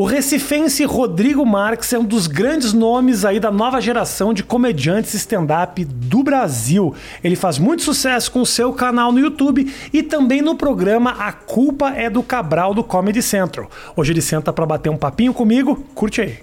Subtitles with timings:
[0.00, 5.12] O recifense Rodrigo Marques é um dos grandes nomes aí da nova geração de comediantes
[5.12, 6.94] stand-up do Brasil.
[7.22, 11.30] Ele faz muito sucesso com o seu canal no YouTube e também no programa A
[11.32, 13.68] Culpa é do Cabral do Comedy Central.
[13.94, 15.84] Hoje ele senta para bater um papinho comigo.
[15.94, 16.38] Curte aí.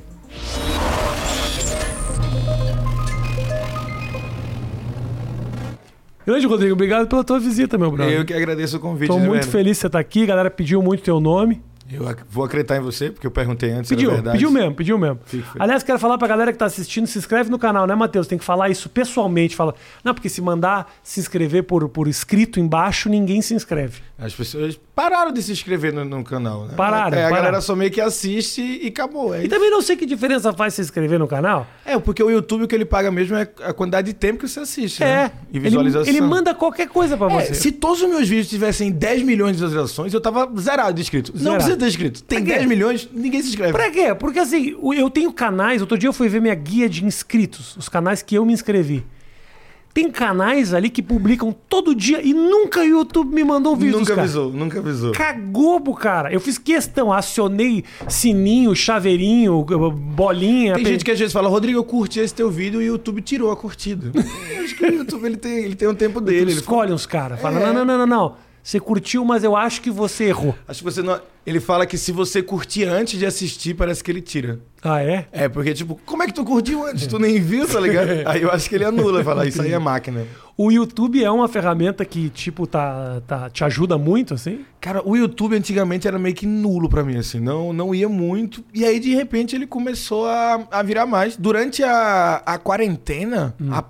[6.28, 8.20] Grande Rodrigo, obrigado pela tua visita, meu brother.
[8.20, 9.08] Eu que agradeço o convite.
[9.08, 9.52] Tô né, muito velho?
[9.52, 10.22] feliz de você estar aqui.
[10.22, 11.60] A galera pediu muito teu nome.
[11.90, 13.90] Eu vou acreditar em você, porque eu perguntei antes.
[13.90, 14.38] Pediu, verdade.
[14.38, 15.20] pediu mesmo, pediu mesmo.
[15.26, 15.46] Feliz.
[15.58, 18.28] Aliás, quero falar pra galera que tá assistindo, se inscreve no canal, né, Matheus?
[18.28, 19.56] Tem que falar isso pessoalmente.
[19.56, 19.74] Fala,
[20.04, 24.02] não, porque se mandar se inscrever por, por escrito embaixo, ninguém se inscreve.
[24.20, 26.74] As pessoas pararam de se inscrever no, no canal, né?
[26.76, 27.36] Pararam, É, a pararam.
[27.36, 29.34] galera só meio que assiste e acabou.
[29.34, 29.50] É, E isso.
[29.50, 31.68] também não sei que diferença faz se inscrever no canal.
[31.86, 34.48] é, porque o YouTube o que ele paga mesmo é a quantidade de tempo que
[34.50, 35.06] você assiste, É.
[35.06, 35.32] né?
[35.54, 36.08] E Ele, visualização.
[36.12, 37.54] ele manda qualquer coisa pra É, você.
[37.54, 41.34] se todos os meus vídeos tivessem 10 milhões de visualizações, eu tava zerado de inscritos.
[41.42, 41.77] Não Zerado.
[41.78, 42.24] Ter inscrito.
[42.24, 42.58] Tem Pra quê?
[42.60, 43.72] 10 milhões, ninguém se inscreve.
[43.74, 44.14] Pra quê?
[44.16, 45.82] Porque assim, eu tenho canais.
[45.82, 49.04] Outro dia eu fui ver minha guia de inscritos, os canais que eu me inscrevi.
[49.94, 53.98] Tem canais ali que publicam todo dia e nunca o YouTube me mandou um vídeo.
[53.98, 55.12] Nunca avisou, nunca avisou.
[55.12, 56.32] Cagou pro cara.
[56.32, 60.76] Eu fiz questão, acionei sininho, chaveirinho, bolinha.
[60.76, 62.92] Tem pe- gente que às vezes fala, Rodrigo, eu curti esse teu vídeo e o
[62.94, 64.12] YouTube tirou a curtida.
[64.56, 66.42] Eu acho que o YouTube ele tem, ele tem um tempo dele.
[66.42, 67.42] Ele escolhe uns caras.
[67.42, 67.66] Fala, É.
[67.66, 68.36] não, não, não, não, não.
[68.68, 70.54] Você curtiu, mas eu acho que você errou.
[70.68, 71.22] Acho que você não.
[71.46, 74.60] Ele fala que se você curtir antes de assistir, parece que ele tira.
[74.84, 75.26] Ah, é?
[75.32, 77.08] É, porque, tipo, como é que tu curtiu antes?
[77.08, 78.10] Tu nem viu, tá ligado?
[78.28, 80.26] Aí eu acho que ele anula, fala, isso aí é máquina.
[80.58, 84.66] O YouTube é uma ferramenta que, tipo, tá, tá, te ajuda muito, assim?
[84.82, 88.66] Cara, o YouTube antigamente era meio que nulo pra mim, assim, não, não ia muito.
[88.74, 91.38] E aí, de repente, ele começou a, a virar mais.
[91.38, 93.84] Durante a, a quarentena, a,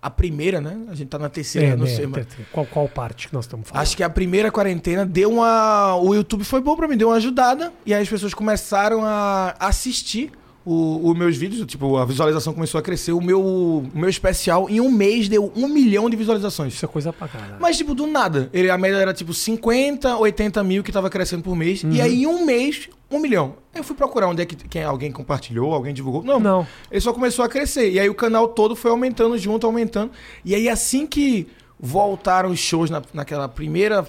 [0.00, 0.78] a primeira, né?
[0.88, 2.26] A gente tá na terceira, não é, sei, é, mas.
[2.52, 3.82] Qual, qual parte que nós estamos falando?
[3.82, 5.96] Acho que a primeira quarentena deu uma.
[5.96, 7.72] O YouTube foi bom pra mim, deu uma ajudada.
[7.84, 10.32] E aí as pessoas começaram a assistir
[10.68, 11.64] os meus vídeos.
[11.66, 13.12] Tipo, a visualização começou a crescer.
[13.12, 16.74] O meu, o meu especial, em um mês, deu um milhão de visualizações.
[16.74, 17.56] Isso é coisa pra caralho.
[17.60, 18.48] Mas, tipo, do nada.
[18.52, 21.82] Ele, a média era tipo 50, 80 mil que tava crescendo por mês.
[21.82, 21.92] Uhum.
[21.92, 23.56] E aí, em um mês, um milhão.
[23.74, 26.22] Aí eu fui procurar onde é que quem, alguém compartilhou, alguém divulgou.
[26.22, 26.66] Não, Não.
[26.90, 27.90] ele só começou a crescer.
[27.90, 30.10] E aí o canal todo foi aumentando junto, aumentando.
[30.44, 31.48] E aí, assim que
[31.80, 34.04] voltaram os shows na, naquela primeira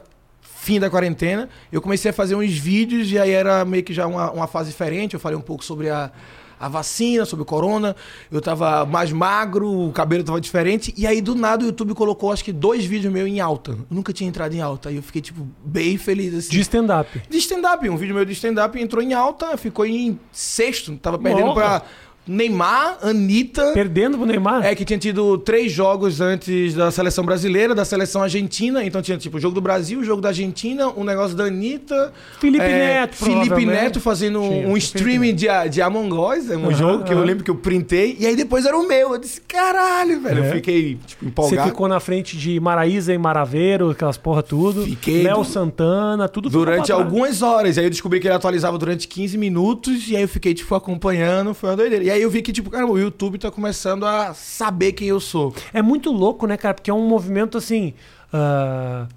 [0.60, 4.06] fim da quarentena, eu comecei a fazer uns vídeos e aí era meio que já
[4.06, 5.14] uma, uma fase diferente.
[5.14, 6.12] Eu falei um pouco sobre a,
[6.60, 7.96] a vacina, sobre o corona.
[8.32, 10.94] Eu tava mais magro, o cabelo tava diferente.
[10.98, 13.72] E aí, do nada, o YouTube colocou acho que dois vídeos meus em alta.
[13.72, 14.90] Eu nunca tinha entrado em alta.
[14.90, 16.50] Aí eu fiquei, tipo, bem feliz assim.
[16.50, 17.22] De stand-up.
[17.30, 21.54] De stand-up, um vídeo meu de stand-up entrou em alta, ficou em sexto, tava perdendo
[21.54, 21.80] Porra.
[21.80, 21.84] pra
[22.30, 23.72] Neymar, Anitta.
[23.74, 24.64] Perdendo pro Neymar?
[24.64, 28.84] É que tinha tido três jogos antes da seleção brasileira, da seleção argentina.
[28.86, 32.14] Então tinha tipo o jogo do Brasil, o jogo da Argentina, um negócio da Anitta.
[32.40, 32.70] Felipe é,
[33.02, 33.66] Neto, Felipe.
[33.66, 37.18] Neto fazendo Tinha, um streaming de, de Among Us, é um Aham, jogo que eu
[37.18, 37.26] aham.
[37.26, 38.16] lembro que eu printei.
[38.20, 39.14] E aí depois era o meu.
[39.14, 40.44] Eu disse, caralho, velho.
[40.44, 40.50] É.
[40.50, 41.70] Eu fiquei tipo, Você empolgado.
[41.70, 44.84] ficou na frente de Maraísa e Maraveiro, aquelas porra tudo.
[44.84, 47.78] Fiquei Léo do- Santana, tudo Durante algumas horas.
[47.78, 50.08] Aí eu descobri que ele atualizava durante 15 minutos.
[50.10, 51.54] E aí eu fiquei, tipo, acompanhando.
[51.54, 52.04] Foi uma doideira.
[52.04, 55.20] E aí eu vi que, tipo, cara, o YouTube tá começando a saber quem eu
[55.20, 55.54] sou.
[55.74, 56.74] É muito louco, né, cara?
[56.74, 57.94] Porque é um movimento assim.
[58.34, 59.08] ah,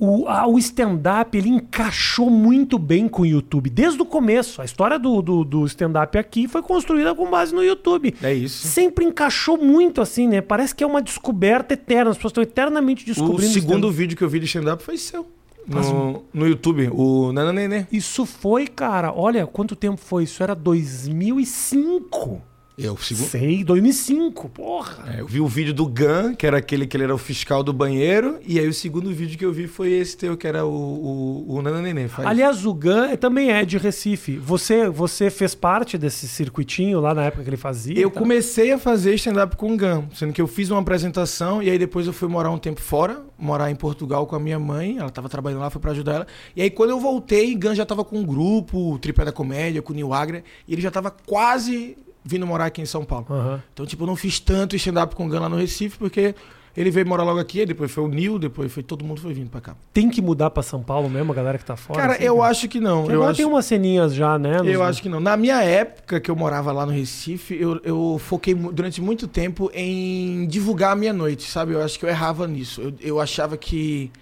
[0.00, 4.62] o a- o stand-up ele encaixou muito bem com o YouTube desde o começo.
[4.62, 8.14] A história do, do, do stand-up aqui foi construída com base no YouTube.
[8.22, 8.68] É isso.
[8.68, 10.40] Sempre encaixou muito assim, né?
[10.40, 12.12] Parece que é uma descoberta eterna.
[12.12, 13.52] As pessoas estão eternamente O descobrindo.
[13.52, 13.96] segundo stand-up.
[13.96, 15.26] vídeo que eu vi de stand-up foi seu.
[15.68, 17.86] No, no YouTube, o Nana Nenê.
[17.92, 19.12] Isso foi, cara.
[19.12, 20.24] Olha quanto tempo foi.
[20.24, 22.47] Isso era 2005.
[22.78, 23.26] Eu, segundo.
[23.28, 24.48] Sei, 2005.
[24.50, 25.16] Porra.
[25.16, 27.62] É, eu vi o vídeo do Gun, que era aquele que ele era o fiscal
[27.64, 28.38] do banheiro.
[28.46, 31.56] E aí o segundo vídeo que eu vi foi esse teu, que era o, o,
[31.56, 32.06] o Nana Nenê.
[32.06, 32.28] Faz.
[32.28, 34.36] Aliás, o Gun é- também é de Recife.
[34.38, 37.98] Você, você fez parte desse circuitinho lá na época que ele fazia?
[37.98, 38.22] Eu tal?
[38.22, 41.78] comecei a fazer stand-up com o Gun, sendo que eu fiz uma apresentação e aí
[41.78, 45.10] depois eu fui morar um tempo fora, morar em Portugal com a minha mãe, ela
[45.10, 46.26] tava trabalhando lá, fui pra ajudar ela.
[46.54, 49.82] E aí quando eu voltei, Gun já tava com um grupo, o Tripé da Comédia,
[49.82, 53.26] com o Nil Agra, e ele já tava quase vindo morar aqui em São Paulo.
[53.30, 53.62] Aham.
[53.72, 56.34] Então, tipo, eu não fiz tanto stand-up com o Gun lá no Recife, porque
[56.76, 59.50] ele veio morar logo aqui, depois foi o Nil, depois foi todo mundo foi vindo
[59.50, 59.76] pra cá.
[59.92, 61.98] Tem que mudar pra São Paulo mesmo, a galera que tá fora?
[62.00, 63.00] Cara, assim, eu acho que não.
[63.00, 63.36] Porque Eu agora acho...
[63.38, 64.58] tem umas ceninhas já, né?
[64.64, 65.18] Eu acho que não.
[65.18, 69.70] Na minha época que eu morava lá no Recife, eu, eu foquei durante muito tempo
[69.74, 71.72] em divulgar a minha noite, sabe?
[71.72, 72.80] Eu acho que eu errava nisso.
[72.80, 74.12] Eu, eu achava que,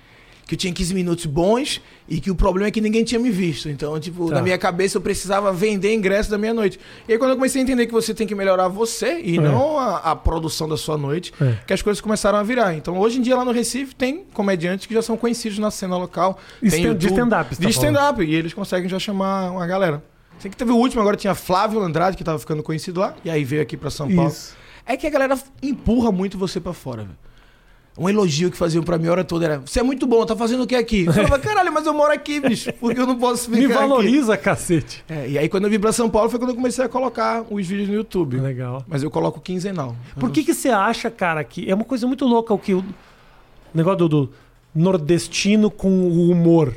[0.46, 3.31] que eu tinha 15 minutos bons e que o problema é que ninguém tinha me
[3.31, 3.69] visto.
[3.69, 4.37] Então, tipo, Tá.
[4.37, 6.78] na minha cabeça eu precisava vender ingresso da minha noite.
[7.08, 9.40] E aí quando eu comecei a entender que você tem que melhorar você e É.
[9.40, 11.56] não a, a produção da sua noite, É.
[11.66, 12.75] que as coisas começaram a virar.
[12.75, 15.96] Então, hoje em dia lá no Recife tem comediantes que já são conhecidos na cena
[15.96, 16.38] local.
[16.62, 18.22] Stand- de stand-up, tá De stand-up.
[18.22, 20.00] E eles conseguem já chamar uma galera.
[20.38, 23.31] Sei que teve o último, agora tinha Flávio Andrade, que tava ficando conhecido lá, e
[23.31, 24.31] aí veio aqui pra São Paulo.
[24.31, 24.54] Isso.
[24.87, 27.16] É que a galera empurra muito você pra fora, velho.
[27.98, 30.37] Um elogio que faziam pra mim a hora toda era: Você é muito bom, tá
[30.37, 31.06] fazendo o que aqui?
[31.06, 33.75] Eu falava, caralho, mas eu moro aqui, bicho, porque eu não posso ficar Me aqui?"
[33.75, 35.04] valoriza, cacete.
[35.08, 37.44] É, e aí quando eu vim pra São Paulo foi quando eu comecei a colocar
[37.50, 38.38] os vídeos no YouTube.
[38.38, 38.84] Legal.
[38.87, 39.96] Mas eu coloco quinzenal.
[40.19, 42.84] Por que, que você acha, cara, que é uma coisa muito louca o que o
[43.75, 44.32] negócio do, do
[44.75, 46.75] nordestino com o humor?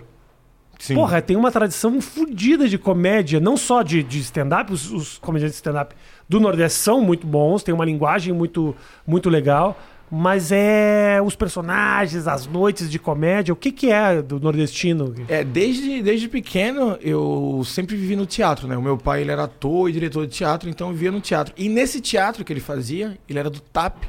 [0.80, 0.95] Sim.
[0.95, 5.56] Porra, tem uma tradição fodida de comédia, não só de, de stand-up, os, os comediantes
[5.56, 5.94] de stand-up
[6.27, 8.74] do Nordeste são muito bons, tem uma linguagem muito,
[9.06, 9.77] muito legal,
[10.12, 15.14] mas é os personagens, as noites de comédia, o que, que é do nordestino?
[15.28, 18.76] É, desde, desde pequeno eu sempre vivi no teatro, né?
[18.76, 21.54] O meu pai ele era ator e diretor de teatro, então eu vivia no teatro.
[21.56, 24.04] E nesse teatro que ele fazia, ele era do TAP,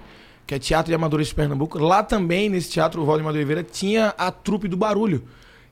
[0.46, 1.78] que é Teatro de Amadores de Pernambuco.
[1.78, 5.22] Lá também, nesse teatro, o Valdemar de Oliveira, tinha a trupe do barulho,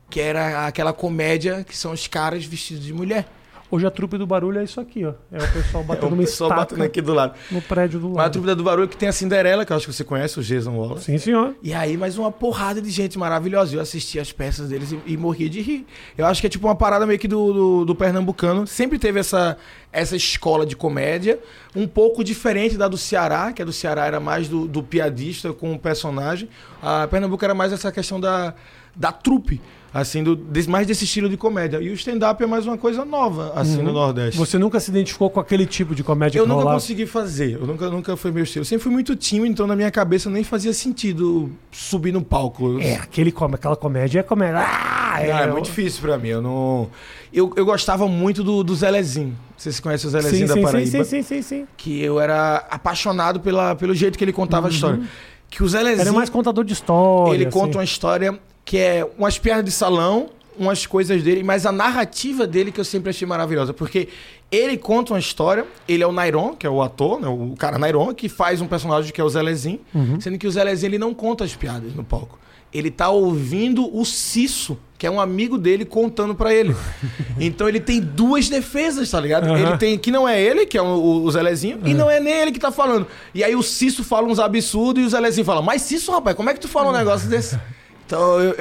[0.09, 3.27] que era aquela comédia que são os caras vestidos de mulher.
[3.71, 5.13] Hoje a trupe do barulho é isso aqui, ó.
[5.31, 7.35] É o pessoal batendo É o uma pessoal batendo aqui do lado.
[7.51, 8.33] no prédio do Mas a lado.
[8.33, 10.73] trupe do barulho que tem a Cinderela, que eu acho que você conhece, o Jason
[10.75, 11.05] Wallace.
[11.05, 11.55] Sim, senhor.
[11.63, 13.77] E aí, mais uma porrada de gente maravilhosa.
[13.77, 15.87] Eu assistia as peças deles e, e morria de rir.
[16.17, 18.67] Eu acho que é tipo uma parada meio que do, do, do pernambucano.
[18.67, 19.59] Sempre teve essa,
[19.93, 21.39] essa escola de comédia,
[21.77, 25.53] um pouco diferente da do Ceará, que a do Ceará era mais do, do piadista
[25.53, 26.49] com o personagem.
[26.83, 28.55] A Pernambuco era mais essa questão da,
[28.97, 29.61] da trupe,
[30.01, 31.81] assim, do, desse- mais desse estilo de comédia.
[31.81, 34.37] E o stand-up é mais uma coisa nova, assim, no Nordeste.
[34.39, 36.81] Você nunca se identificou com aquele tipo de comédia Eu que nunca rolava?
[36.81, 38.63] consegui fazer, eu nunca, nunca foi meu estilo.
[38.63, 42.79] Eu sempre fui muito tímido, então na minha cabeça nem fazia sentido subir no palco.
[42.81, 44.59] É, aquele, aquela comédia é comédia.
[44.61, 46.29] Ah, Ah, é, muito difícil pra mim.
[46.29, 46.89] Eu não.
[47.33, 49.37] Eu, eu gostava muito do, do Zelezinho.
[49.57, 50.91] Você se conhece o Sim, Zelezinho da sim, sim, Paraíba?
[50.91, 51.67] sim, sim, sim, sim.
[51.77, 55.01] Que eu era apaixonado pela, pelo jeito que ele contava a história.
[55.51, 56.01] Que o Zelezinho.
[56.03, 57.35] Era mais contador de história.
[57.35, 57.59] ele assim.
[57.59, 60.29] conta uma história que é umas piadas de salão,
[60.59, 63.73] umas coisas dele, mas a narrativa dele que eu sempre achei maravilhosa.
[63.73, 64.09] Porque
[64.53, 67.79] ele conta uma história, ele é o Nairon, que é o ator, né, o cara
[67.79, 70.21] Nairon, que faz um personagem que é o Zelezinho, Uhum.
[70.21, 72.39] sendo que o Zelezinho ele não conta as piadas no palco.
[72.71, 76.77] Ele tá ouvindo o Cisso, que é um amigo dele, contando pra ele.
[77.41, 79.45] Então ele tem duas defesas, tá ligado?
[79.47, 79.59] Aham.
[79.59, 82.35] Ele tem que não é ele, que é o, o Zelezinho, e não é nem
[82.35, 83.07] ele que tá falando.
[83.35, 86.51] E aí o Cisso fala uns absurdos e o Zelezinho fala: Mas Cisso, rapaz, como
[86.51, 87.59] é que tu fala um negócio desse?
[88.09, 88.53] Então eu,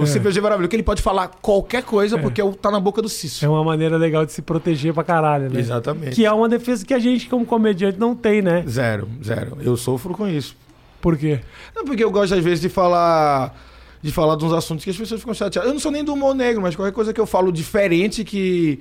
[0.00, 3.08] eu sempre achei maravilhoso que ele pode falar qualquer coisa porque tá na boca do
[3.08, 3.42] Cisso.
[3.42, 5.58] É uma maneira legal de se proteger pra caralho, né?
[5.58, 6.14] Exatamente.
[6.14, 8.62] Que é uma defesa que a gente, como comediante, não tem, né?
[8.68, 9.56] Zero, zero.
[9.62, 10.54] Eu sofro com isso.
[11.00, 11.40] Por quê?
[11.74, 13.58] Não, porque eu gosto, às vezes, de falar.
[14.02, 15.68] De falar de uns assuntos que as pessoas ficam chateadas.
[15.68, 18.80] Eu não sou nem do humor negro, mas qualquer coisa que eu falo diferente que.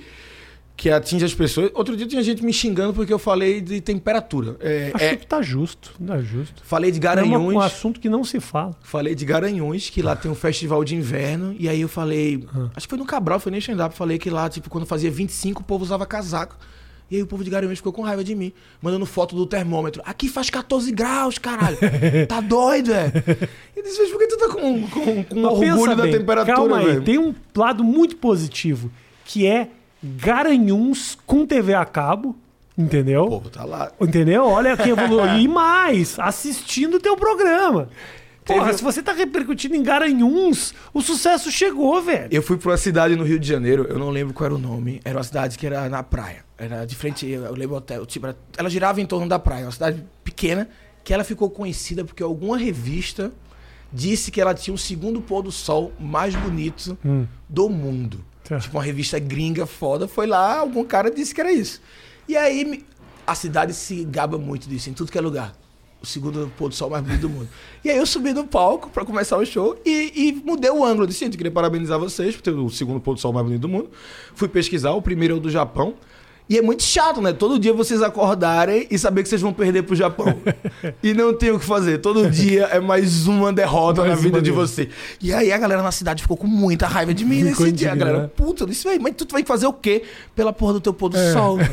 [0.79, 1.69] Que atinge as pessoas.
[1.73, 4.55] Outro dia tinha gente me xingando porque eu falei de temperatura.
[4.61, 5.91] É, Acho é, que tá justo.
[5.99, 6.61] Não é justo.
[6.63, 7.53] falei de É uma- Garanhuns.
[7.53, 8.73] um assunto que não se fala.
[8.81, 11.53] Falei de Garanhuns, que lá tem um festival de inverno.
[11.59, 12.45] E aí eu falei.
[12.73, 13.93] Acho que foi no Cabral, foi nem stand-up.
[13.93, 16.55] Falei que lá, tipo, quando fazia 25, o povo usava casaco.
[17.11, 20.01] E aí o povo de Garanhuns ficou com raiva de mim, mandando foto do termômetro.
[20.05, 21.77] Aqui faz 14 graus, caralho.
[22.29, 23.11] Tá doido, é?
[23.75, 26.77] E disse, "Mas por que tu tá com, com, com orgulho da bem, temperatura, Calma
[26.77, 27.01] aí, velho?
[27.03, 28.89] tem um lado muito positivo,
[29.25, 29.67] que é
[30.03, 32.35] Garanhuns com TV a cabo,
[32.77, 33.23] entendeu?
[33.25, 33.91] O povo tá lá.
[33.99, 34.45] Entendeu?
[34.45, 35.19] Olha que evoluiu.
[35.39, 37.89] E mais, assistindo o teu programa.
[38.45, 42.29] Porra, Teve- se você tá repercutindo em Garanhuns, o sucesso chegou, velho.
[42.31, 44.57] Eu fui pra uma cidade no Rio de Janeiro, eu não lembro qual era o
[44.57, 44.99] nome.
[45.05, 46.43] Era uma cidade que era na praia.
[46.57, 48.05] Era de frente, eu lembro o hotel.
[48.05, 49.65] Tipo, era- ela girava em torno da praia.
[49.65, 50.67] Uma cidade pequena,
[51.03, 53.31] que ela ficou conhecida porque alguma revista
[53.93, 57.25] disse que ela tinha o segundo pôr do sol mais bonito Hum.
[57.47, 58.23] do mundo.
[58.49, 58.57] Tá.
[58.57, 60.07] Tipo, uma revista gringa foda.
[60.07, 61.79] Foi lá, algum cara disse que era isso.
[62.27, 62.83] E aí,
[63.25, 65.55] a cidade se gaba muito disso, em tudo que é lugar.
[66.01, 67.47] O segundo pôr do sol mais bonito do mundo.
[67.83, 71.03] E aí eu subi no palco pra começar o show e, e mudei o ângulo.
[71.03, 73.61] Eu disse, gente, queria parabenizar vocês por ter o segundo pôr do sol mais bonito
[73.61, 73.91] do mundo.
[74.33, 75.93] Fui pesquisar, o primeiro é o do Japão.
[76.49, 77.31] E é muito chato, né?
[77.31, 80.33] Todo dia vocês acordarem e saber que vocês vão perder pro Japão.
[81.03, 81.99] e não tem o que fazer.
[81.99, 84.89] Todo dia é mais uma derrota Mais na vida de você.
[85.21, 87.91] E aí a galera na cidade ficou com muita raiva de mim Ficou nesse dia.
[87.91, 88.33] A galera, indignada.
[88.35, 90.01] puta, disse, "Véi, mas tu vai fazer o quê
[90.35, 91.33] pela porra do teu pôr do É.
[91.33, 91.57] sol?
[91.57, 91.69] velho?"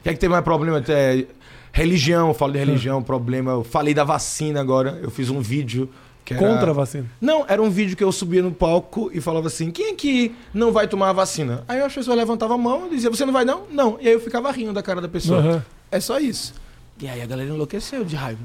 [0.00, 0.78] O que é que tem mais problema?
[0.78, 1.26] Até
[1.70, 3.52] religião, eu falo de religião, problema.
[3.52, 4.98] Eu falei da vacina agora.
[5.02, 5.90] Eu fiz um vídeo
[6.34, 6.54] que era...
[6.54, 7.06] Contra a vacina.
[7.20, 10.34] Não, era um vídeo que eu subia no palco e falava assim: quem é que
[10.54, 11.64] não vai tomar a vacina?
[11.66, 13.62] Aí as pessoas levantavam a mão e diziam: você não vai não?
[13.70, 13.98] Não.
[14.00, 15.40] E aí eu ficava rindo da cara da pessoa.
[15.40, 15.64] Aham.
[15.90, 16.54] É só isso.
[17.00, 18.40] E aí a galera enlouqueceu de raiva.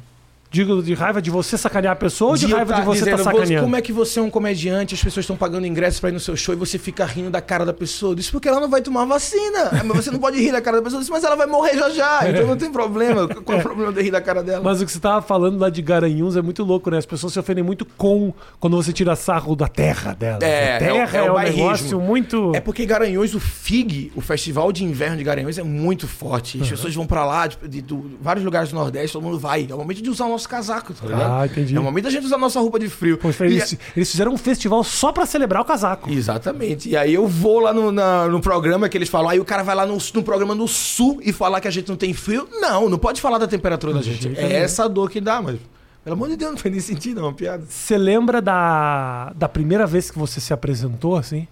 [0.56, 3.18] Digo, de raiva de você sacanear a pessoa ou de, raiva tá de você estar
[3.18, 3.64] tá sacaneando?
[3.66, 6.20] Como é que você é um comediante, as pessoas estão pagando ingresso pra ir no
[6.20, 8.16] seu show e você fica rindo da cara da pessoa?
[8.16, 9.70] Disse, porque ela não vai tomar vacina.
[9.74, 11.02] Ah, Mas você não pode rir da cara da pessoa.
[11.02, 13.28] Disse, mas ela vai morrer já já, então não tem problema.
[13.28, 14.64] Qual é o problema de rir da cara dela?
[14.64, 17.00] Mas o que você tava falando lá de Garanhuns é muito louco, né?
[17.00, 20.40] As pessoas se ofendem muito com quando você tira sarro da terra dela.
[20.42, 22.52] É, a terra é o- é o um negócio muito.
[22.56, 26.62] É porque Garanhuns, o FIG, o Festival de Inverno de Garanhuns, é muito forte.
[26.62, 29.68] As pessoas vão pra lá, de, de- do- vários lugares do Nordeste, todo mundo vai.
[29.70, 31.42] É o momento de usar o nosso casaco, tá ligado?
[31.42, 31.76] Ah, entendi.
[31.76, 33.20] É o momento da gente usar a nossa roupa de frio.
[33.24, 36.10] E- eles, eles fizeram um festival só pra celebrar o casaco.
[36.12, 36.90] Exatamente.
[36.90, 39.64] E aí eu vou lá no, na- no programa que eles falam, aí o cara
[39.64, 42.48] vai lá no, no programa no sul e falar que a gente não tem frio.
[42.62, 44.24] Não, não pode falar da temperatura da gente.
[44.24, 45.58] jeito É essa dor que dá, mas.
[46.04, 47.64] Pelo amor de Deus, não faz nem sentido, é uma piada.
[47.68, 51.48] Você lembra da, da primeira vez que você se apresentou, assim?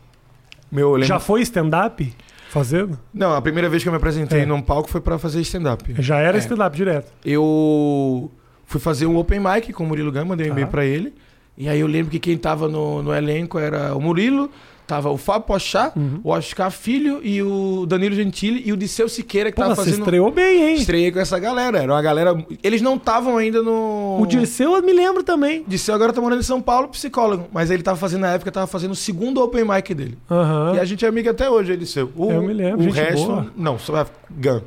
[0.71, 2.13] Meu, eu lembro- Já foi stand-up?
[2.51, 2.99] Fazendo?
[3.11, 4.45] Não, a primeira vez que eu me apresentei É.
[4.45, 5.95] num palco foi pra fazer stand-up.
[5.97, 6.39] Já era É.
[6.39, 7.11] stand-up direto.
[7.25, 8.29] Eu
[8.65, 10.53] fui fazer um open mic com o Murilo Gama, mandei um Tá.
[10.53, 11.13] e-mail pra ele.
[11.57, 14.49] E aí eu lembro que quem tava no, no elenco era o Murilo,
[14.87, 16.19] tava o Fábio Pochá, Uhum.
[16.23, 19.83] o Oscar Filho e o Danilo Gentili e o Disseu Siqueira que Pô, tava você
[19.85, 19.99] fazendo.
[19.99, 20.75] estreou bem, hein?
[20.75, 21.77] Estreiei com essa galera.
[21.83, 22.35] Era uma galera.
[22.63, 24.17] Eles não estavam ainda no.
[24.19, 25.63] O Dirceu eu me lembro também.
[25.67, 27.45] Disseu agora tá morando em São Paulo, psicólogo.
[27.53, 30.17] Mas ele tava fazendo, na época, tava fazendo o segundo open mic dele.
[30.29, 30.73] Aham.
[30.75, 32.11] E a gente é amigo até hoje, ele seu.
[32.15, 33.45] O, Eu me lembro, O gente resto, boa.
[33.55, 34.61] não, só é Gun.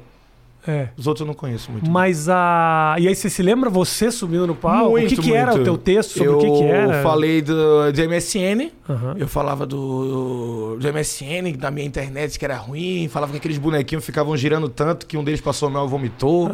[0.67, 0.89] É.
[0.97, 1.89] Os outros eu não conheço muito.
[1.89, 2.97] Mas a.
[2.99, 4.89] E aí você se lembra você subindo no palco?
[4.89, 5.61] o Muito, que, que era muito.
[5.63, 7.03] o teu texto sobre eu o que, que era?
[7.03, 8.71] falei do, de MSN.
[8.89, 9.15] Aham.
[9.17, 13.09] Eu falava do, do MSN, da minha internet que era ruim.
[13.09, 16.51] Falava que aqueles bonequinhos ficavam girando tanto que um deles passou mal e vomitou.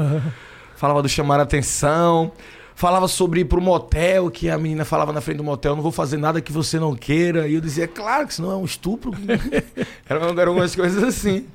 [0.76, 2.32] Falava do chamar a atenção.
[2.74, 5.92] Falava sobre ir pro motel, que a menina falava na frente do motel, não vou
[5.92, 7.46] fazer nada que você não queira.
[7.46, 9.12] E eu dizia, claro que senão é um estupro.
[10.08, 11.46] eram, eram algumas coisas assim.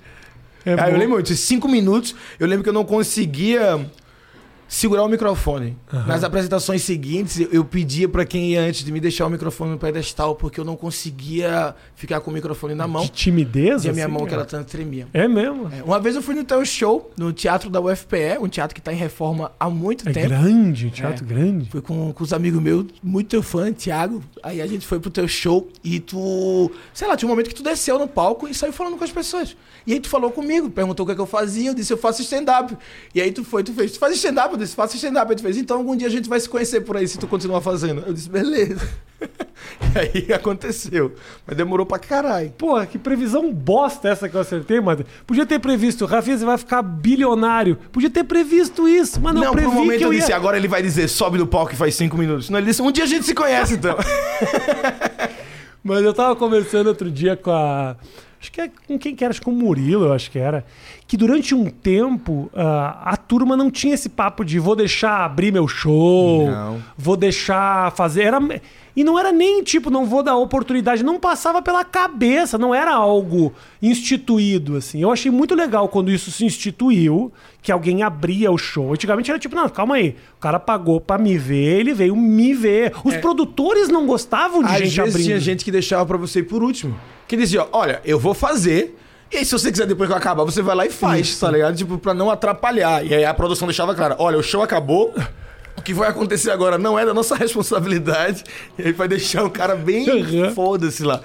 [0.67, 3.89] É Aí eu lembro esses cinco minutos, eu lembro que eu não conseguia
[4.67, 5.77] segurar o microfone.
[6.05, 9.77] Nas apresentações seguintes, eu- pedia pra quem ia antes de me deixar o microfone no
[9.77, 13.03] pedestal, porque eu não conseguia ficar com o microfone na mão.
[13.03, 13.85] De timidez?
[13.85, 15.07] E a minha assim, mão que ela tanto tremia.
[15.13, 15.69] É mesmo.
[15.71, 18.81] É, Uma vez eu fui no teu show, no teatro da UFPE, um teatro que
[18.81, 20.27] tá em reforma há muito É tempo.
[20.29, 21.69] grande, teatro grande.
[21.69, 24.23] Fui com, com os amigos meus, muito teu fã, Thiago.
[24.43, 26.71] Aí a gente foi pro teu show e tu.
[26.93, 29.11] Sei lá, tinha um momento que tu desceu no palco e saiu falando com as
[29.11, 29.55] pessoas.
[29.85, 31.97] E aí tu falou comigo, perguntou o que, é que eu fazia, eu disse, eu
[31.97, 32.75] faço stand-up.
[33.15, 34.56] E aí tu foi, tu fez, tu faz stand-up?
[34.57, 35.29] Eu disse, faço stand-up.
[35.29, 37.27] Aí tu fez, então algum dia a gente vai se conhecer por aí se tu
[37.27, 38.03] continuar fazendo.
[38.05, 38.87] Eu disse, beleza.
[39.21, 41.13] e aí aconteceu.
[41.45, 42.49] Mas demorou pra caralho.
[42.51, 45.05] Porra, que previsão bosta essa que eu acertei, mano.
[45.25, 47.77] Podia ter previsto, Rafinha, você vai ficar bilionário.
[47.91, 50.19] Podia ter previsto isso, mas não, Não, previ por um momento que eu eu ia...
[50.19, 52.49] disse, agora ele vai dizer, sobe no palco e faz cinco minutos.
[52.49, 53.95] Não, ele disse, um dia a gente se conhece então.
[55.83, 57.95] Mas eu tava conversando outro dia com a.
[58.47, 60.39] Acho que é com quem que era, acho que com o Murilo, eu acho que
[60.39, 60.65] era.
[61.05, 65.51] Que durante um tempo ah, a turma não tinha esse papo de vou deixar abrir
[65.51, 66.81] meu show, Não.
[66.97, 68.23] vou deixar fazer.
[68.23, 68.39] Era,
[68.97, 72.91] e não era nem tipo, não vou dar oportunidade, não passava pela cabeça, não era
[72.95, 75.03] algo instituído, assim.
[75.03, 78.91] Eu achei muito legal quando isso se instituiu, que alguém abria o show.
[78.91, 82.55] Antigamente era tipo, não, calma aí, o cara pagou pra me ver, ele veio me
[82.55, 82.91] ver.
[83.03, 85.25] Os produtores não gostavam de Às gente vezes abrindo.
[85.25, 86.99] tinha gente que deixava pra você ir por último.
[87.27, 88.97] Que dizia, olha, eu vou fazer.
[89.31, 91.41] E aí, se você quiser depois que eu acabar, você vai lá e faz, Isso.
[91.45, 91.75] tá ligado?
[91.75, 93.05] Tipo, pra não atrapalhar.
[93.05, 95.13] E aí a produção deixava claro, olha, o show acabou.
[95.77, 98.43] O que vai acontecer agora não é da nossa responsabilidade.
[98.77, 100.53] E aí vai deixar o cara bem Uhum.
[100.53, 101.21] foda-se lá.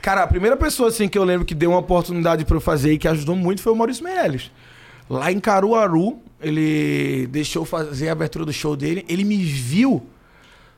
[0.00, 2.92] Cara, a primeira pessoa assim que eu lembro que deu uma oportunidade pra eu fazer
[2.92, 4.50] e que ajudou muito foi o Maurício Meirelles.
[5.10, 9.04] Lá em Caruaru, ele deixou fazer a abertura do show dele.
[9.08, 10.04] Ele me viu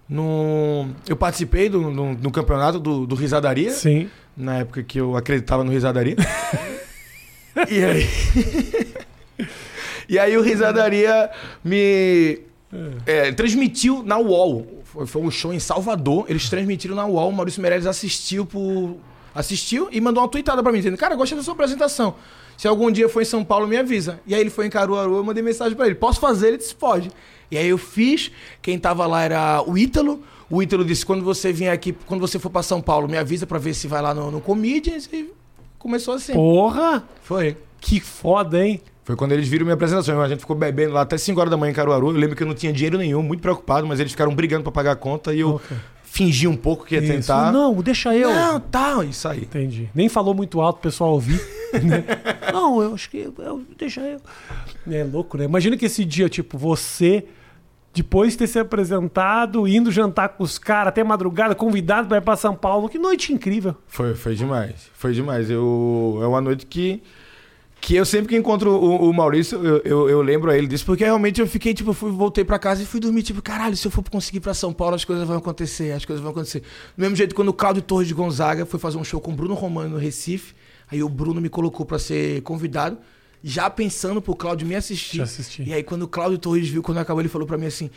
[0.09, 0.89] no.
[1.07, 4.09] Eu participei do, no, no campeonato do, do Risadaria, Sim.
[4.37, 6.17] na época que eu acreditava no Risadaria.
[7.71, 8.07] e aí.
[10.09, 11.31] e aí o Risadaria
[11.65, 12.41] me.
[13.07, 14.83] É, transmitiu na UOL.
[14.85, 16.27] Foi, foi um show em Salvador.
[16.29, 17.31] Eles transmitiram na UOL.
[17.31, 18.97] O Maurício Meirelles assistiu por.
[19.35, 22.15] Assistiu e mandou uma tweetada pra mim, dizendo: Cara, gostei da sua apresentação.
[22.57, 24.21] Se algum dia for em São Paulo, me avisa.
[24.27, 26.49] E aí ele foi em Caruaru, eu mandei mensagem pra ele: Posso fazer?
[26.49, 27.11] Ele disse: Pode.
[27.51, 28.31] E aí eu fiz.
[28.61, 30.23] Quem tava lá era o Ítalo.
[30.51, 33.47] O Ítalo disse: Quando você vier aqui, quando você for pra São Paulo, me avisa
[33.47, 35.09] pra ver se vai lá no, no Comedians.
[35.13, 35.31] E
[35.79, 36.33] começou assim.
[36.33, 37.07] Porra!
[37.23, 37.57] Foi.
[37.81, 38.81] Que foda, hein?
[39.09, 40.21] Foi quando eles viram minha apresentação.
[40.21, 42.09] A gente ficou bebendo lá até 5 horas da manhã em Caruaru.
[42.09, 44.71] Eu lembro que eu não tinha dinheiro nenhum, muito preocupado, mas eles ficaram brigando pra
[44.71, 45.75] pagar a conta e eu Ok.
[46.03, 47.11] fingi um pouco que ia Isso.
[47.15, 47.51] tentar.
[47.51, 48.29] Não, deixa eu.
[48.29, 49.41] não, tá, isso aí.
[49.41, 49.89] Entendi.
[49.95, 51.41] Nem falou muito alto pro pessoal ouvir.
[51.83, 52.05] né?
[52.53, 53.33] Não, eu acho que.
[53.39, 54.21] Eu, deixa eu.
[54.93, 55.45] É louco, né?
[55.45, 57.25] Imagina que esse dia, tipo, você,
[57.95, 62.21] depois de ter se apresentado, indo jantar com os caras até madrugada, convidado pra ir
[62.21, 62.91] pra São Paulo.
[62.91, 63.75] Que noite incrível.
[63.87, 64.91] Foi, foi demais.
[64.93, 65.49] Foi demais.
[65.49, 67.03] Eu, é uma noite que,
[67.81, 70.85] Que eu sempre que encontro o, o Maurício, eu, eu, eu lembro a ele disso,
[70.85, 73.77] porque realmente eu fiquei, tipo, eu fui, voltei pra casa e fui dormir, tipo, caralho,
[73.77, 76.33] se eu for conseguir ir pra São Paulo, as coisas vão acontecer, as coisas vão
[76.33, 76.61] acontecer.
[76.61, 79.35] Do mesmo jeito, quando o Cláudio Torres de Gonzaga foi fazer um show com o
[79.35, 80.55] Bruno Romano no Recife,
[80.91, 82.99] aí o Bruno me colocou pra ser convidado,
[83.43, 85.21] já pensando pro Cláudio me assistir.
[85.69, 87.91] E aí, quando o Cláudio Torres viu, quando acabou, ele falou pra mim assim: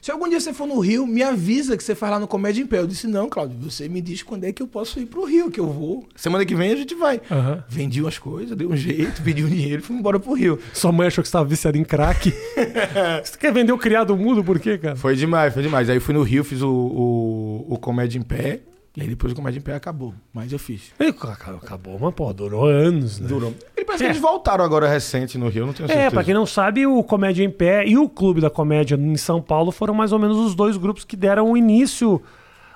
[0.00, 2.62] se algum dia você for no Rio, me avisa que você faz lá no Comédia
[2.62, 2.78] em Pé.
[2.78, 5.50] Eu disse, não, Cláudio, você me diz quando é que eu posso ir pro Rio,
[5.50, 6.06] que eu vou.
[6.14, 7.20] Semana que vem a gente vai.
[7.30, 7.64] Aham.
[7.68, 10.58] Vendi umas coisas, dei um jeito, pedi um dinheiro e fui embora pro Rio.
[10.72, 12.32] Sua mãe achou que você estava viciado em crack.
[13.22, 14.96] você quer vender o criado mudo por quê, cara?
[14.96, 15.90] Foi demais, foi demais.
[15.90, 18.60] Aí fui no Rio, fiz o, o, o Comédia em Pé.
[18.98, 20.12] E aí depois o Comédia em Pé acabou.
[20.34, 20.92] Mas eu fiz.
[20.98, 23.28] Acabou, mas pô, durou anos, né?
[23.28, 23.54] Durou.
[23.76, 24.06] Ele parece É.
[24.08, 26.08] que eles voltaram agora recente no Rio, eu não tenho certeza.
[26.08, 29.16] É, pra quem não sabe, o Comédia em Pé e o Clube da Comédia em
[29.16, 32.20] São Paulo foram mais ou menos os dois grupos que deram início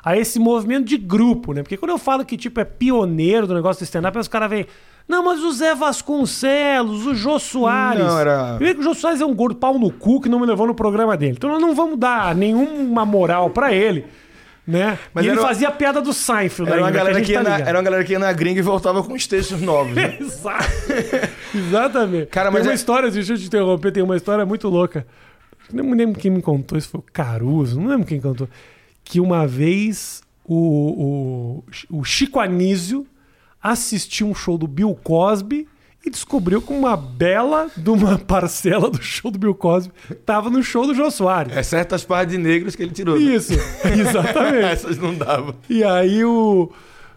[0.05, 1.63] a esse movimento de grupo, né?
[1.63, 4.67] Porque quando eu falo que, tipo, é pioneiro do negócio do stand-up, os caras vêm...
[5.09, 8.05] Não, mas o Zé Vasconcelos, o Jô Soares...
[8.05, 10.39] Não, era- Primeiro que o Jô Soares é um gordo pau no cu que não
[10.41, 11.33] me levou no programa dele.
[11.37, 14.05] Então nós não vamos dar nenhuma moral pra ele,
[14.67, 14.99] né?
[15.13, 17.51] Mas e ele fazia a piada do Seinfeld Era uma, ainda, galera que ia tá
[17.51, 19.95] na, era uma galera que ia na gringa e voltava com os textos novos.
[19.95, 20.17] né?
[20.21, 20.65] Exato.
[21.55, 22.27] Exatamente.
[22.27, 25.07] Cara, tem mas uma é- história, deixa eu te interromper, tem uma história muito louca.
[25.73, 28.49] Não me lembro quem me contou, isso foi o Caruso, não lembro quem contou.
[29.05, 33.07] Que uma vez o, o, o Chico Anísio
[33.63, 35.67] assistiu um show do Bill Cosby
[36.05, 39.93] e descobriu que uma bela de uma parcela do show do Bill Cosby
[40.27, 41.57] tava no show do Jô Soares.
[41.57, 43.19] É certas partes de negros que ele tirou.
[43.19, 43.23] né?
[43.23, 43.53] Isso,
[43.87, 44.65] exatamente.
[44.65, 45.55] Essas não davam.
[45.69, 46.71] E aí o.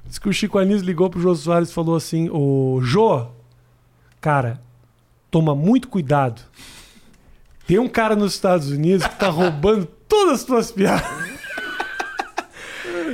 [0.05, 3.25] Diz que o Chico Anísio ligou pro Jô Soares e falou assim: Ô Jô,
[4.21, 4.61] cara,
[5.31, 6.41] toma muito cuidado.
[7.65, 11.34] Tem um cara nos Estados Unidos que tá roubando todas as tuas piadas.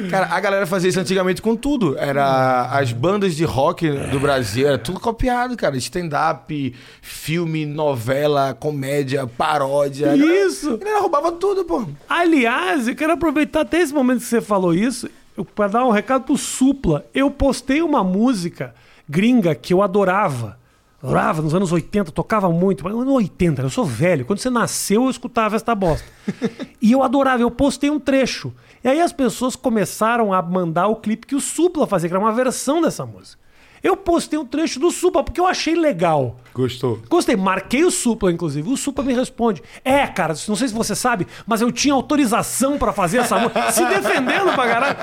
[0.10, 1.98] Cara, a galera fazia isso antigamente com tudo.
[1.98, 5.77] Era as bandas de rock do Brasil, era tudo copiado, cara.
[5.77, 10.15] Stand-up, filme, novela, comédia, paródia.
[10.15, 10.74] Isso!
[10.74, 11.86] A galera roubava tudo, pô.
[12.08, 15.10] Aliás, eu quero aproveitar até esse momento que você falou isso
[15.55, 17.05] para dar um recado pro Supla.
[17.13, 18.74] Eu postei uma música
[19.08, 20.61] gringa que eu adorava.
[21.03, 22.84] Adorava nos anos 80, tocava muito.
[22.84, 24.24] Mas nos anos 80, eu sou velho.
[24.25, 26.08] Quando você nasceu, eu escutava esta bosta.
[26.79, 28.53] e eu adorava, eu postei um trecho.
[28.84, 32.24] E aí as pessoas começaram a mandar o clipe que o Supla fazia, que era
[32.24, 33.40] uma versão dessa música.
[33.83, 36.38] Eu postei um trecho do Supla porque eu achei legal.
[36.53, 37.00] Gostou.
[37.09, 38.69] Gostei, marquei o Supla, inclusive.
[38.69, 42.77] O Supla me responde: É, cara, não sei se você sabe, mas eu tinha autorização
[42.77, 43.71] pra fazer essa música.
[43.71, 44.97] Se defendendo pra caralho.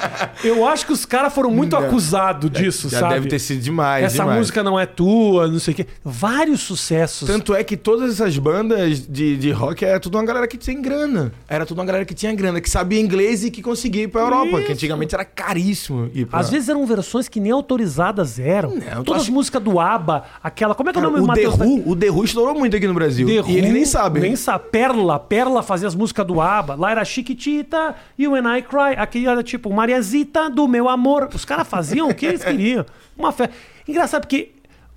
[0.44, 3.14] Eu acho que os caras foram muito acusados disso, Já sabe?
[3.14, 4.38] deve ter sido demais, Essa demais.
[4.38, 5.86] música não é tua, não sei o quê.
[6.04, 7.26] Vários sucessos.
[7.26, 10.78] Tanto é que todas essas bandas de, de rock era tudo uma galera que tinha
[10.80, 11.32] grana.
[11.48, 14.20] Era tudo uma galera que tinha grana, que sabia inglês e que conseguia ir pra
[14.20, 14.58] Europa.
[14.58, 14.66] Isso.
[14.66, 18.67] Que antigamente era caríssimo ir pra Às vezes eram versões que nem autorizadas eram.
[18.70, 20.74] Não, tu Todas as músicas do ABBA, aquela.
[20.74, 21.54] Como é que é o nome do Matheus?
[21.86, 23.26] O The Who estourou muito aqui no Brasil.
[23.26, 24.22] The e eles nem sabem.
[24.22, 24.64] Nem sabe.
[24.70, 25.18] Perla.
[25.18, 26.74] Perla fazia as músicas do ABBA.
[26.74, 28.94] Lá era Chiquitita, You and I Cry.
[28.96, 31.28] Aqui era tipo Mariazita do meu amor.
[31.34, 32.84] Os caras faziam o que eles queriam.
[33.16, 33.50] Uma fé.
[33.86, 34.50] Engraçado porque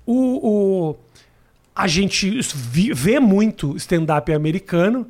[0.06, 0.48] o,
[0.90, 0.96] o-
[1.74, 2.40] a gente
[2.94, 5.06] vê muito stand-up americano.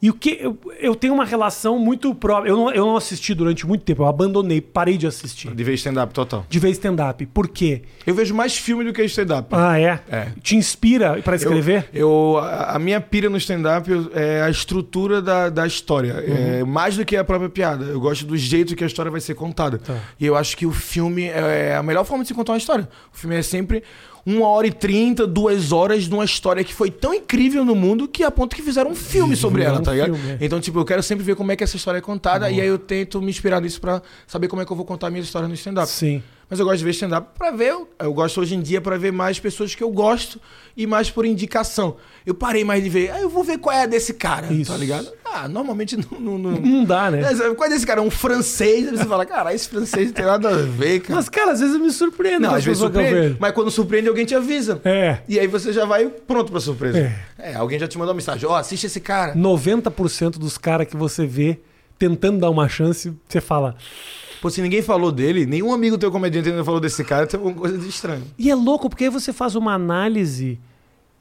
[0.00, 2.50] E o que eu, eu tenho uma relação muito própria.
[2.50, 5.54] Eu não, eu não assisti durante muito tempo, eu abandonei, parei de assistir.
[5.54, 6.44] De vez stand-up total.
[6.48, 7.24] De ver stand-up.
[7.26, 7.82] Por quê?
[8.06, 9.48] Eu vejo mais filme do que stand-up.
[9.52, 10.00] Ah, é?
[10.10, 10.28] É.
[10.42, 11.88] Te inspira pra escrever?
[11.94, 16.12] Eu, eu- a, minha pira no stand-up é a estrutura da, da história.
[16.12, 16.68] É, Uhum.
[16.70, 17.84] mais do que a própria piada.
[17.86, 19.78] Eu gosto do jeito que a história vai ser contada.
[19.78, 19.98] Tá.
[20.20, 22.88] E eu acho que o filme é a melhor forma de se contar uma história.
[23.12, 23.82] O filme é sempre
[24.26, 28.08] uma hora e trinta, duas horas de uma história que foi tão incrível no mundo
[28.08, 30.16] que a ponto que fizeram um filme sobre ela, tá ligado?
[30.16, 30.38] é.
[30.40, 32.66] Então, tipo, eu quero sempre ver como é que essa história é contada e aí
[32.66, 35.22] eu tento me inspirar nisso pra saber como é que eu vou contar a minha
[35.22, 35.88] história no stand-up.
[35.88, 36.22] Sim.
[36.48, 37.74] Mas eu gosto de ver stand-up pra ver.
[37.98, 40.40] Eu gosto hoje em dia pra ver mais pessoas que eu gosto
[40.76, 41.96] e mais por indicação.
[42.24, 43.10] Eu parei mais de ver.
[43.10, 44.70] Ah, eu vou ver qual é a desse cara, Isso.
[44.70, 45.10] tá ligado?
[45.24, 46.20] Ah, normalmente não.
[46.20, 46.50] não, não...
[46.52, 47.20] Não dá, né?
[47.20, 48.00] É, Qual é desse cara?
[48.00, 48.88] Um francês.
[48.88, 51.16] Aí você fala, cara, esse francês não tem nada a ver, cara.
[51.16, 52.40] Mas, cara, às vezes eu me surpreendo.
[52.40, 53.36] não, às vezes surpreende.
[53.40, 54.80] Mas quando surpreende, alguém te avisa.
[54.84, 55.18] É.
[55.28, 56.98] E aí você já vai pronto pra surpresa.
[56.98, 57.50] É.
[57.52, 58.48] É, alguém já te mandou uma mensagem.
[58.48, 59.34] Ó, assiste esse cara.
[59.34, 61.58] 90% dos caras que você vê
[61.98, 63.76] tentando dar uma chance, você fala.
[64.40, 67.56] Pô, se ninguém falou dele, nenhum amigo teu comediante ainda falou desse cara, tem alguma
[67.56, 68.24] coisa de estranho.
[68.38, 70.58] E é louco, porque aí você faz uma análise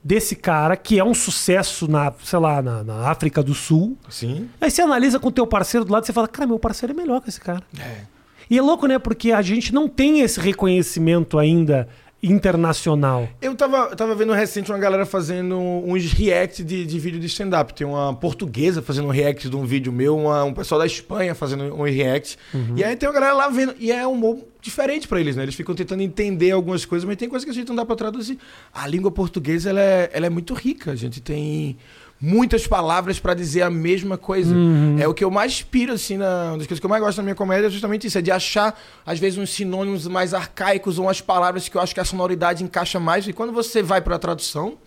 [0.04, 3.98] desse cara, que é um sucesso na, sei lá, na, na África do Sul.
[4.08, 4.48] Sim.
[4.62, 6.94] Aí você analisa com o teu parceiro do lado e você fala, cara, meu parceiro
[6.94, 7.64] é melhor que esse cara.
[7.80, 8.02] É.
[8.48, 9.00] E é louco, né?
[9.00, 11.88] Porque a gente não tem esse reconhecimento ainda
[12.26, 13.28] internacional?
[13.42, 17.28] Eu tava, eu tava vendo recente uma galera fazendo uns react de, de vídeo de
[17.28, 17.74] stand-up.
[17.74, 21.34] Tem uma portuguesa fazendo um react de um vídeo meu, uma- um pessoal da Espanha
[21.36, 22.38] fazendo um react.
[22.76, 23.76] E aí tem uma galera lá vendo.
[23.80, 25.44] E é um humor diferente pra eles, né?
[25.44, 27.96] Eles ficam tentando entender algumas coisas, mas tem coisas que a gente não dá pra
[27.96, 28.38] traduzir.
[28.74, 30.92] A língua portuguesa, ela é, ela é muito rica.
[30.92, 31.78] A gente tem
[32.26, 34.56] muitas palavras pra dizer a mesma coisa.
[35.00, 37.18] É o que eu mais piro, assim, na, uma das coisas que eu mais gosto
[37.18, 40.98] na minha comédia é justamente isso, é de achar, às vezes, uns sinônimos mais arcaicos
[40.98, 43.28] ou umas palavras que eu acho que a sonoridade encaixa mais.
[43.28, 44.78] E quando você vai pra tradução,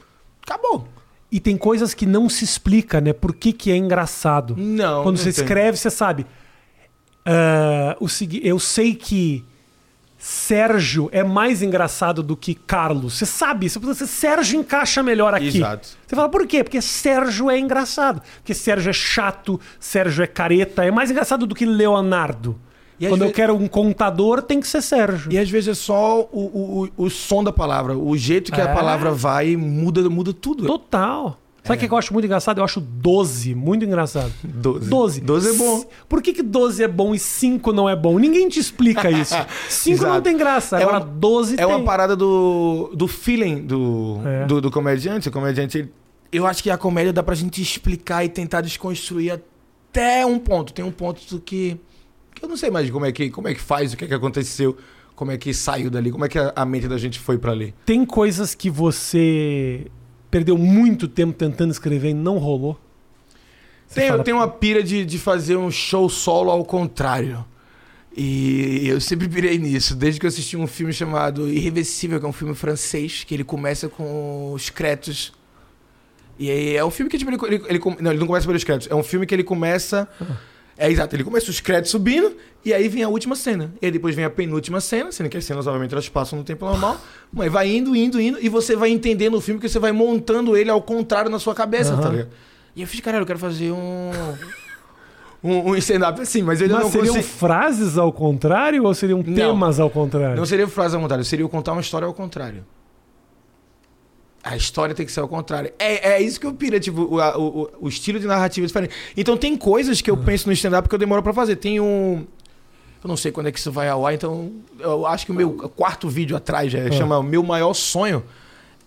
[0.43, 0.89] acabou.
[1.31, 3.13] E tem coisas que não se explica, né?
[3.13, 4.57] Por que, que é engraçado.
[4.57, 5.05] Não.
[5.05, 5.45] Quando não você tem.
[5.45, 6.27] escreve, você sabe.
[7.25, 8.07] Ah, o
[8.43, 9.45] eu sei que
[10.19, 13.17] Sérgio é mais engraçado do que Carlos.
[13.19, 15.59] Você sabe, você Sérgio encaixa melhor aqui.
[15.59, 15.89] Exato.
[16.07, 16.65] Você fala, por quê?
[16.65, 18.21] Porque Sérgio é engraçado.
[18.39, 20.85] Porque Sérgio é chato, Sérgio é careta.
[20.85, 22.59] É mais engraçado do que Leonardo.
[22.99, 25.33] E Quando eu vezes- quero um contador, tem que ser Sérgio.
[25.33, 28.61] E às vezes é só o, o, o, o som da palavra, o jeito que
[28.61, 28.65] É.
[28.65, 30.67] a palavra vai muda, muda tudo.
[30.67, 31.39] Total.
[31.65, 32.59] Sabe o que eu acho muito engraçado?
[32.59, 34.33] Eu acho 12 muito engraçado.
[34.43, 34.89] Doze.
[34.89, 35.21] 12.
[35.21, 35.85] Doze é bom.
[36.09, 38.19] Por que, que 12 é bom e 5 não é bom?
[38.19, 39.35] Ninguém te explica isso.
[39.69, 40.79] 5 não tem graça.
[40.79, 41.67] É Agora uma- 12 É tem.
[41.67, 44.47] uma parada do, do feeling do, É.
[44.47, 45.29] do, do comediante.
[45.29, 45.93] O comediante, ele-
[46.33, 50.73] eu acho que a comédia dá pra gente explicar e tentar desconstruir até um ponto.
[50.73, 51.79] Tem um ponto do que,
[52.35, 54.09] que eu não sei mais como é que, como é que faz, o que é
[54.09, 54.77] que aconteceu,
[55.15, 57.53] como é que saiu dali, como é que a, a mente da gente foi pra
[57.53, 57.75] ali.
[57.85, 59.87] Tem coisas que você
[60.31, 62.79] perdeu muito tempo tentando escrever e não rolou.
[63.87, 67.45] Você Tem, fala, eu tenho uma pira de, de fazer um show solo ao contrário.
[68.15, 72.29] E eu sempre pirei nisso, desde que eu assisti um filme chamado Irreversível, que é
[72.29, 75.33] um filme francês, que ele começa com os créditos.
[76.39, 78.65] E aí é um filme que tipo, ele, ele, ele Não, ele não começa pelos
[78.65, 78.91] créditos.
[78.91, 80.09] É um filme que ele começa.
[80.81, 83.75] É exato, ele começa os créditos subindo, e aí vem a última cena.
[83.83, 86.45] E aí depois vem a penúltima cena, sendo que as cenas, obviamente, elas passam no
[86.45, 86.97] tempo normal.
[87.33, 90.57] Mas vai indo, indo, indo, e você vai entendendo o filme, que você vai montando
[90.57, 92.03] ele ao contrário na sua cabeça, Aham.
[92.03, 92.29] tá ligado?
[92.77, 94.11] E eu fiz, caralho, eu quero fazer um.
[95.41, 97.33] Um, um stand-up assim, mas ainda Mas não seriam consigo.
[97.37, 99.35] frases ao contrário ou seriam Não.
[99.35, 100.37] temas ao contrário?
[100.37, 102.65] Não seria frase ao contrário, seria eu contar uma história ao contrário.
[104.43, 105.73] A história tem que ser ao contrário.
[105.79, 108.95] É, é isso que eu piro, tipo, o, o, o- estilo de narrativa é diferente.
[109.17, 111.57] Então tem coisas que eu penso no stand-up que eu demoro pra fazer.
[111.57, 112.25] Tem um.
[113.03, 115.35] Eu não sei quando é que isso vai ao ar, então eu acho que o
[115.35, 118.25] meu quarto vídeo atrás já chama Meu Maior Sonho.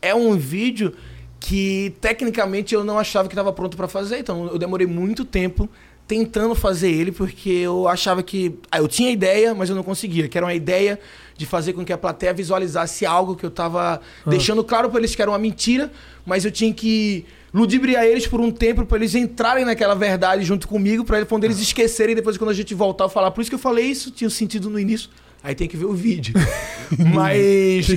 [0.02, 0.94] É um vídeo
[1.40, 5.70] que tecnicamente eu não achava que estava pronto pra fazer, então eu demorei muito tempo
[6.12, 10.28] tentando fazer ele porque eu achava que ah, eu tinha ideia, mas eu não conseguia,
[10.28, 11.00] que era uma ideia
[11.38, 15.16] de fazer com que a plateia visualizasse algo que eu tava deixando claro pra eles
[15.16, 15.90] que era uma mentira,
[16.26, 20.68] mas eu tinha que ludibriar eles por um tempo pra eles entrarem naquela verdade junto
[20.68, 23.32] comigo, para quando eles esquecerem depois quando a gente voltar eu falar.
[23.32, 25.10] Por isso que eu falei isso, tinha sentido no início.
[25.44, 26.36] Aí tem que ver o vídeo.
[27.14, 27.88] Mas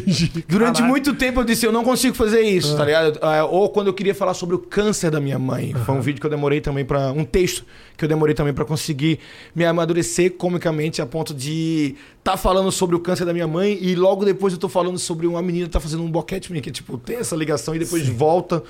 [0.48, 0.82] durante Caraca.
[0.82, 3.18] muito tempo eu disse, eu não consigo fazer isso, tá ligado?
[3.20, 5.74] Ah, Ou quando eu queria falar sobre o câncer da minha mãe.
[5.84, 7.64] Foi um vídeo que eu demorei também para um texto
[7.96, 9.18] que eu demorei também pra conseguir
[9.54, 13.94] me amadurecer comicamente a ponto de tá falando sobre o câncer da minha mãe e
[13.94, 16.96] logo depois eu tô falando sobre uma menina que tá fazendo um boquete que tipo,
[16.98, 18.62] tem essa ligação e depois volta.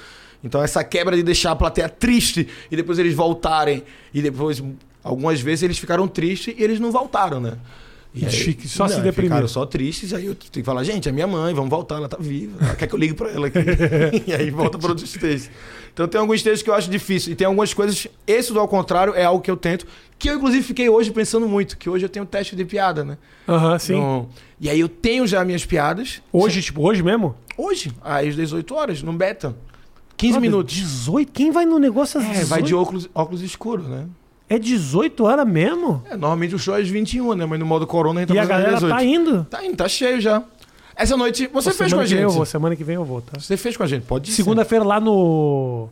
[0.43, 3.83] Então essa quebra de deixar a plateia triste e depois eles voltarem
[4.13, 4.63] e depois
[5.03, 7.57] algumas vezes eles ficaram tristes e eles não voltaram, né?
[8.15, 9.35] E chique, só se não, deprimiram.
[9.35, 12.09] Ficaram só tristes, aí eu tenho que falar, gente, é minha mãe, vamos voltar, ela
[12.09, 12.57] tá viva.
[12.65, 13.59] Ela quer que eu ligue pra ela aqui.
[14.25, 15.51] e aí volta para outros textos.
[15.93, 17.33] Então tem alguns textos que eu acho difícil.
[17.33, 18.07] E tem algumas coisas.
[18.25, 19.85] Esse do ao contrário é algo que eu tento.
[20.17, 23.19] Que eu, inclusive, fiquei hoje pensando muito, que hoje eu tenho teste de piada, né?
[23.49, 23.95] Aham, sim.
[23.95, 24.29] Então,
[24.61, 26.23] e aí eu tenho já minhas piadas.
[26.33, 27.35] Hoje, tipo, hoje mesmo?
[27.59, 29.57] Hoje, às 18 horas, no beta.
[30.17, 30.75] 15 Brother, minutos.
[30.75, 31.33] 18?
[31.33, 32.43] Quem vai no negócio às 18?
[32.43, 34.07] É, vai de óculos, óculos escuros, né?
[34.55, 36.03] É 18 horas mesmo?
[36.09, 37.47] É, normalmente o show é às 21, né?
[37.47, 38.95] Mas no modo corona a gente tá e a fazendo galera 18.
[38.95, 39.45] tá indo?
[39.51, 40.43] Tá indo, tá cheio já.
[40.97, 42.23] Essa noite, você Pô, fez com a semana que vem gente.
[42.23, 43.33] eu vou, semana que vem eu vou, tá?
[43.41, 44.35] Você fez com a gente, pode ir.
[44.35, 45.89] Segunda-feira lá no.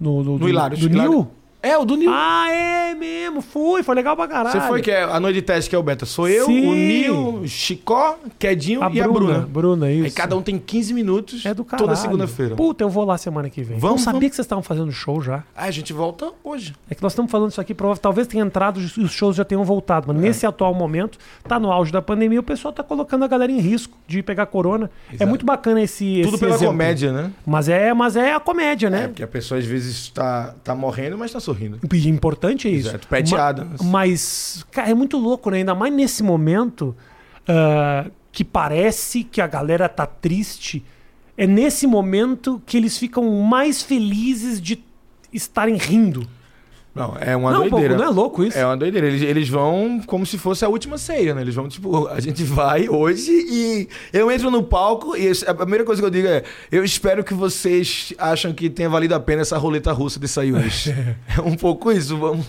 [0.00, 0.80] No, no, No Hilários.
[0.80, 1.30] Do Hilário- Nil?
[1.62, 2.10] É, o do Nil.
[2.12, 3.42] Ah, é mesmo.
[3.42, 4.60] Fui, foi legal pra caralho.
[4.60, 6.06] Você foi que é a noite de teste que é o Beta.
[6.06, 6.66] Sou eu, Sim.
[6.68, 9.20] o Nil, Chicó, Quedinho A e a Bruna.
[9.34, 9.46] Bruna.
[9.46, 10.04] Bruna, isso.
[10.06, 11.86] Aí cada um tem 15 minutos É do caralho.
[11.86, 12.56] toda segunda-feira.
[12.56, 13.78] Puta, eu vou lá semana que vem.
[13.78, 14.30] Vamos, não sabia vamos.
[14.30, 15.44] que vocês estavam fazendo show já.
[15.54, 16.74] Ah, a gente volta hoje.
[16.88, 19.44] É que nós estamos falando isso aqui, prova- talvez tenha entrado e os shows já
[19.44, 23.24] tenham voltado, mas nesse atual momento, tá no auge da pandemia, o pessoal tá colocando
[23.24, 24.90] a galera em risco de pegar corona.
[25.10, 25.28] É Exato.
[25.28, 26.72] muito bacana esse Tudo esse pela exemplo.
[26.72, 27.30] comédia, né?
[27.46, 29.08] Mas é, mas é a comédia, É, né?
[29.08, 31.78] porque a pessoa às vezes tá, tá morrendo, mas tá sorrindo.
[31.92, 32.88] E importante é isso.
[32.88, 33.64] Exato, prateada.
[33.64, 35.58] Ma- Mas, cara, é muito louco, né?
[35.58, 36.94] Ainda mais nesse momento
[37.48, 40.84] ah, que parece que a galera tá triste.
[41.36, 44.82] É nesse momento que eles ficam mais felizes de
[45.32, 46.26] estarem rindo.
[46.94, 47.96] Não, é uma não, pouco, doideira.
[47.96, 48.58] não é louco isso?
[48.58, 49.06] É uma doideira.
[49.06, 51.40] Eles, eles vão como se fosse a última ceia, né?
[51.42, 55.84] Eles vão, tipo, a gente vai hoje e eu entro no palco e a primeira
[55.84, 59.42] coisa que eu digo é: eu espero que vocês acham que tenha valido a pena
[59.42, 60.90] essa roleta russa de sair hoje.
[61.36, 62.44] é um pouco isso, vamos.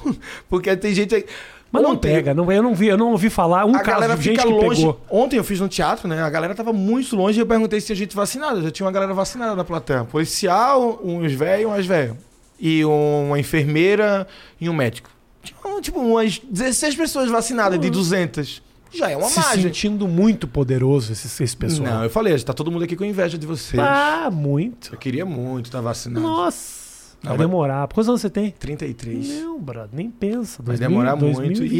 [0.50, 1.26] Porque tem gente aí.
[1.72, 3.92] Mas não Ontem- pega, não, eu não vi, eu não ouvi falar um a caso
[3.92, 4.82] galera de gente fica que longe.
[4.82, 5.00] pegou.
[5.10, 6.22] Ontem eu fiz no teatro, né?
[6.22, 8.62] A galera tava muito longe e eu perguntei se tinha gente vacinada.
[8.62, 10.04] Já tinha uma galera vacinada na plateia.
[10.04, 12.16] Policial, uns velhos, umas velhas.
[12.62, 14.28] E uma enfermeira
[14.60, 15.10] e um médico.
[15.42, 18.62] Tinha, tipo, umas 16 pessoas vacinadas de 200.
[18.94, 19.64] Já é uma se margem.
[19.64, 21.90] sentindo muito poderoso esse, esse pessoal.
[21.90, 23.82] Não, eu falei, tá todo mundo aqui com inveja de vocês.
[23.82, 24.94] Ah, muito.
[24.94, 26.22] Eu queria muito estar vacinado.
[26.26, 26.81] Nossa.
[27.24, 27.88] Vai vai- demorar.
[27.88, 28.52] Quantos anos você tem?
[28.52, 29.42] 33.
[29.44, 30.64] Não, brother, nem pensa.
[30.64, 31.28] Vai 2000, demorar muito.
[31.28, 31.36] E eu,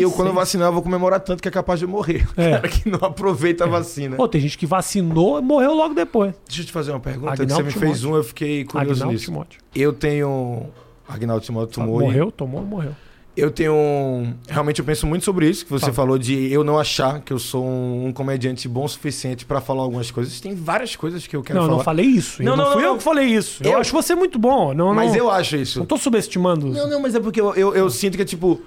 [0.10, 0.14] 2026.
[0.16, 2.28] quando eu vacinar, eu vou comemorar tanto que é capaz de eu morrer.
[2.38, 2.52] O É.
[2.52, 4.16] cara que não aproveita a vacina.
[4.16, 6.34] Pô, tem gente que vacinou e morreu logo depois.
[6.48, 7.34] Deixa eu te fazer uma pergunta.
[7.34, 8.10] Agnaldo você me fez Timóteo.
[8.10, 9.26] um, eu fiquei curioso Agnaldo nisso.
[9.26, 9.62] Timóteo.
[9.74, 10.64] Eu tenho.
[11.08, 12.02] Agnaldo Timóteo tomou.
[12.02, 12.92] e Morreu, tomou, morreu.
[13.36, 14.34] Eu tenho.
[14.50, 17.40] Realmente eu penso muito sobre isso, que você falou de eu não achar que eu
[17.40, 20.42] sou um, um comediante bom o suficiente pra falar algumas coisas.
[20.42, 21.78] Tem várias coisas que eu quero não, falar.
[21.78, 22.44] não falei isso.
[22.44, 22.98] Não, Não, não, não, fui não, eu não.
[22.98, 23.64] que falei isso.
[23.64, 24.74] Eu, Eu- acho você muito bom.
[24.74, 25.80] Não, Mas não, eu acho isso.
[25.80, 26.68] não tô subestimando.
[26.68, 28.62] Não, não, mas é porque eu, eu, eu sinto que é tipo.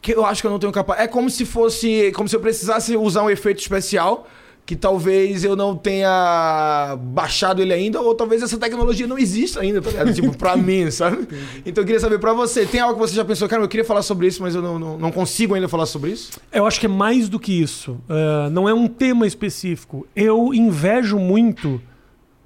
[0.00, 1.00] Que eu acho que eu não tenho capaz.
[1.00, 2.12] É como se fosse.
[2.14, 4.28] Como se eu precisasse usar um efeito especial.
[4.66, 9.80] Que talvez eu não tenha baixado ele ainda, ou talvez essa tecnologia não exista ainda,
[9.80, 10.12] tá ligado?
[10.12, 11.28] tipo, pra mim, sabe?
[11.64, 13.84] Então eu queria saber pra você, tem algo que você já pensou, cara, eu queria
[13.84, 16.32] falar sobre isso, mas eu não, não, não consigo ainda falar sobre isso?
[16.52, 17.96] Eu acho que é mais do que isso.
[18.08, 20.04] É, não é um tema específico.
[20.16, 21.80] Eu invejo muito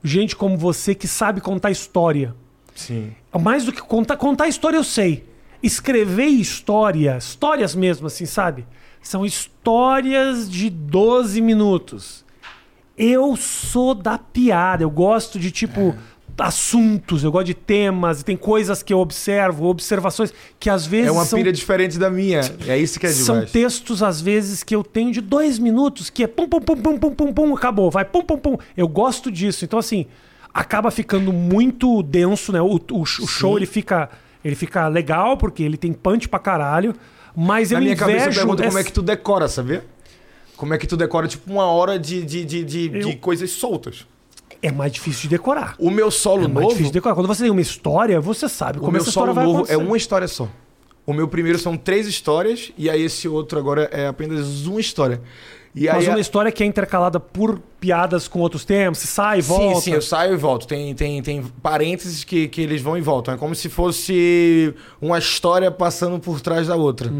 [0.04, 2.34] gente como você que sabe contar história.
[2.74, 3.12] Sim.
[3.40, 5.24] Mais do que contar, contar história eu sei.
[5.62, 8.66] Escrever história, histórias mesmo, assim, sabe?
[9.02, 12.24] São histórias de 12 minutos.
[12.96, 15.94] Eu sou da piada, eu gosto de tipo
[16.38, 21.08] assuntos, eu gosto de temas, e tem coisas que eu observo, observações que às vezes
[21.08, 22.40] É uma são, pilha diferente da minha.
[22.66, 23.52] É isso que é são demais.
[23.52, 26.98] textos às vezes que eu tenho de dois minutos, que é pum pum pum pum
[26.98, 28.56] pum pum pum, acabou, vai pum pum pum.
[28.76, 30.06] Eu gosto disso, então assim
[30.52, 32.60] acaba ficando muito denso, né?
[32.60, 34.08] O, o, o show ele fica
[34.42, 36.94] ele fica legal porque ele tem punch pra caralho,
[37.46, 39.84] mas Na eu minha cabeça eu invejo pergunto como essa- é que tu decora, sabia?
[40.56, 43.50] Como é que tu decora, tipo, uma hora de, de, de, de, de Eu- coisas
[43.50, 44.06] soltas.
[44.62, 45.74] é mais difícil de decorar.
[45.78, 46.68] O meu solo É mais novo.
[46.68, 47.14] difícil de decorar.
[47.14, 49.96] Quando você tem uma história, você sabe O como meu essa solo novo é uma
[49.96, 50.48] história só.
[51.06, 55.22] O meu primeiro são três histórias, e aí esse outro agora é apenas uma história.
[55.74, 59.38] E Mas uma a- história que é intercalada por piadas com outros temas, você sai
[59.38, 59.74] e volta.
[59.76, 60.66] Sim, sim, eu saio e volto.
[60.66, 63.32] Tem, tem, tem parênteses que, que eles vão e voltam.
[63.32, 67.10] É como se fosse uma história passando por trás da outra.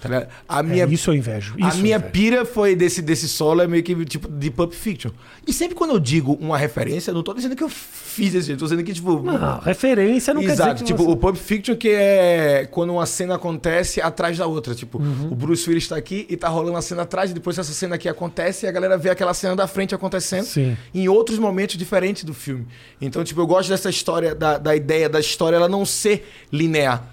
[0.00, 0.28] Tá ligado?
[0.48, 1.54] A É, minha, isso eu invejo.
[1.62, 2.12] a isso eu minha invejo.
[2.12, 5.10] pira foi desse, desse solo, é meio que tipo de Pulp Fiction.
[5.46, 8.48] E sempre quando eu digo uma referência, eu não tô dizendo que eu fiz esse
[8.48, 9.22] jeito, tô dizendo que, tipo.
[9.22, 11.10] Não, referência não quer Exato, dizer que tipo, você...
[11.12, 14.74] o Pulp Fiction que é quando uma cena acontece atrás da outra.
[14.74, 15.28] Tipo, Uhum.
[15.30, 17.94] o Bruce Willis tá aqui e tá rolando a cena atrás, e depois essa cena
[17.94, 20.09] aqui acontece e a galera vê aquela cena da frente acontecendo
[20.42, 20.76] Sim.
[20.94, 22.66] em outros momentos diferentes do filme.
[23.00, 27.04] Então, tipo, eu gosto dessa história, da, da ideia da história ela não ser linear.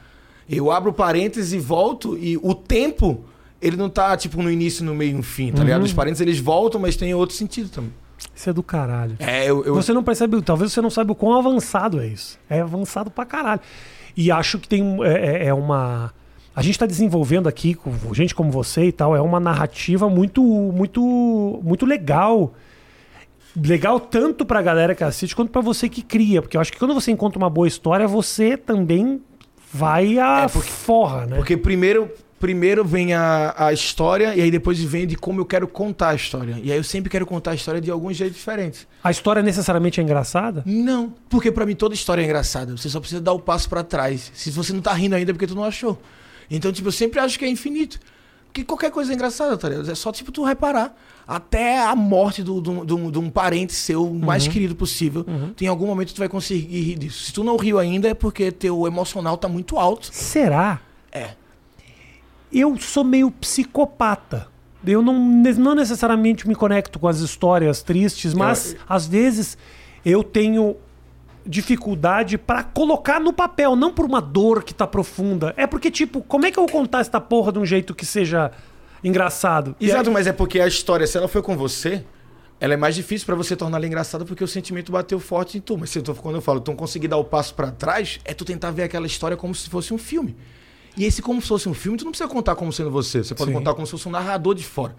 [0.49, 3.23] Eu abro parênteses e volto, e o tempo,
[3.61, 5.63] ele não tá, tipo, no início, no meio e no fim, tá Uhum.
[5.65, 5.83] ligado?
[5.83, 7.91] Os parênteses, eles voltam, mas tem outro sentido também.
[8.33, 9.15] Isso é do caralho.
[9.19, 9.63] É, eu...
[9.65, 12.39] eu- Você não percebe, talvez você não saiba o quão avançado é isso.
[12.49, 13.61] É avançado pra caralho.
[14.15, 16.11] E acho que tem é, é- é uma.
[16.55, 20.41] A gente está desenvolvendo aqui, com gente como você e tal, é uma narrativa muito,
[20.41, 22.53] muito, muito legal.
[23.55, 26.41] Legal tanto pra galera que assiste quanto pra você que cria.
[26.41, 29.21] Porque eu acho que quando você encontra uma boa história, você também
[29.73, 31.35] vai a É, porque- forra, né?
[31.37, 35.67] Porque primeiro, primeiro vem a, a história, e aí depois vem de como eu quero
[35.67, 36.57] contar a história.
[36.63, 38.87] E aí eu sempre quero contar a história de algum jeito diferente.
[39.03, 40.63] A história necessariamente é engraçada?
[40.65, 42.77] Não, porque pra mim toda história é engraçada.
[42.77, 44.31] Você só precisa dar o passo pra trás.
[44.35, 45.99] Se você não tá rindo ainda é porque tu não achou.
[46.49, 47.99] Então, tipo, eu sempre acho que é infinito.
[48.45, 49.91] Porque qualquer coisa é engraçada, tá ligado?
[49.91, 50.95] É só, tipo, tu reparar.
[51.27, 55.63] Até a morte do- do- do- de um parente seu, o mais querido possível, tu,
[55.63, 57.25] em algum momento tu vai conseguir rir disso.
[57.25, 60.07] Se tu não riu ainda é porque teu emocional tá muito alto.
[60.11, 60.79] Será?
[61.11, 61.31] É.
[62.51, 64.47] Eu sou meio psicopata.
[64.85, 69.57] Eu não, não necessariamente me conecto com as histórias tristes, mas Eu- às vezes
[70.05, 70.77] eu tenho
[71.45, 75.53] dificuldade pra colocar no papel, não por uma dor que tá profunda.
[75.57, 78.05] É porque, tipo, como é que eu vou contar essa porra de um jeito que
[78.05, 78.51] seja
[79.03, 79.75] engraçado?
[79.79, 82.03] Exato, aí- mas é porque a história, se ela foi com você,
[82.59, 85.61] ela é mais difícil pra você tornar ela engraçada porque o sentimento bateu forte em
[85.61, 85.77] tu.
[85.77, 88.19] Mas se eu tô, quando eu falo, tu não conseguir dar o passo pra trás,
[88.25, 90.35] é tu tentar ver aquela história como se fosse um filme.
[90.97, 93.35] E esse como se fosse um filme, tu não precisa contar como sendo você, você
[93.35, 93.57] pode Sim.
[93.57, 94.95] contar como se fosse um narrador de fora.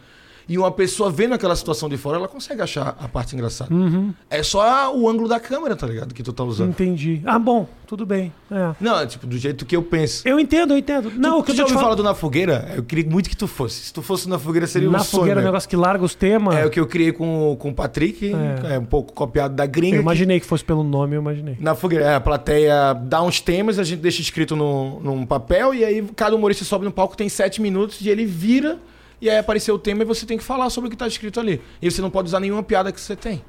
[0.49, 3.73] E uma pessoa vendo aquela situação de fora, ela consegue achar a parte engraçada.
[3.75, 4.15] Uhum.
[4.31, 6.15] É só o ângulo da câmera, tá ligado?
[6.15, 6.71] Que tu tá usando.
[6.71, 7.21] Entendi.
[7.27, 8.33] Ah, bom, tudo bem.
[8.51, 8.75] É.
[8.81, 10.27] Não, é tipo, do jeito que eu penso.
[10.27, 11.13] Eu entendo, eu entendo.
[11.17, 12.73] Não, o que tu eu já ouviu falar do Na Fogueira?
[12.75, 13.87] Eu queria muito que tu fosse.
[13.87, 15.21] Se tu fosse na Fogueira, seria Na um sonho.
[15.23, 16.57] fogueira, é um negócio que larga os temas.
[16.57, 18.75] É o que eu criei com, com o Patrick, É.
[18.77, 18.79] é.
[18.79, 19.97] um pouco copiado da gringa.
[19.97, 21.57] Eu que- imaginei que fosse pelo nome, eu imaginei.
[21.61, 25.75] Na fogueira, é, a plateia dá uns temas, a gente deixa escrito no, num papel,
[25.75, 28.79] e aí cada humorista sobe no palco, tem sete minutos, e ele vira,
[29.21, 31.41] e aí apareceu o tema, e você tem que falar sobre o que tá escrito
[31.41, 31.61] ali.
[31.81, 33.43] E você não pode usar nenhuma piada que você tem.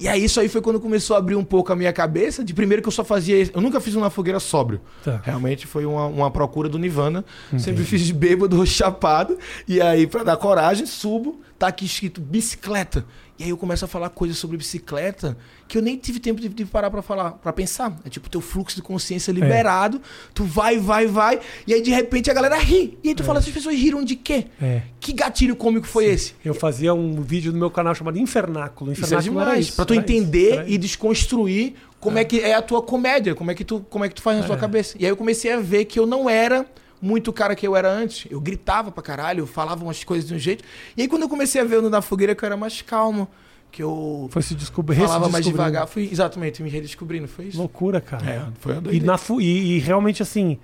[0.00, 2.54] E aí isso aí foi quando começou a abrir um pouco a minha cabeça, de
[2.54, 3.50] primeiro que eu só fazia...
[3.52, 4.80] Eu nunca fiz um na fogueira sóbrio.
[5.02, 5.20] Tá.
[5.24, 7.24] Realmente foi uma, uma procura do Nirvana.
[7.58, 9.36] Sempre fiz de bêbado chapado.
[9.66, 13.04] E aí, pra dar coragem, subo, tá aqui escrito bicicleta.
[13.38, 15.36] E aí eu começo a falar coisas sobre bicicleta
[15.68, 17.96] que eu nem tive tempo de, de parar pra falar, para pensar.
[18.04, 20.00] É tipo teu fluxo de consciência liberado,
[20.34, 22.98] tu vai, vai, vai, e aí de repente a galera ri.
[23.02, 24.46] E aí tu fala, essas pessoas riram de quê?
[24.60, 24.82] É.
[24.98, 26.34] Que gatilho cômico foi esse?
[26.44, 28.92] Eu fazia um vídeo no meu canal chamado Infernáculo.
[28.92, 29.66] Isso é Infernáculo demais.
[29.66, 29.76] isso.
[29.76, 32.24] Pra tu isso, entender era e desconstruir como é.
[32.24, 34.44] que é a tua comédia, como é que tu, como é que tu faz na
[34.46, 34.58] tua É.
[34.58, 34.96] cabeça.
[34.98, 36.66] E aí eu comecei a ver que eu não era
[37.00, 38.30] muito o cara que eu era antes.
[38.30, 40.64] Eu gritava pra caralho, eu falava umas coisas de um jeito.
[40.96, 43.28] E aí quando eu comecei a ver o Na Fogueira que eu era mais calmo,
[43.70, 44.96] que eu Foi se descobrir.
[44.96, 47.58] falava mais devagar, fui exatamente me redescobrindo, foi isso.
[47.58, 48.24] Loucura, cara.
[48.28, 49.06] É, foi uma E, doideira.
[49.06, 50.58] na e, e realmente, assim,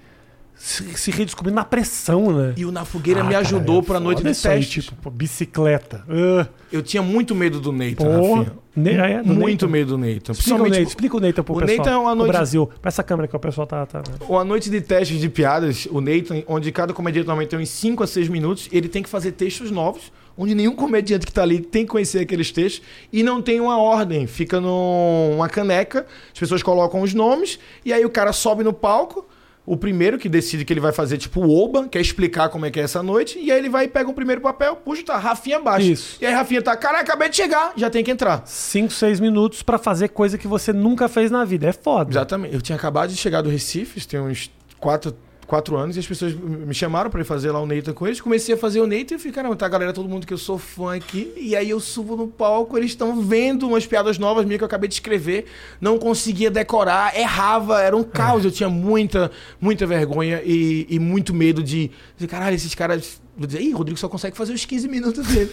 [0.57, 2.55] se, se redescobrindo na pressão, né?
[2.57, 4.85] E o Na Fogueira Ah, me cara, ajudou é pra noite de testes.
[4.85, 6.05] tipo, pô, bicicleta.
[6.09, 8.57] Ah, Eu tinha muito medo do Nathan, porra.
[8.77, 9.73] Ne- é, Muito Nathan.
[9.73, 10.33] medo do Nathan.
[10.33, 11.79] Explica o Nathan, explica o Nathan pro o pessoal.
[11.79, 12.69] Nathan é uma noite- Brasil.
[12.83, 13.87] Pra essa câmera que o pessoal tá...
[13.87, 14.03] tá...
[14.29, 18.03] Uma noite de testes de piadas, o Nathan, onde cada comediante normalmente tem uns 5
[18.03, 21.61] a 6 minutos, ele tem que fazer textos novos, onde nenhum comediante que tá ali
[21.61, 24.27] tem que conhecer aqueles textos, e não tem uma ordem.
[24.27, 29.25] Fica numa caneca, as pessoas colocam os nomes, e aí o cara sobe no palco,
[29.66, 32.70] o primeiro que decide que ele vai fazer tipo o Oba, quer explicar como é
[32.70, 35.16] que é essa noite, e aí ele vai e pega o primeiro papel, puxa, tá,
[35.16, 35.87] Rafinha abaixo.
[35.87, 36.18] Isso.
[36.20, 38.42] E aí Rafinha tá, cara, acabei de chegar, já tem que entrar.
[38.44, 41.68] 5, 6 minutos pra fazer coisa que você nunca fez na vida.
[41.68, 42.11] É foda.
[42.11, 42.55] Exatamente.
[42.55, 46.35] Eu tinha acabado de chegar do Recife, tem uns quatro, quatro anos, e as pessoas
[46.35, 48.20] me chamaram pra ir fazer lá o Nathan com eles.
[48.20, 50.38] Comecei a fazer o Nathan e fiquei, caramba, tá a galera, todo mundo que eu
[50.38, 51.33] sou fã aqui.
[51.37, 54.66] E aí eu subo no palco, eles estão vendo umas piadas novas minhas que eu
[54.66, 55.46] acabei de escrever.
[55.80, 58.44] Não conseguia decorar, errava, era um caos.
[58.44, 59.30] Eu tinha muita,
[59.61, 63.20] muita vergonha e, e muito medo de dizer, caralho, esses caras.
[63.37, 65.50] Vou dizer, ih, Rodrigo só consegue fazer os 15 minutos dele.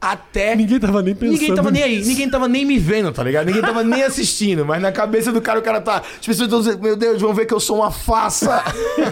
[0.00, 0.54] Até.
[0.54, 2.08] Ninguém tava nem pensando Ninguém tava nem aí, nisso.
[2.08, 3.46] ninguém tava nem me vendo, tá ligado?
[3.46, 5.98] Ninguém tava nem assistindo, mas na cabeça do cara o cara tá.
[5.98, 8.62] As pessoas estão dizendo, meu Deus, vão ver que eu sou uma faça.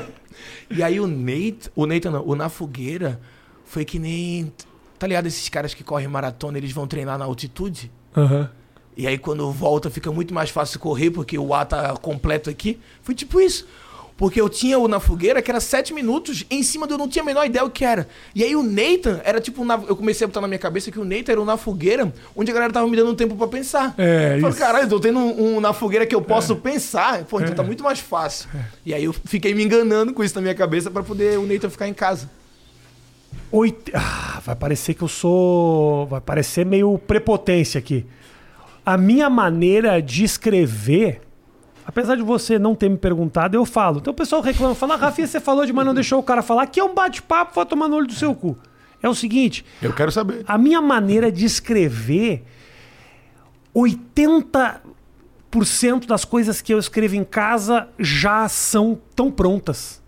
[0.70, 3.20] e aí o Nate, o Nate não, o Na Fogueira
[3.64, 4.52] foi que nem.
[4.98, 5.26] Tá ligado?
[5.26, 7.90] Esses caras que correm maratona, eles vão treinar na altitude.
[8.16, 8.48] Aham.
[8.96, 12.78] E aí quando volta fica muito mais fácil correr porque o ar tá completo aqui.
[13.02, 13.66] Foi tipo isso.
[14.18, 17.06] Porque eu tinha o Na Fogueira, que era sete minutos, em cima de eu não
[17.06, 18.08] tinha a menor ideia o que era.
[18.34, 19.62] E aí o Nathan era tipo.
[19.62, 22.10] na- Eu comecei a botar na minha cabeça que o Nathan era o Na Fogueira,
[22.34, 23.94] onde a galera tava me dando um tempo pra pensar.
[23.98, 24.58] É, eu falei, isso.
[24.58, 27.24] caralho, eu tô tendo um, um Na Fogueira que eu posso pensar.
[27.24, 27.54] Pô, então É.
[27.56, 28.48] tá muito mais fácil.
[28.86, 31.68] E aí eu fiquei me enganando com isso na minha cabeça pra poder o Nathan
[31.68, 32.30] ficar em casa.
[33.52, 33.92] Oit...
[33.94, 36.06] Ah, vai parecer que eu sou.
[36.06, 38.04] Vai parecer meio prepotência aqui.
[38.84, 41.20] A minha maneira de escrever,
[41.86, 43.98] apesar de você não ter me perguntado, eu falo.
[43.98, 46.42] Então o pessoal reclama, fala, ah, Rafinha, você falou de mas não deixou o cara
[46.42, 46.62] falar.
[46.64, 48.58] Aqui é um bate-papo, vai tomar no olho do seu cu.
[49.02, 50.42] É o seguinte, Eu quero saber.
[50.48, 52.44] a minha maneira de escrever,
[53.74, 60.02] 80% das coisas que eu escrevo em casa já são tão prontas.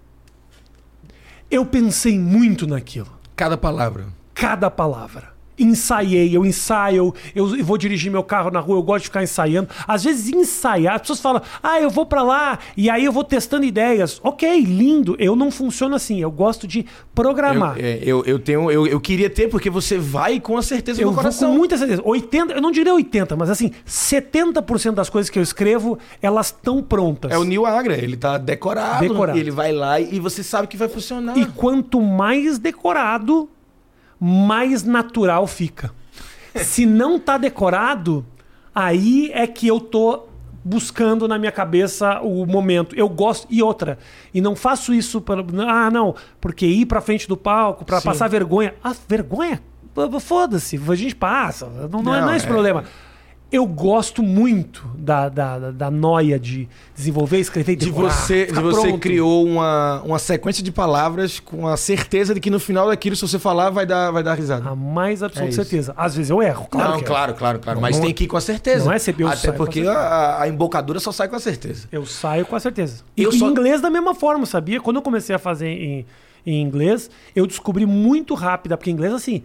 [1.50, 4.06] Eu pensei muito naquilo Cada palavra.
[4.34, 5.32] cada palavra.
[5.58, 9.22] Ensaiei, eu ensaio, eu, eu vou dirigir meu carro na rua, eu gosto de ficar
[9.22, 9.68] ensaiando.
[9.86, 13.24] Às vezes ensaiar, as pessoas falam, ah, eu vou pra lá, e aí eu vou
[13.24, 14.20] testando ideias.
[14.22, 17.76] Ok, lindo, eu não funciono assim, eu gosto de Eu, programar.
[17.78, 18.70] é, eu, eu tenho.
[18.70, 21.50] Eu, eu queria ter, porque você vai com a certeza Eu no vou coração.
[21.50, 22.02] com muita certeza.
[22.04, 26.82] 80, eu não diria 80, mas assim, 70% das coisas que eu escrevo, elas estão
[26.82, 27.30] prontas.
[27.30, 29.38] É o Neil Agra, ele tá decorado, Decorado.
[29.38, 31.36] ele vai lá e você sabe que vai funcionar.
[31.36, 33.48] E quanto mais decorado,
[34.20, 35.92] mais natural fica.
[36.56, 38.24] Se não tá decorado,
[38.74, 40.28] aí é que eu tô
[40.64, 42.94] buscando na minha cabeça o momento.
[42.94, 43.98] Eu gosto e outra.
[44.34, 48.28] E não faço isso para ah, não, porque ir pra frente do palco para passar
[48.28, 48.74] vergonha.
[48.82, 49.62] Ah, vergonha?
[50.20, 51.66] Foda-se, a gente passa.
[51.90, 52.84] Não, não é, Não, é esse é- problema.
[53.50, 58.44] Eu gosto muito da, da, da, da noia de desenvolver, escrever e de decorar, você,
[58.44, 58.98] de você pronto.
[58.98, 63.22] criou uma, uma sequência de palavras com a certeza de que no final daquilo, se
[63.22, 64.68] você falar, vai dar, vai dar risada.
[64.68, 65.94] A mais absoluta É certeza.
[65.96, 66.90] Às vezes eu erro, claro.
[66.90, 67.80] não, que claro, claro, claro.
[67.80, 68.84] Mas Não- tem que ir com a certeza.
[68.84, 71.88] não é ser Até porque a, a embocadura só sai com a certeza.
[71.90, 73.02] Eu saio com a certeza.
[73.16, 74.78] Eu e em só- inglês da mesma forma, sabia?
[74.78, 76.06] Quando eu comecei a fazer em,
[76.44, 79.42] em inglês, eu descobri muito rápido, porque em inglês, assim,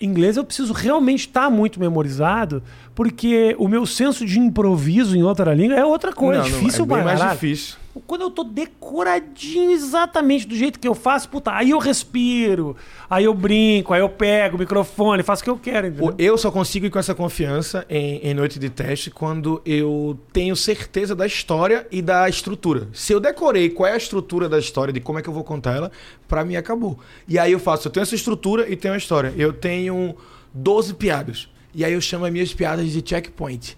[0.00, 2.62] inglês eu preciso realmente estar muito memorizado,
[2.94, 6.84] porque o meu senso de improviso em outra língua é outra coisa, Não, não, difícil
[6.84, 7.76] é bem mais difícil.
[8.06, 12.76] Quando eu tô decoradinho exatamente do jeito que eu faço, puta, aí eu respiro,
[13.08, 16.14] aí eu brinco, aí eu pego o microfone, faço o que eu quero, entendeu?
[16.18, 20.56] Eu só consigo ir com essa confiança em, em noite de teste quando eu tenho
[20.56, 22.88] certeza da história e da estrutura.
[22.92, 25.44] Se eu decorei qual é a estrutura da história, de como é que eu vou
[25.44, 25.92] contar ela,
[26.26, 26.98] pra mim acabou.
[27.28, 29.32] E aí eu faço, eu tenho essa estrutura e tenho a história.
[29.36, 30.14] Eu tenho
[30.52, 31.48] 12 piadas.
[31.74, 33.76] E aí eu chamo as minhas piadas de checkpoint.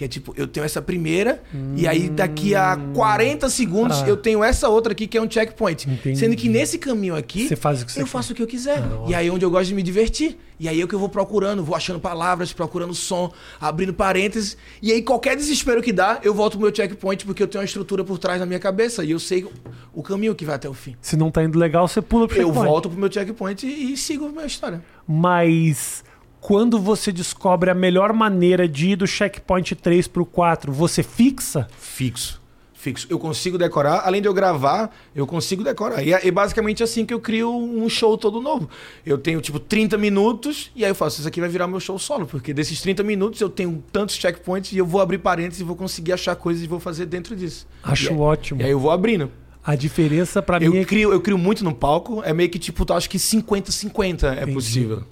[0.00, 1.42] Que é tipo, eu tenho essa primeira,
[1.76, 4.08] e aí daqui a 40 segundos Ah.
[4.08, 5.90] eu tenho essa outra aqui que é um checkpoint.
[5.90, 6.18] Entendi.
[6.18, 8.10] Sendo que nesse caminho aqui, Você faz o que você eu quer.
[8.10, 8.78] faço o que eu quiser.
[8.78, 10.38] Ah, e aí é onde eu gosto de me divertir.
[10.58, 13.30] E aí é o que eu vou procurando, vou achando palavras, procurando som,
[13.60, 14.56] abrindo parênteses.
[14.80, 17.66] E aí qualquer desespero que dá, eu volto pro meu checkpoint porque eu tenho uma
[17.66, 19.46] estrutura por trás na minha cabeça e eu sei
[19.92, 20.96] o caminho que vai até o fim.
[21.02, 22.68] Se não tá indo legal, você pula pro Eu checkpoint.
[22.70, 24.82] volto pro meu checkpoint e, e sigo a minha história.
[25.06, 26.02] Mas
[26.40, 31.68] quando você descobre a melhor maneira de ir do checkpoint 3 pro 4, você fixa?
[31.78, 32.40] Fixo.
[32.72, 33.06] Fixo.
[33.10, 36.02] Eu consigo decorar, além de eu gravar, eu consigo decorar.
[36.02, 38.70] E é é basicamente assim que eu crio um show todo novo.
[39.04, 41.98] Eu tenho, tipo, 30 minutos e aí eu faço, isso aqui vai virar meu show
[41.98, 45.64] solo, porque desses 30 minutos eu tenho tantos checkpoints e eu vou abrir parênteses e
[45.64, 47.66] vou conseguir achar coisas e vou fazer dentro disso.
[47.82, 48.62] Acho E ótimo.
[48.62, 49.30] E aí eu vou abrindo.
[49.62, 52.48] A diferença pra Eu mim é que crio, eu crio muito no palco, é meio
[52.48, 55.04] que tipo, eu acho que 50-50 é possível.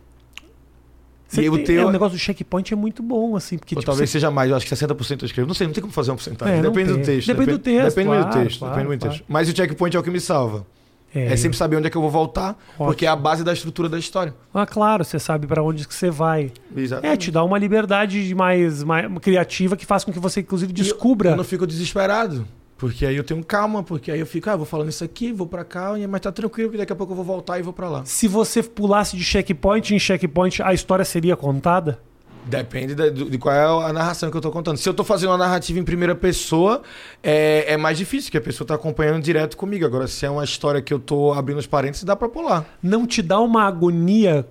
[1.28, 3.74] Você e eu tem- tenho- é, o negócio do checkpoint é muito bom, assim, porque
[3.74, 5.46] Ou tipo, talvez você- seja mais, eu acho que 60% eu escrevo.
[5.46, 6.58] Não sei, não tem como fazer uma porcentagem.
[6.58, 7.26] É, depende do texto.
[7.28, 8.58] Depende do texto, Depende claro, do texto.
[8.60, 9.14] claro, depende do claro.
[9.18, 9.24] texto.
[9.28, 10.66] Mas o checkpoint é o que me salva.
[11.14, 13.88] É, sempre saber onde é que eu vou voltar, porque é a base da estrutura
[13.88, 14.34] da história.
[14.52, 16.52] Ah, claro, você sabe pra onde que você vai.
[16.76, 17.18] É, Exatamente.
[17.18, 20.78] te dá uma liberdade de mais, mais criativa que faz com que você, inclusive, E
[20.78, 21.30] eu- descubra.
[21.30, 22.46] Eu não fico desesperado.
[22.78, 25.46] Porque aí eu tenho calma, porque aí eu fico, ah, vou falando isso aqui, vou
[25.48, 27.88] pra cá, mas tá tranquilo, porque daqui a pouco eu vou voltar e vou pra
[27.90, 28.04] lá.
[28.04, 32.00] Se você pulasse de checkpoint em checkpoint, a história seria contada?
[32.46, 34.76] Depende do- de, qual é a narração que eu tô contando.
[34.78, 36.82] Se eu tô fazendo uma narrativa em primeira pessoa,
[37.22, 39.84] é, é mais difícil, porque a pessoa tá acompanhando direto comigo.
[39.84, 42.64] Agora, se é uma história que eu tô abrindo os parênteses, dá pra pular.
[42.82, 44.46] Não te dá uma agonia,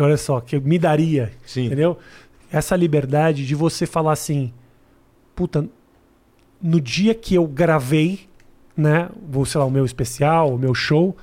[0.00, 1.66] olha só, que me daria, Sim.
[1.66, 1.98] entendeu?
[2.50, 4.52] Essa liberdade de você falar assim,
[5.36, 5.68] puta,
[6.62, 8.20] no dia que eu gravei,
[8.76, 11.16] né, o, sei lá, o meu especial, o meu show,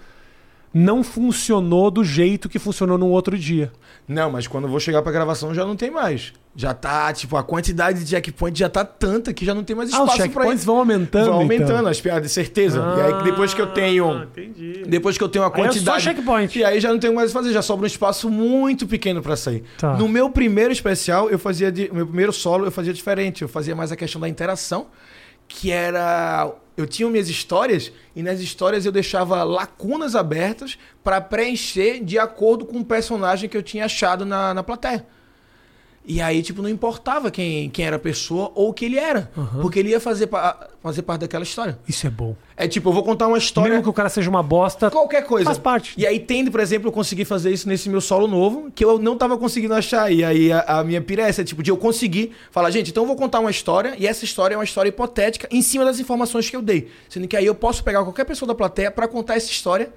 [0.73, 3.71] não funcionou do jeito que funcionou no outro dia.
[4.07, 6.33] Não, mas quando eu vou chegar pra gravação já não tem mais.
[6.57, 9.93] Já tá, tipo, a quantidade de checkpoint já tá tanta que já não tem mais
[9.93, 11.87] Ah, os espaço pra checkpoints vão aumentando, Vão aumentando então.
[11.87, 12.79] as piadas, de certeza.
[12.97, 14.23] e aí depois que eu Ah, tenho.
[14.23, 14.83] entendi.
[14.85, 16.03] Depois que eu tenho a Aí é só quantidade.
[16.03, 16.59] checkpoint.
[16.59, 19.21] E aí já não tenho mais o que fazer, já sobra um espaço muito pequeno
[19.21, 19.63] pra sair.
[19.77, 19.95] Tá.
[19.97, 21.71] No meu primeiro especial, eu fazia.
[21.71, 23.41] De, meu primeiro solo, eu fazia diferente.
[23.41, 24.87] Eu fazia mais a questão da interação,
[25.47, 26.51] que era.
[26.77, 32.65] Eu tinha minhas histórias, e nas histórias eu deixava lacunas abertas pra preencher de acordo
[32.65, 35.05] com o personagem que eu tinha achado na, na plateia.
[36.07, 39.31] E aí, tipo, não importava quem, quem era a pessoa ou o que ele era.
[39.35, 39.61] Aham.
[39.61, 41.79] Porque ele ia fazer, pa- fazer parte daquela história.
[41.87, 42.35] Isso é bom.
[42.55, 43.69] É tipo, eu vou contar uma história.
[43.71, 45.45] Mesmo que o cara seja uma bosta, Qualquer coisa.
[45.45, 45.93] faz parte.
[45.97, 48.99] E aí tende, por exemplo, eu consegui fazer isso nesse meu solo novo, que eu
[48.99, 50.11] não tava conseguindo achar.
[50.11, 53.01] E aí a, a minha pira é essa, tipo, de eu conseguir falar, gente, então
[53.01, 55.99] eu vou contar uma história, e essa história é uma história hipotética em cima das
[55.99, 56.91] informações que eu dei.
[57.09, 59.91] Sendo que aí eu posso pegar qualquer pessoa da plateia pra contar essa história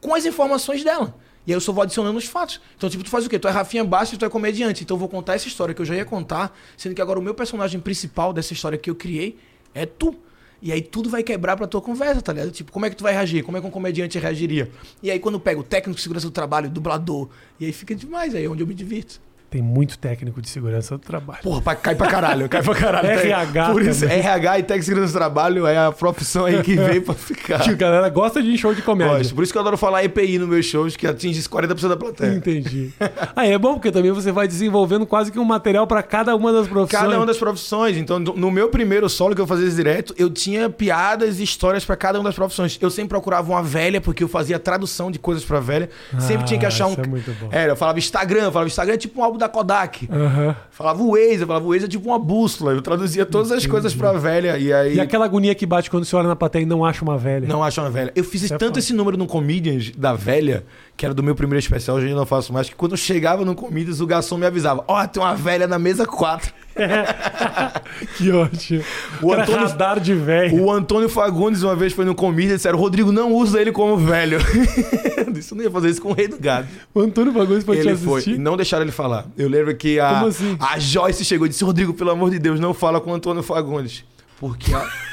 [0.00, 1.14] com as informações dela.
[1.46, 2.60] E aí eu só vou adicionando os fatos.
[2.76, 3.38] Então, tipo, tu faz o quê?
[3.38, 4.84] Tu é Rafinha Bastos, tu é comediante.
[4.84, 7.22] Então eu vou contar essa história que eu já ia contar, sendo que agora o
[7.22, 9.38] meu personagem principal dessa história que eu criei
[9.74, 10.14] é tu.
[10.62, 12.50] E aí tudo vai quebrar pra tua conversa, tá ligado?
[12.50, 13.42] Tipo, como é que tu vai reagir?
[13.42, 14.70] Como é que um comediante reagiria?
[15.02, 17.94] E aí quando pega o técnico de segurança do trabalho, o dublador, e aí fica
[17.94, 19.20] demais, aí é onde eu me divirto.
[19.50, 21.40] Tem muito técnico de segurança do trabalho.
[21.42, 23.08] Porra, pra- cai pra caralho, cai pra caralho.
[23.10, 24.18] RH Por isso, também.
[24.20, 27.58] RH e técnico de segurança do trabalho é a profissão aí que veio pra ficar.
[27.64, 29.18] Que a galera gosta de show de comédia.
[29.18, 29.34] Gosto.
[29.34, 32.32] Por isso que eu adoro falar EPI nos meus shows, que atinge 40% da plateia.
[32.34, 32.90] Entendi.
[33.34, 36.52] Aí é bom porque também você vai desenvolvendo quase que um material pra cada uma
[36.52, 37.02] das profissões.
[37.02, 37.96] Cada uma das profissões.
[37.96, 41.96] Então, no meu primeiro solo que eu fazia direto, eu tinha piadas e histórias pra
[41.96, 42.78] cada uma das profissões.
[42.80, 45.90] Eu sempre procurava uma velha, porque eu fazia tradução de coisas pra velha.
[46.20, 46.94] sempre tinha que achar um.
[46.94, 47.48] é muito bom.
[47.50, 50.08] É, eu falava Instagram, eu falava Instagram é tipo um álbum da Kodak.
[50.12, 50.54] Aham.
[50.70, 52.72] Falava o Waze, eu falava o Waze é tipo uma bússola.
[52.72, 54.56] Eu traduzia todas as coisas pra velha.
[54.56, 54.94] E aí.
[54.94, 57.48] E aquela agonia que bate quando você olha na plateia e não acha uma velha.
[57.48, 58.12] Não acho uma velha.
[58.14, 58.78] Eu fiz Isso é tanto foda.
[58.78, 60.64] esse número no Comedians da velha,
[60.96, 63.44] que era do meu primeiro especial, hoje eu não faço mais, que quando eu chegava
[63.44, 66.52] no Comedians, o garçom me avisava: Ó, tem uma velha na mesa 4.
[68.16, 68.82] que ótimo.
[69.22, 70.62] O Antônio- radar de velho.
[70.62, 73.96] O Antônio Fagundes uma vez foi no Comedians e disseram: Rodrigo, não usa ele como
[73.96, 74.38] velho.
[75.16, 76.68] eu não ia fazer isso com o Rei do Gado.
[76.94, 78.20] O Antônio Fagundes foi te ele foi.
[78.20, 78.36] assistir.
[78.36, 79.26] E não deixaram ele falar.
[79.36, 80.56] Eu lembro que a, assim?
[80.60, 83.42] a Joyce chegou e disse: Rodrigo, pelo amor de Deus, não fala com o Antônio
[83.42, 84.04] Fagundes.
[84.38, 85.09] Porque a.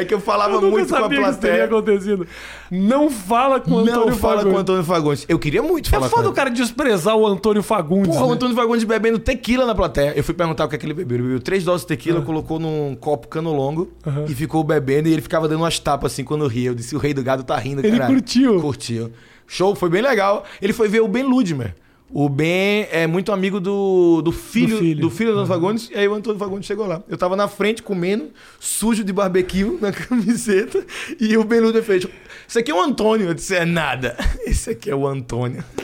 [0.00, 1.78] É que eu falava Eu muito com a sabia que isso teria plateia.
[1.78, 2.26] acontecido.
[2.70, 4.50] Não fala com o Antônio Não fala Fagundes.
[4.52, 5.26] com o Antônio Fagundes.
[5.28, 6.28] Eu queria muito falar É foda ele.
[6.30, 8.08] o cara desprezar o Antônio Fagundes.
[8.12, 8.34] Porra, o né?
[8.34, 10.12] Antônio Fagundes bebendo tequila na plateia.
[10.16, 11.16] Eu fui perguntar o que é que ele bebeu.
[11.16, 14.24] Ele bebeu três doses de tequila, colocou num copo cano longo Aham.
[14.28, 15.08] e ficou bebendo.
[15.08, 16.70] E ele ficava dando umas tapas assim quando ria.
[16.70, 18.14] Eu disse: o rei do gado tá rindo, Ele caralho.
[18.14, 18.60] curtiu.
[18.60, 19.10] Curtiu.
[19.46, 20.44] Show, foi bem legal.
[20.60, 21.74] Ele foi ver o Ben Ludmer.
[22.10, 25.00] O Ben é muito amigo do, do filho Do filho.
[25.02, 25.90] do filho do Antônio Fagundes.
[25.90, 27.02] E aí o Antônio Fagundes chegou lá.
[27.06, 30.84] Eu tava na frente comendo, sujo de barbecue na camiseta.
[31.20, 32.06] E o Ben Ludmer fez:
[32.46, 33.28] Isso aqui é o Antônio.
[33.28, 34.16] Eu disse: É nada.
[34.46, 35.62] Esse aqui é o Antônio.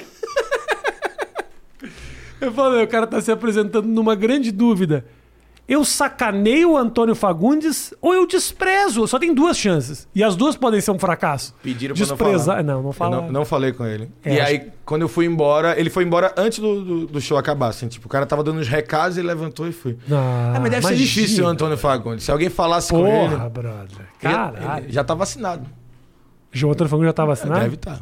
[2.41, 5.07] Eu falei, o cara tá se apresentando numa grande dúvida.
[5.67, 9.07] Eu sacaneio o Antônio Fagundes ou eu desprezo?
[9.09, 10.07] Só tem duas chances.
[10.15, 11.55] E as duas podem ser um fracasso.
[11.63, 12.57] Pediram pra não Desprezar.
[12.57, 12.63] falar.
[12.63, 13.17] Não, não Eu fala.
[13.23, 14.11] não, não falei com ele.
[14.23, 17.21] É, e acho- aí, quando eu fui embora, ele foi embora antes do, do, do
[17.21, 17.89] show acabar, assim.
[17.89, 19.97] Tipo, o cara tava dando uns recados, ele levantou e foi.
[20.13, 21.07] Ah, Ah, mas deve ser imagina.
[21.07, 22.25] difícil o Antônio Fagundes.
[22.27, 23.31] Se alguém falasse com ele...
[23.35, 23.89] Porra, brother.
[24.01, 24.85] ele- Caralho.
[24.85, 25.65] ele já tá vacinado.
[26.53, 27.61] João Antônio Fagundes já tá vacinado?
[27.61, 28.01] Deve estar.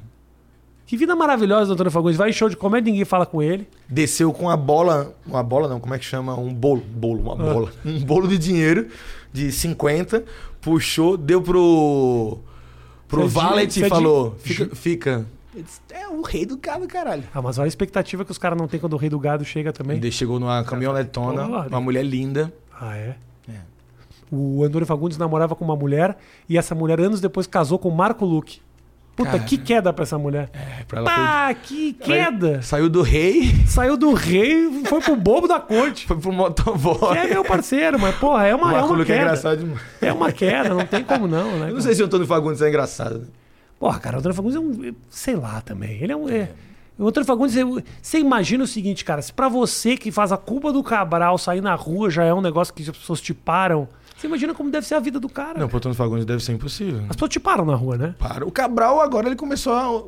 [0.92, 2.18] Que vida maravilhosa do Antônio Fagundes.
[2.18, 3.66] Vai em show de comédia, ninguém fala com ele.
[3.88, 5.14] Desceu com uma bola...
[5.26, 6.38] Uma bola não, como é que chama?
[6.38, 6.82] Um bolo.
[6.82, 7.54] Bolo, uma Ah.
[7.54, 7.72] bola.
[7.82, 8.88] Um bolo de dinheiro
[9.32, 10.22] de 50.
[10.60, 12.36] Puxou, deu pro...
[13.08, 14.34] Pro de- valet é e de- falou...
[14.38, 14.76] Fica...
[14.76, 15.26] fica.
[15.54, 17.24] Disse, É o rei do gado, caralho.
[17.32, 19.46] Ah, mas olha a expectativa que os caras não têm quando o rei do gado
[19.46, 19.96] chega também.
[19.96, 22.52] Ele chegou numa caminhonetona, Porra, uma mulher linda.
[22.78, 23.16] Ah, é?
[23.48, 23.60] É.
[24.30, 26.18] O Antônio Fagundes namorava com uma mulher
[26.50, 28.60] e essa mulher, anos depois, casou com o Marco Luque.
[29.24, 29.42] Puta, Cara.
[29.44, 30.48] que queda pra essa mulher.
[30.52, 32.62] É, pra ela foi- Pá, que queda!
[32.62, 36.06] Saiu do rei, Saiu do rei, foi pro bobo da corte.
[36.06, 37.12] foi pro motoboy.
[37.12, 39.20] Que é meu parceiro, mas porra, é uma, é uma Luque é queda.
[39.22, 39.80] engraçado demais.
[40.00, 41.70] É uma queda, não tem como não, né?
[41.70, 43.26] Eu não sei se o Antônio Fagundes é engraçado.
[43.78, 44.94] Porra, cara, o Antônio Fagundes é um.
[45.10, 45.98] Sei lá também.
[46.02, 46.28] Ele é um.
[46.28, 46.48] é-
[46.98, 47.64] O Antônio Fagundes, é-
[48.00, 51.60] você imagina o seguinte, cara, se pra você que faz a culpa do Cabral sair
[51.60, 53.88] na rua já é um negócio que as pessoas te param,
[54.22, 55.58] você imagina como deve ser a vida do cara.
[55.58, 57.00] Não, pro Antônio Fagundes deve ser impossível.
[57.08, 58.14] As pessoas te param na rua, né?
[58.18, 58.46] Para.
[58.46, 60.04] O Cabral agora ele começou a.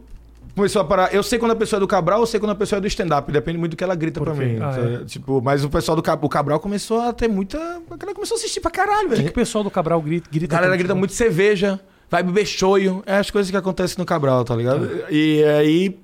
[0.54, 1.12] Começou a parar.
[1.12, 2.86] Eu sei quando a pessoa é do Cabral, eu sei quando a pessoa é do
[2.86, 3.30] stand-up.
[3.32, 4.58] Depende muito do que ela grita Por pra mim.
[4.60, 5.04] Ah, Então, é.
[5.04, 7.58] Tipo, mas o pessoal do Cabral, o Cabral começou a ter muita.
[7.58, 9.24] A galera começou a assistir pra caralho, O que, velho.
[9.24, 10.28] que o pessoal do Cabral grita?
[10.30, 13.02] grita A galera grita muito cerveja, vai beber choio.
[13.04, 14.88] É as coisas que acontecem no Cabral, tá ligado?
[15.10, 15.98] E aí,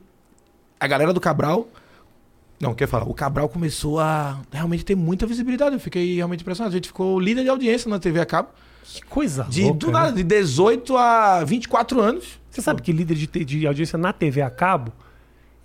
[0.81, 1.69] a galera do Cabral.
[2.61, 3.09] Não, quer falar?
[3.09, 5.75] O Cabral começou a realmente ter muita visibilidade.
[5.75, 6.75] Eu fiquei realmente impressionado.
[6.75, 8.51] A gente ficou líder de audiência na TV a cabo.
[8.85, 9.93] Que coisa De, louca, do né?
[9.93, 12.39] nada, de 18 a 24 anos.
[12.51, 14.93] Você sabe que líder de, de audiência na TV a cabo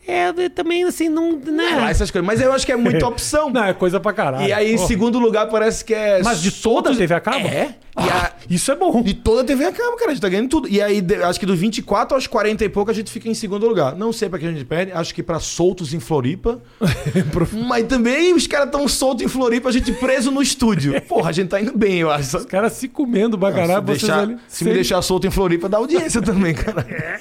[0.08, 1.40] é também assim, não.
[1.46, 1.90] É, Né?
[1.90, 2.26] essas coisas.
[2.26, 3.50] Mas eu acho que é muita opção.
[3.50, 4.48] Não, é coisa pra caralho.
[4.48, 4.88] E aí, em Porra.
[4.88, 6.22] segundo lugar, parece que é.
[6.24, 7.48] Mas de toda a TV a cabo?
[7.48, 7.76] É.
[7.98, 9.02] Ah, a- Isso é bom.
[9.02, 10.12] De toda a TV a cabo, cara.
[10.12, 10.68] A gente tá ganhando tudo.
[10.68, 13.66] E aí, acho que do 24 aos 40 e pouco, a gente fica em segundo
[13.68, 13.96] lugar.
[13.96, 14.92] Não sei pra que a gente perde.
[14.92, 16.60] Acho que pra soltos em Floripa.
[17.68, 21.00] Mas também os caras tão soltos em Floripa, a gente preso no estúdio.
[21.08, 22.38] Porra, a gente tá indo bem, eu acho.
[22.38, 24.38] Os caras se comendo pra se caralho, vocês deixar- ali.
[24.48, 26.86] se me deixar solto em Floripa, dá audiência também, cara.
[26.90, 27.20] É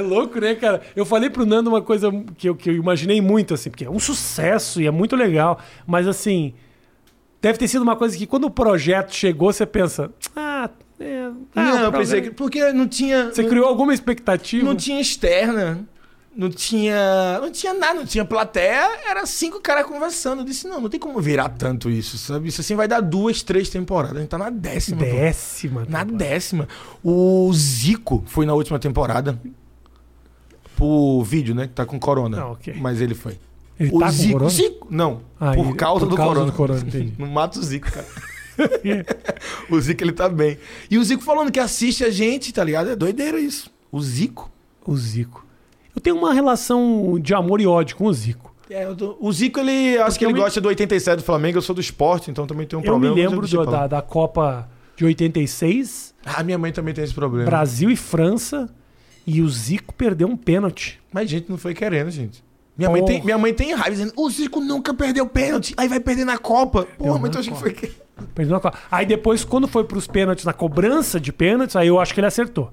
[0.00, 0.80] louco, né, cara?
[0.94, 3.90] Eu falei pro Nando uma coisa que eu, que eu imaginei muito, assim, porque é
[3.90, 5.60] um sucesso e é muito legal.
[5.86, 6.54] Mas assim,
[7.40, 10.68] deve ter sido uma coisa que quando o projeto chegou, você pensa, ah,
[10.98, 11.30] é.
[11.54, 12.30] ah, não, eu pensei que.
[12.30, 13.26] Porque não tinha.
[13.26, 14.64] Você não, criou alguma expectativa?
[14.64, 15.86] não tinha externa.
[16.34, 17.38] Não tinha.
[17.40, 20.40] Não tinha nada, não tinha plateia, era cinco caras conversando.
[20.40, 22.48] Eu disse, não, não tem como virar tanto isso, sabe?
[22.48, 24.18] Isso assim vai dar duas, três temporadas.
[24.18, 24.98] A gente tá na décima.
[24.98, 25.04] pô.
[25.04, 25.86] Décima.
[25.88, 26.68] Na décima.
[27.02, 29.40] O Zico foi na última temporada.
[30.76, 31.66] Por vídeo, né?
[31.66, 32.40] Que tá com corona.
[32.42, 32.74] Ah, ok.
[32.78, 33.38] Mas ele foi.
[33.78, 34.32] Ele o tá Zico.
[34.34, 34.50] corona?
[34.50, 34.86] Zico.
[34.90, 35.20] Não.
[35.40, 36.50] Ah, por ele- causa por do causa corona.
[36.50, 37.12] do corona, entendi.
[37.18, 38.06] Não mata o Zico, cara.
[39.70, 40.58] o Zico, ele tá bem.
[40.90, 42.90] E o Zico falando que assiste a gente, tá ligado?
[42.90, 43.70] É doideira isso.
[43.92, 44.50] O Zico.
[44.86, 45.44] O Zico.
[45.94, 48.54] Eu tenho uma relação de amor e ódio com o Zico.
[48.68, 49.96] É, eu tô- O Zico, ele.
[49.98, 51.58] Acho Porque que ele eu me- gosta do 87 do Flamengo.
[51.58, 53.14] Eu sou do esporte, então também tem um eu problema.
[53.14, 57.14] me lembro deixo do- da, da Copa de 86, Ah, minha mãe também tem esse
[57.14, 57.44] problema.
[57.44, 58.68] Brasil e França,
[59.26, 61.00] e o Zico perdeu um pênalti.
[61.12, 62.44] Mas gente não foi querendo, gente.
[62.78, 65.98] Minha mãe, tem, minha mãe tem raiva dizendo: o Zico nunca perdeu pênalti, aí vai
[65.98, 66.86] perder na Copa.
[66.98, 67.60] Porra, mas tu acha que Copa.
[67.60, 67.90] foi quem?
[68.34, 68.78] Perdeu na Copa.
[68.90, 72.26] Aí depois, quando foi pros pênaltis, na cobrança de pênaltis, aí eu acho que ele
[72.26, 72.70] acertou.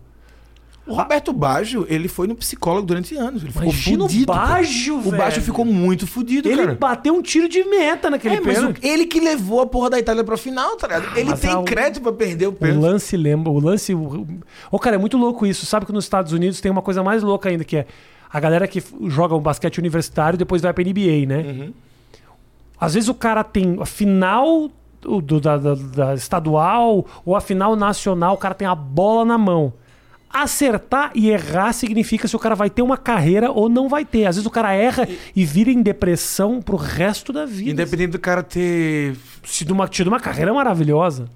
[0.85, 3.41] O Roberto Baggio, ele foi no psicólogo durante anos.
[3.41, 4.33] Ele ficou Imagina o fudido.
[4.33, 4.47] cara.
[4.47, 5.17] Baggio, O velho.
[5.17, 6.75] Baggio ficou muito fudido, Ele cara.
[6.77, 8.79] bateu um tiro de meta naquele É, o- pênalti.
[8.85, 11.17] ele que levou a porra da Itália pra final, tá ligado?
[11.17, 12.81] Ele mas tem a- crédito pra perder o O pênalti.
[12.81, 13.49] lance lembra.
[13.49, 13.93] O lance.
[13.95, 14.27] o-
[14.69, 15.65] Ô, cara, é muito louco isso.
[15.65, 17.85] Sabe que nos Estados Unidos tem uma coisa mais louca ainda, que é
[18.29, 21.37] a galera que joga um basquete universitário e depois vai pra NBA, né?
[21.43, 21.73] Uhum.
[22.77, 24.69] Às vezes o cara tem a final
[25.01, 29.23] do, do- da, da- da estadual ou a final nacional, o cara tem a bola
[29.23, 29.71] na mão.
[30.33, 34.25] Acertar e errar significa se o cara vai ter uma carreira ou não vai ter.
[34.25, 37.69] Às vezes o cara erra e vira em depressão pro resto da vida.
[37.69, 39.15] Independente do cara ter.
[39.43, 41.29] Tido uma, tido uma carreira maravilhosa.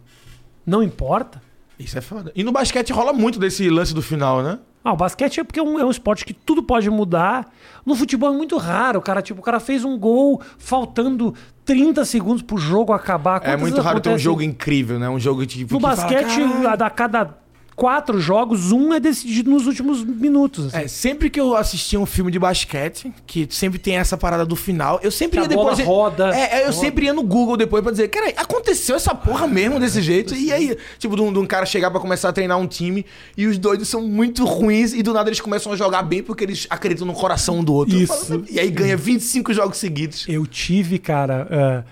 [0.66, 1.42] Não importa.
[1.80, 2.32] Isso é foda.
[2.36, 4.58] E no basquete rola muito desse lance do final, né?
[4.84, 7.52] Ah, o basquete é porque é um, é um esporte que tudo pode mudar.
[7.86, 9.22] No futebol é muito raro, cara.
[9.22, 11.36] Tipo, o cara fez um gol faltando
[11.66, 13.36] 30 segundos pro jogo acabar.
[13.36, 15.10] É Quantas muito vezes raro ter um jogo incrível, né?
[15.10, 15.74] Um jogo tipo.
[15.74, 16.70] No que fala, basquete, "Caralho".
[16.70, 17.38] a da cada
[17.78, 20.66] quatro jogos, um é decidido nos últimos minutos.
[20.74, 20.78] assim.
[20.86, 24.56] É, sempre que eu assistia um filme de basquete, que sempre tem essa parada do
[24.56, 25.80] final, eu sempre Que ia depois.
[25.82, 26.36] roda.
[26.36, 26.74] É, é, eu Roda.
[26.74, 30.34] sempre ia no Google depois pra dizer, cara, aconteceu essa porra mesmo desse jeito.
[30.34, 33.06] E aí, tipo, de um, de um cara chegar pra começar a treinar um time
[33.38, 36.44] e os dois são muito ruins e do nada eles começam a jogar bem porque
[36.44, 37.96] eles acreditam no coração um do outro.
[37.96, 38.44] Isso.
[38.50, 40.26] e aí ganha 25 jogos seguidos.
[40.28, 41.84] Eu tive, cara, eh,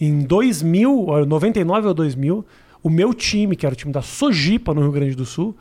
[0.00, 2.44] em 2000, ó, 99 ou 2000,
[2.84, 5.56] o meu time, que era o time da Sojipa, no Rio Grande do Sul,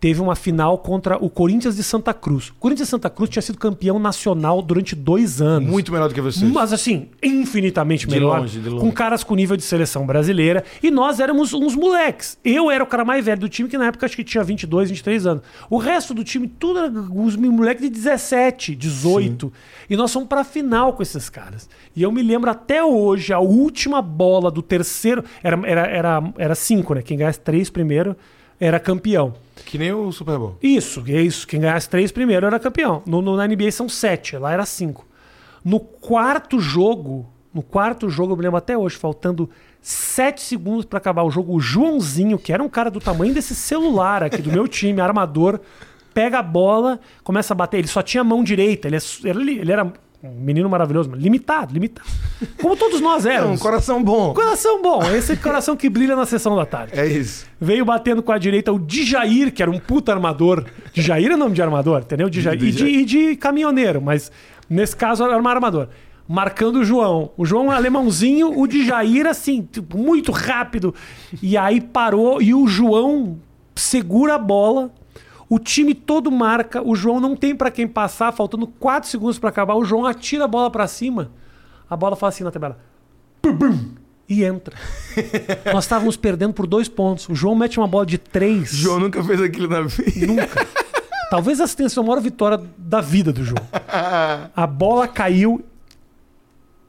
[0.00, 2.48] teve uma final contra o Corinthians de Santa Cruz.
[2.50, 5.68] O Corinthians de Santa Cruz tinha sido campeão nacional durante dois anos.
[5.68, 6.50] Muito melhor do que vocês.
[6.50, 8.40] Mas assim, infinitamente De melhor.
[8.40, 8.80] longe, de longe.
[8.80, 10.64] Com caras com nível de seleção brasileira.
[10.82, 12.38] E nós éramos uns moleques.
[12.44, 14.90] Eu era o cara mais velho do time, que na época acho que tinha 22,
[14.90, 15.42] 23 anos.
[15.68, 19.52] O resto do time, tudo era os moleques de 17, 18.
[19.90, 21.68] E nós fomos pra final com esses caras.
[21.96, 25.24] E eu me lembro até hoje, a última bola do terceiro.
[25.42, 27.02] Era, era, era, era cinco, né?
[27.02, 28.16] Quem ganhasse três primeiro
[28.60, 29.34] era campeão.
[29.64, 30.56] Que nem o Super Bowl.
[30.62, 31.46] Isso, é isso.
[31.46, 33.02] Quem ganhasse três primeiro era campeão.
[33.06, 35.06] No, no- na NBA são sete, lá era cinco.
[35.64, 39.50] No quarto jogo, no quarto jogo, eu me lembro até hoje, faltando
[39.82, 43.54] sete segundos pra acabar o jogo, o Joãozinho, que era um cara do tamanho desse
[43.54, 45.60] celular aqui do meu time, armador,
[46.14, 47.78] pega a bola, começa a bater.
[47.78, 49.92] Ele só tinha mão direita, ele, é ele, ele era
[50.22, 52.08] um menino maravilhoso, limitado, limitado.
[52.60, 53.60] Como todos nós É um éramos.
[53.62, 54.34] coração bom.
[54.34, 56.98] Coração bom, esse coração que brilha na sessão da tarde.
[56.98, 57.46] É isso.
[57.60, 60.64] Veio batendo com a direita o Djair, que era um puta armador.
[60.92, 62.28] Djair é nome de armador, entendeu?
[62.28, 62.60] Djair.
[62.62, 64.32] E, de, e de caminhoneiro, mas
[64.68, 65.88] nesse caso era um armador.
[66.26, 67.30] Marcando o João.
[67.38, 70.94] O João é alemãozinho, o Djair, assim, tipo, muito rápido.
[71.42, 73.38] E aí parou e o João
[73.74, 74.90] segura a bola.
[75.48, 79.48] O time todo marca, o João não tem pra quem passar, faltando 4 segundos pra
[79.48, 79.74] acabar.
[79.74, 81.30] O João atira a bola pra cima.
[81.88, 82.78] A bola faz assim na tabela.
[83.40, 83.94] Pum,
[84.28, 84.76] e entra.
[85.72, 87.28] Nós estávamos perdendo por dois pontos.
[87.28, 88.70] O João mete uma bola de três.
[88.70, 90.26] João nunca fez aquilo na vida.
[90.26, 90.66] Nunca.
[91.30, 93.62] Talvez essa tenha sido a maior vitória da vida do João.
[94.54, 95.64] A bola caiu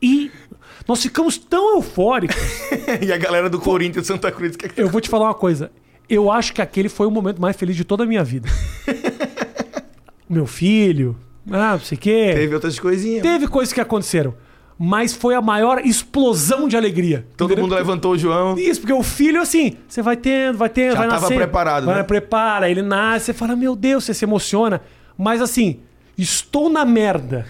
[0.02, 0.32] e
[0.88, 2.36] nós ficamos tão eufóricos.
[3.02, 4.56] e a galera do Corinthians Santa Cruz.
[4.56, 4.82] Que...
[4.82, 5.72] Eu vou te falar uma coisa.
[6.10, 8.50] Eu acho que aquele foi o momento mais feliz de toda a minha vida.
[10.28, 11.16] Meu filho,
[11.52, 12.32] ah, não sei o quê.
[12.36, 13.22] Teve outras coisinhas.
[13.22, 14.34] Teve coisas que aconteceram.
[14.78, 17.26] Mas foi a maior explosão de alegria.
[17.36, 17.66] Todo Entendeu?
[17.66, 18.58] mundo levantou o João.
[18.58, 21.36] Isso, porque o filho, assim, você vai tendo, vai tendo, Já vai tava nascer.
[21.36, 22.04] preparado, vai, né?
[22.04, 24.82] prepara, ele nasce, você fala, meu Deus, você se emociona.
[25.18, 25.82] Mas assim,
[26.18, 27.46] estou na merda.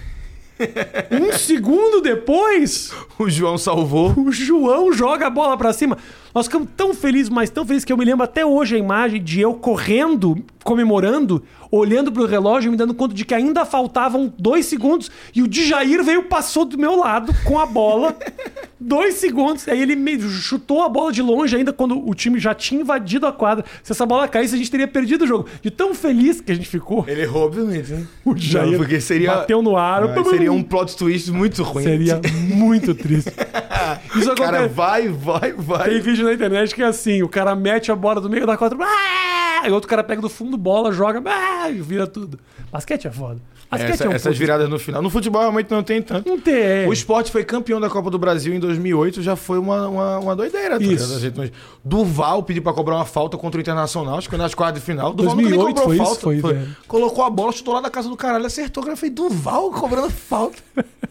[1.12, 4.14] Um segundo depois, O João salvou.
[4.18, 5.98] o João joga a bola pra cima.
[6.34, 9.22] Nós ficamos tão felizes, mas tão felizes que eu me lembro até hoje a imagem
[9.24, 14.34] de eu correndo, comemorando, olhando pro relógio e me dando conta de que ainda faltavam
[14.38, 18.16] dois segundos e o Djair veio passou do meu lado com a bola.
[18.80, 19.68] dois segundos.
[19.68, 23.28] Aí ele me chutou a bola de longe ainda quando o time já tinha invadido
[23.28, 23.66] a quadra.
[23.84, 25.48] Se essa bola caísse, a gente teria perdido o jogo.
[25.62, 27.06] De tão feliz que a gente ficou.
[27.08, 28.08] Ele errou, obviamente, né?
[28.24, 30.04] O Jair Não, porque seria, bateu no ar.
[30.04, 31.84] Ah, seria um plot twist muito ruim.
[31.84, 32.22] Seria
[32.56, 33.32] muito triste.
[34.16, 34.74] Isso Cara, acontece.
[34.74, 35.90] vai, vai, vai.
[35.90, 38.58] Tem vídeo na internet que é assim: o cara mete a bola do meio da
[38.58, 39.68] quadra, ah!
[39.68, 41.59] e outro cara pega do fundo bola, joga, ah!
[41.68, 42.40] E vira tudo.
[42.72, 43.42] Basquete é foda.
[43.72, 45.02] Basquete Essa- é um essas puto- viradas no final.
[45.02, 46.28] No futebol realmente não tem tanto.
[46.28, 46.88] Não tem.
[46.88, 50.36] O esporte foi campeão da Copa do Brasil em 2008, já foi uma, uma, uma
[50.36, 50.80] doideira.
[50.80, 51.20] tá Isso.
[51.20, 51.54] gente
[51.84, 54.86] Duval pediu pra cobrar uma falta contra o Internacional, acho que foi nas quartas de
[54.86, 55.14] final.
[55.14, 56.06] Duval nunca nem 2008 cobrou foi isso?
[56.06, 56.42] falta.
[56.42, 56.76] Foi, velho.
[56.88, 58.84] Colocou a bola, chutou lá da casa do caralho, acertou.
[58.88, 60.58] Eu falei, Duval cobrando falta.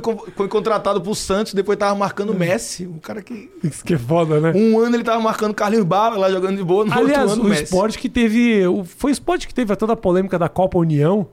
[0.00, 2.86] foi, foi contratado pro Santos, depois tava marcando Messi.
[2.86, 3.50] Um cara que...
[3.62, 4.52] Isso que é foda, né?
[4.54, 7.42] Um ano ele tava marcando Carlinhos Bala lá jogando de boa, no Aliás, outro ano
[7.44, 7.64] o Messi.
[7.64, 8.62] esporte que teve.
[8.84, 11.26] Foi o esporte que teve toda a polêmica da Copa União.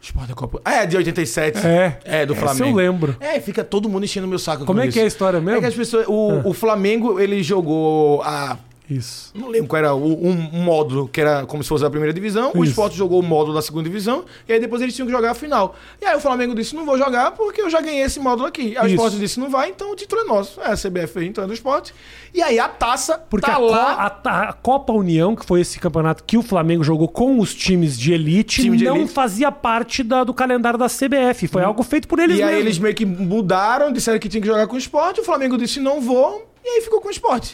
[0.00, 0.60] Esporte da Copa...
[0.64, 1.64] Ah, é, de 87.
[1.66, 2.00] É.
[2.04, 2.66] É, do Essa Flamengo.
[2.70, 3.16] eu lembro.
[3.20, 4.94] É, fica todo mundo enchendo meu saco Como com é isso.
[4.94, 5.60] que é a história É mesmo?
[5.60, 6.06] que as pessoas.
[6.08, 8.58] O, o Flamengo, ele jogou a.
[8.90, 9.30] Isso.
[9.34, 12.12] Não lembro qual era o, um, um módulo que era como se fosse a primeira
[12.12, 12.50] divisão.
[12.54, 12.72] O Isso.
[12.72, 14.24] Sport jogou o módulo da segunda divisão.
[14.46, 15.74] E aí depois eles tinham que jogar a final.
[16.00, 18.76] E aí o Flamengo disse: não vou jogar porque eu já ganhei esse módulo aqui.
[18.76, 18.94] Aí o.
[18.94, 20.60] Sport disse: não vai, então o título é nosso.
[20.60, 21.90] É a CBF aí, então é do Sport.
[22.34, 24.10] E aí a taça Porque tá a, lá.
[24.22, 27.54] Co- a- a Copa União, que foi esse campeonato que o Flamengo jogou com os
[27.54, 29.12] times de elite, Time de não elite.
[29.12, 31.46] fazia parte da- do calendário da CBF.
[31.48, 32.64] Foi algo feito por eles E aí mesmos.
[32.66, 35.18] eles meio que mudaram, disseram que tinha que jogar com o Sport.
[35.18, 36.50] O Flamengo disse: não vou.
[36.64, 37.52] E aí ficou com o Sport.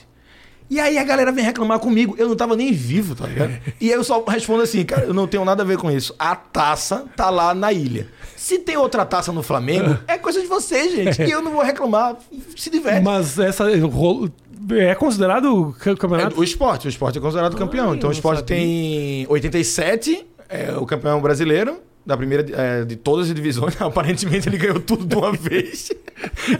[0.71, 2.14] E aí a galera vem reclamar comigo.
[2.19, 3.53] Eu não tava nem vivo, tá ligado?
[3.81, 6.14] E aí eu só respondo assim, cara, eu não tenho nada a ver com isso.
[6.19, 8.09] A taça tá lá na ilha.
[8.37, 11.23] Se tem outra taça no Flamengo, é coisa de vocês, gente.
[11.23, 12.16] E eu não vou reclamar.
[12.57, 13.03] Se diverte.
[13.03, 14.31] Mas essa rolo-
[14.71, 16.39] é considerado ca- É, campeonato?
[16.39, 17.91] o esporte, o esporte é considerado campeão.
[17.93, 18.57] Ai, Então o esporte sabia.
[18.57, 21.79] tem 87, é o campeão brasileiro.
[22.05, 25.91] Da primeira é, de todas as divisões, aparentemente ele ganhou tudo de uma vez.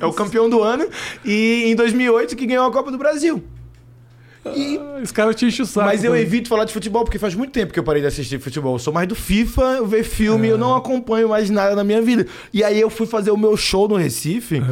[0.01, 0.87] É o campeão do ano.
[1.25, 3.43] E em 2008 que ganhou a Copa do Brasil.
[4.57, 5.87] E Ah, Os caras te enchem o saco.
[5.87, 6.21] Mas eu né?
[6.21, 8.75] evito falar de futebol porque faz muito tempo que eu parei de assistir futebol.
[8.75, 12.03] Eu sou mais do FIFA, eu ver filme, eu não acompanho mais nada na minha
[12.03, 12.27] vida.
[12.53, 14.63] E aí eu fui fazer o meu show no Recife.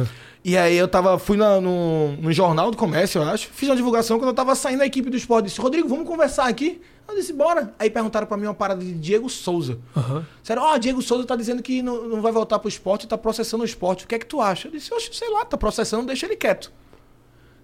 [0.45, 3.49] E aí eu tava, fui na- no, no Jornal do Comércio, eu acho.
[3.53, 5.45] Fiz uma divulgação quando eu tava saindo da equipe do esporte.
[5.47, 6.79] Disse, Rodrigo, vamos conversar aqui?
[7.09, 7.73] Eu disse, bora.
[7.79, 9.77] Aí perguntaram pra mim uma parada de Diego Souza.
[9.95, 10.25] Aham.
[10.41, 13.63] Disseram, ó, Diego Souza tá dizendo que não, não vai voltar pro esporte, tá processando
[13.63, 14.05] o esporte.
[14.05, 14.67] O que é que tu acha?
[14.67, 16.71] Eu disse, oxe, sei lá, tá processando, deixa ele quieto.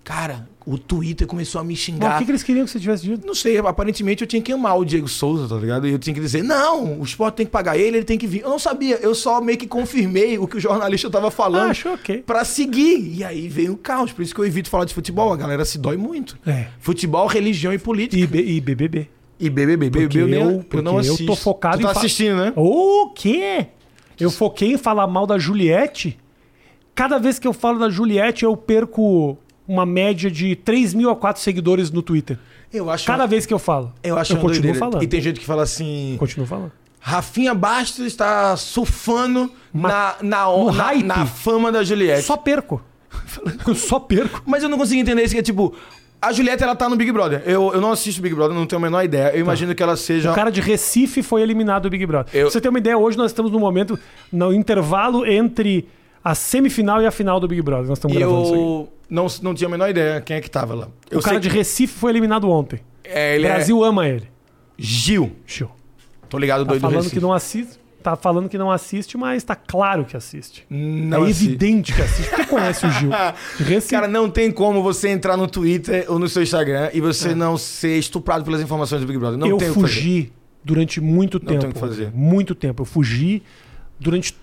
[0.03, 2.15] Cara, o Twitter começou a me Mas xingar.
[2.15, 3.25] o que, que eles queriam que você tivesse dito?
[3.25, 5.87] Não sei, aparentemente eu tinha que amar o Diego Souza, tá ligado?
[5.87, 8.27] E eu tinha que dizer, não, o esporte tem que pagar ele, ele tem que
[8.27, 8.41] vir.
[8.41, 11.71] Eu não sabia, eu só meio que confirmei o que o jornalista tava falando Ah,
[11.71, 12.21] acho ok.
[12.25, 13.15] pra seguir.
[13.15, 15.63] E aí veio o caos, por isso que eu evito falar de futebol, a galera
[15.63, 16.37] se dói muito.
[16.45, 16.67] É.
[16.79, 18.21] Futebol, religião e política.
[18.21, 19.09] E, B- e BBB.
[19.39, 21.25] E BBB, BBB eu, eu- eu, não eu assisto.
[21.25, 22.51] tô focado tu tá em assistindo, né?
[22.57, 23.67] O quê?
[24.19, 26.17] Eu foquei em falar mal da Juliette.
[26.95, 29.37] Cada vez que eu falo da Juliette, eu perco
[29.67, 32.37] uma média de 3 mil a 4 seguidores no Twitter.
[32.73, 33.93] Eu acho Cada vez que eu falo.
[34.03, 34.79] eu acho eu uma continuo doideira.
[34.79, 35.03] falando.
[35.03, 36.71] E tem gente que fala assim, Continuo falando.
[36.99, 42.23] Rafinha Bastos está surfando na, na, na, na fama da Juliette.
[42.23, 42.81] Só perco.
[43.67, 44.41] Eu só perco.
[44.45, 45.73] Mas eu não consigo entender isso, que é tipo...
[46.21, 47.43] A Juliette, ela tá no Big Brother.
[47.45, 49.31] Eu, eu não assisto Big Brother, não tenho a menor ideia.
[49.35, 50.31] Eu imagino que ela seja...
[50.31, 52.33] O cara de Recife foi eliminado do Big Brother.
[52.33, 53.99] Eu- Pra você ter uma ideia, hoje nós estamos no momento,
[54.31, 55.85] no intervalo entre
[56.23, 57.87] a semifinal e a final do Big Brother.
[57.87, 60.73] Nós estamos gravando isso eu não, não tinha a menor ideia quem é que tava
[60.73, 60.87] lá.
[61.11, 62.79] Eu O cara de que Recife foi eliminado ontem.
[63.03, 64.25] é, O ele Brasil ama ele.
[64.25, 64.27] é
[64.77, 65.31] Gil.
[65.45, 65.69] Show.
[66.29, 67.15] Tô ligado, Tá doido do falando Recife.
[67.15, 67.83] que não assiste.
[68.01, 70.65] Tá falando que não assiste, mas tá claro que assiste.
[70.69, 72.29] Não é evidente que assiste.
[72.31, 73.09] Porque conhece o Gil.
[73.59, 73.91] Recife.
[73.91, 77.57] Cara, não tem como você entrar no Twitter ou no seu Instagram e você não
[77.57, 79.37] ser estuprado pelas informações do Big Brother.
[79.39, 79.51] Não É.
[79.51, 81.61] eu tem fugi durante muito Não tempo.
[81.61, 82.11] tem o que fazer.
[82.13, 82.81] Muito tempo.
[82.81, 83.41] Eu fugi
[83.99, 84.35] durante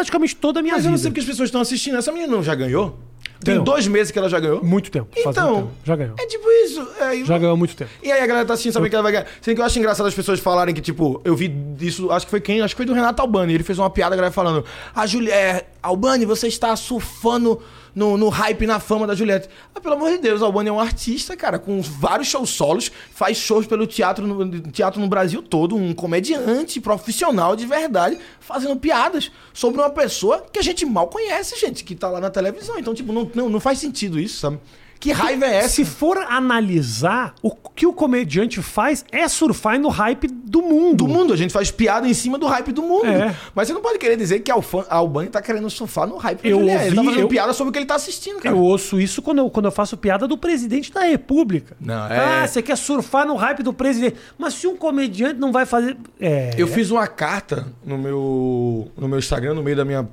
[0.00, 0.92] praticamente toda a minha Mas eu vida.
[0.92, 1.96] não sei porque as pessoas estão assistindo.
[1.96, 2.98] Essa menina não já ganhou?
[3.42, 4.62] Tem dois meses que ela já ganhou?
[4.62, 5.08] Muito tempo.
[5.22, 5.76] faz Então, muito tempo.
[5.84, 6.14] Já ganhou.
[6.18, 6.86] É tipo isso.
[7.00, 7.90] É, Já ganhou muito tempo.
[8.02, 9.26] E aí a galera tá assistindo, sabendo que ela vai ganhar.
[9.40, 12.30] Sendo que eu acho engraçado as pessoas falarem que, tipo, eu vi isso, acho que
[12.30, 12.60] foi quem?
[12.60, 13.54] Acho que foi do Renato Albani.
[13.54, 14.62] Ele fez uma piada, a galera falando:
[14.94, 17.60] A Juliette, Albani, você está surfando
[17.94, 19.48] no, no hype, na fama da Juliette.
[19.74, 23.36] Ah, pelo amor de Deus, Albani é um artista, cara, com vários shows solos, faz
[23.36, 29.30] shows pelo teatro no, teatro no Brasil todo, um comediante profissional de verdade, fazendo piadas
[29.52, 32.78] sobre uma pessoa que a gente mal conhece, gente, que tá lá na televisão.
[32.78, 34.58] Então, tipo, não, não, não faz sentido isso, sabe?
[35.00, 35.68] Que raiva é essa?
[35.70, 40.96] Se for analisar, o que o comediante faz é surfar no hype do mundo.
[40.98, 41.32] do mundo.
[41.32, 43.06] A gente faz piada em cima do hype do mundo.
[43.06, 43.34] É.
[43.54, 46.40] Mas você não pode querer dizer que Alfan- a Albani tá querendo surfar no hype
[46.44, 46.86] Eu da Juliette.
[46.86, 48.54] Ele tá ouvi- fazendo eu- piada sobre o que ele tá assistindo, cara.
[48.54, 51.74] Eu ouço isso quando eu, quando eu faço piada do presidente da república.
[51.80, 54.16] Não, é- Ah, você quer surfar no hype do presidente.
[54.36, 55.96] Mas se um comediante não vai fazer.
[56.20, 56.50] É.
[56.58, 60.06] Eu fiz uma carta no meu, no meu Instagram, no meio da minha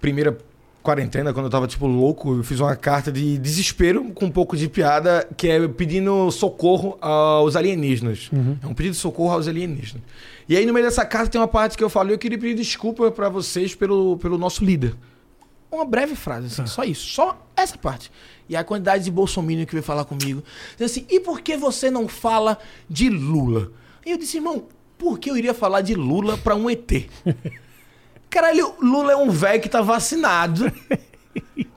[0.00, 0.36] primeira
[0.84, 2.36] quarentena, quando eu tava, tipo, louco.
[2.36, 6.98] Eu fiz uma carta de desespero, com um pouco de piada, que é pedindo socorro
[7.00, 8.30] aos alienígenas.
[8.62, 10.02] É um pedido de socorro aos alienígenas.
[10.46, 12.54] E aí, no meio dessa carta, tem uma parte que eu falei, eu queria pedir
[12.54, 14.94] desculpa pra vocês pelo, pelo nosso líder.
[15.72, 17.08] Uma breve frase, assim, só isso.
[17.08, 18.12] Só essa parte.
[18.46, 20.44] E a quantidade de bolsominion que veio falar comigo.
[20.76, 22.58] Diz assim, e por que você não fala
[22.88, 23.72] de Lula?
[24.04, 24.66] E eu disse, irmão,
[24.98, 27.08] por que eu iria falar de Lula pra um ET?
[28.34, 30.70] Caralho, Lula é um velho que tá vacinado.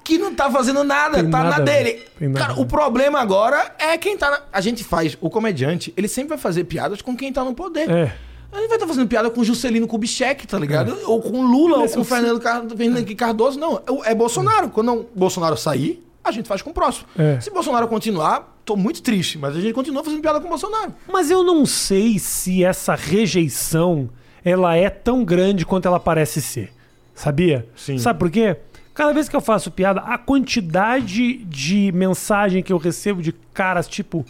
[0.04, 2.02] Que não tá fazendo nada, Tem tá nada na dele.
[2.22, 4.42] Nada Cara, o problema agora é quem tá na...
[4.54, 7.90] A gente faz, o comediante, ele sempre vai fazer piadas com quem tá no poder.
[7.90, 8.16] É.
[8.54, 10.98] Ele vai estar fazendo piada com Juscelino Kubitschek, tá ligado?
[11.06, 12.64] Ou com Lula, ou Mas com eu- Fernando, Car...
[12.70, 13.60] Fernando Cardoso.
[13.60, 14.70] Não, é é Bolsonaro.
[14.70, 17.08] Quando o Bolsonaro sair, a gente faz com o próximo.
[17.18, 17.40] É.
[17.42, 20.94] Se Bolsonaro continuar, tô muito triste, mas a gente continua fazendo piada com o Bolsonaro.
[21.12, 24.10] Mas eu não sei se essa rejeição
[24.48, 26.72] ela é tão grande quanto ela parece ser.
[27.14, 27.68] Sabia?
[27.76, 27.98] Sim.
[27.98, 28.56] Sabe por quê?
[28.94, 33.88] Cada vez que eu faço piada, a quantidade de mensagem que eu recebo de caras
[33.88, 34.26] tipo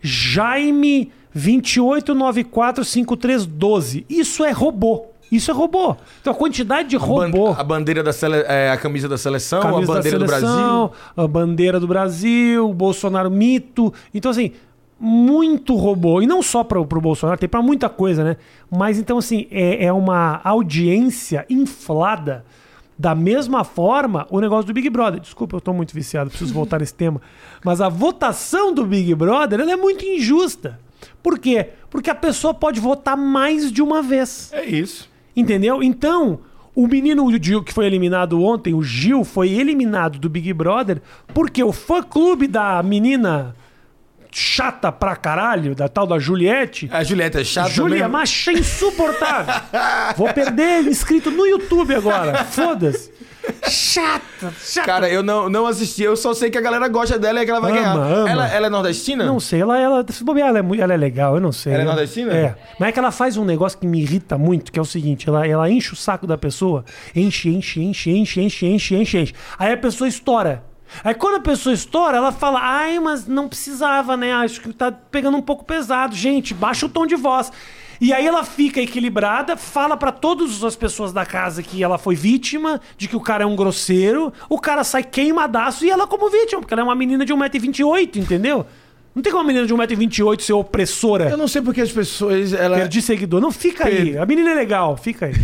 [0.00, 4.04] Jaime 28945312.
[4.08, 5.06] Isso é robô.
[5.30, 5.96] Isso é robô.
[6.20, 7.52] Então a quantidade de robô.
[7.52, 8.44] A bandeira da sele...
[8.46, 10.48] é, a camisa da seleção, Camisa a bandeira da do Brasil.
[10.48, 13.92] seleção, a bandeira do Brasil, Bolsonaro mito.
[14.12, 14.52] Então, assim,
[15.04, 16.22] muito robô.
[16.22, 18.36] E não só para pro Bolsonaro, tem para muita coisa, né?
[18.70, 22.44] Mas então, assim, é, é uma audiência inflada
[22.96, 25.18] Da mesma forma, o negócio do Big Brother.
[25.18, 27.20] Desculpa, eu tô muito viciado, preciso voltar nesse tema.
[27.64, 30.78] Mas a votação do Big Brother ela é muito injusta.
[31.20, 31.70] Por quê?
[31.90, 34.52] Porque a pessoa pode votar mais de uma vez.
[34.52, 35.10] É isso.
[35.34, 35.82] Entendeu?
[35.82, 36.38] Então,
[36.76, 41.02] o menino o Gil, que foi eliminado ontem, o Gil, foi eliminado do Big Brother
[41.34, 43.56] porque o fã-clube da menina
[44.32, 46.88] chata pra caralho, da tal da Juliette.
[46.92, 48.12] A Julieta é chata Julia, mesmo.
[48.12, 49.54] macha insuportável.
[50.16, 52.44] Vou perder inscrito no YouTube agora.
[52.44, 53.12] Foda-se.
[53.68, 54.86] Chata, chata.
[54.86, 57.50] Cara, eu não, não assisti, eu só sei que a galera gosta dela e que
[57.50, 57.96] ela vai Ama, ganhar.
[57.96, 58.30] ama.
[58.30, 59.24] Ela, ela é nordestina?
[59.26, 61.72] Não sei, ela, ela, se bobear, ela é, ela é legal, eu não sei.
[61.72, 62.32] Ela é nordestina?
[62.32, 62.54] É.
[62.78, 65.28] Mas é que ela faz um negócio que me irrita muito, que é o seguinte:
[65.28, 66.84] ela, ela enche o saco da pessoa,
[67.16, 69.34] enche, enche, enche, enche, enche, enche, enche, enche.
[69.58, 70.62] Aí a pessoa estoura.
[71.04, 74.32] Aí quando a pessoa estoura, ela fala: ai, mas não precisava, né?
[74.32, 76.14] Acho que tá pegando um pouco pesado.
[76.14, 77.50] Gente, baixa o tom de voz.
[78.00, 82.16] E aí ela fica equilibrada, fala pra todas as pessoas da casa que ela foi
[82.16, 86.28] vítima, de que o cara é um grosseiro, o cara sai queimadaço e ela como
[86.28, 88.66] vítima, porque ela é uma menina de 1,28m, entendeu?
[89.14, 91.28] Não tem como uma menina de 1,28m ser opressora.
[91.28, 92.52] Eu não sei porque as pessoas.
[92.52, 92.78] Ela...
[92.78, 93.40] Perdi seguidor.
[93.40, 93.96] Não, fica aí.
[93.96, 94.18] Perdi.
[94.18, 95.34] A menina é legal, fica aí.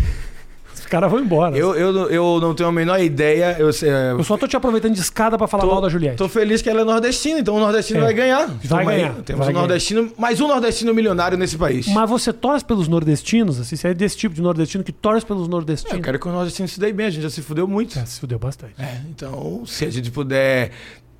[0.88, 1.54] Os caras vão embora.
[1.54, 3.54] Eu, eu, não- eu não tenho a menor ideia.
[3.58, 6.16] Eu, sei- Eu só tô te aproveitando de escada pra falar mal da Juliette.
[6.16, 8.04] Tô feliz que ela é nordestina, então o nordestino É.
[8.04, 8.46] vai ganhar.
[8.46, 8.96] Vai Tamo aí.
[8.96, 11.86] ganhar, Temos vai um nordestino, mais um nordestino milionário nesse país.
[11.88, 13.60] Mas você torce pelos nordestinos?
[13.60, 15.94] Assim, você é desse tipo de nordestino que torce pelos É, nordestinos?
[15.94, 17.98] eu quero que o nordestino se dê bem, a gente já se fudeu muito.
[17.98, 18.72] É, se fudeu bastante.
[18.78, 20.70] É, então, se a gente puder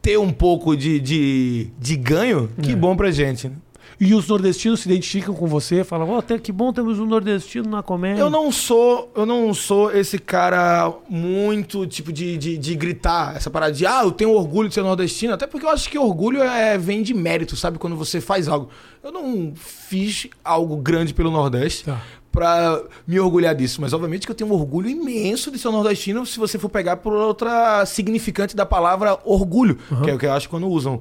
[0.01, 2.75] ter um pouco de, de, de ganho, que É.
[2.75, 3.49] bom pra gente.
[3.49, 3.55] né?
[4.01, 7.83] E os nordestinos se identificam com você, falam, ó, que bom temos um nordestino na
[7.83, 8.21] comédia.
[8.21, 13.51] Eu não sou, eu não sou esse cara muito tipo de, de, de gritar essa
[13.51, 16.41] parada de ah, eu tenho orgulho de ser nordestino, até porque eu acho que orgulho
[16.41, 17.77] é, vem de mérito, sabe?
[17.79, 18.71] Quando você faz algo.
[19.03, 21.85] Eu não fiz algo grande pelo Nordeste.
[21.85, 22.01] Tá.
[22.31, 26.25] Pra me orgulhar disso, mas obviamente que eu tenho um orgulho imenso de ser nordestino
[26.27, 30.33] se você for pegar por outra significante da palavra orgulho, que é o que eu
[30.33, 31.01] acho quando usam.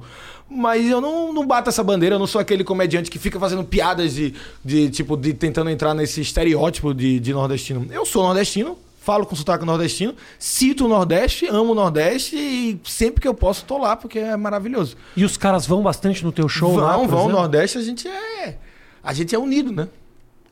[0.50, 3.62] Mas eu não, não bato essa bandeira, eu não sou aquele comediante que fica fazendo
[3.64, 4.34] piadas de,
[4.64, 7.86] de tipo, de tentando entrar nesse estereótipo de, de nordestino.
[7.90, 8.78] Eu sou nordestino,
[9.08, 13.64] falo com sotaque nordestino, cito o Nordeste, amo o Nordeste e sempre que eu posso
[13.64, 14.96] tô lá, porque é maravilhoso.
[15.16, 17.28] E os caras vão bastante no teu show vão, lá, vão, o exemplo?
[17.28, 18.58] Nordeste a gente é.
[19.02, 19.88] A gente é unido, né?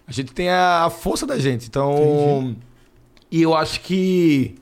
[0.06, 1.66] A gente tem a, a força da gente.
[1.66, 2.38] Então.
[2.38, 2.58] Entendi.
[3.30, 4.54] E eu acho que.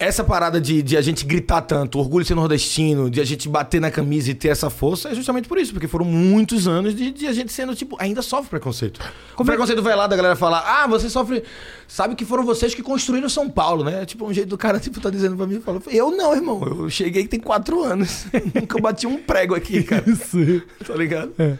[0.00, 3.48] Essa parada de, de a gente gritar tanto, orgulho de ser nordestino, de a gente
[3.48, 6.94] bater na camisa e ter essa força, é justamente por isso, porque foram muitos anos
[6.94, 8.98] de, de a gente sendo, tipo, ainda sofre preconceito.
[9.32, 11.42] o Como é- preconceito vai lá da galera falar, ah, você sofre.
[11.88, 14.06] Sabe que foram vocês que construíram São Paulo, né?
[14.06, 16.88] Tipo, um jeito do cara, tipo, tá dizendo pra mim, fala, eu não, irmão, eu
[16.88, 18.26] cheguei tem quatro anos.
[18.54, 20.04] Nunca bati um prego aqui, cara.
[20.08, 20.62] Isso.
[20.86, 21.32] Tá ligado?
[21.40, 21.58] É.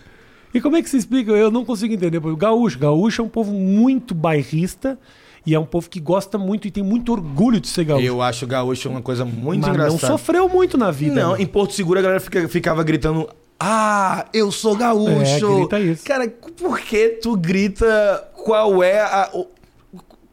[0.55, 1.33] E como é que se explica?
[1.33, 2.19] Eu não consigo entender.
[2.25, 4.97] O gaúcho, gaúcho é um povo muito bairrista
[5.47, 8.05] e é um povo que gosta muito e tem muito orgulho de ser gaúcho.
[8.05, 9.91] Eu acho gaúcho uma coisa muito Mas engraçada.
[9.91, 11.15] não sofreu muito na vida.
[11.23, 11.43] Não, né?
[11.43, 13.29] em Porto Seguro a galera fica- ficava gritando.
[13.61, 15.47] Ah, eu sou gaúcho.
[15.53, 16.05] É, grita isso.
[16.05, 19.31] Cara, por que tu grita qual é a.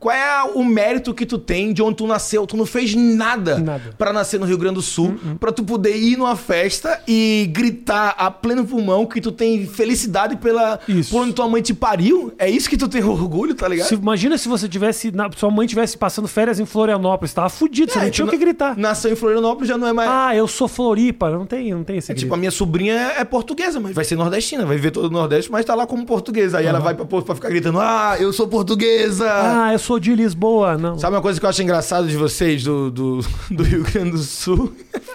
[0.06, 2.46] Qual é o mérito que tu tem de onde tu nasceu?
[2.46, 3.96] Tu não fez nada, Nada.
[3.98, 8.14] pra nascer no Rio Grande do Sul, pra tu poder ir numa festa e gritar
[8.16, 11.10] a pleno pulmão que tu tem felicidade pela Isso.
[11.10, 12.32] por onde tua mãe te pariu.
[12.38, 13.88] É isso que tu tem orgulho, tá ligado?
[13.88, 15.12] Se- imagina se você tivesse.
[15.12, 18.28] na- sua mãe tivesse passando férias em Florianópolis, tava fudido, você É, não tu tinha
[18.28, 18.78] o que gritar.
[18.78, 20.08] Nasceu em Florianópolis já não é mais.
[20.08, 21.32] Ah, eu sou Floripa.
[21.32, 24.16] Não tem, não tem esse É, tipo, a minha sobrinha é, portuguesa, mas vai ser
[24.16, 26.60] nordestina, vai viver todo o Nordeste, mas tá lá como portuguesa.
[26.60, 29.28] Aí ela vai pra ficar gritando: Ah, eu sou portuguesa!
[29.32, 30.78] Ah, eu sou de Lisboa.
[30.78, 30.98] Não.
[30.98, 33.20] Sabe uma coisa que eu acho engraçado de vocês do, do,
[33.52, 34.74] do Rio Grande do Sul?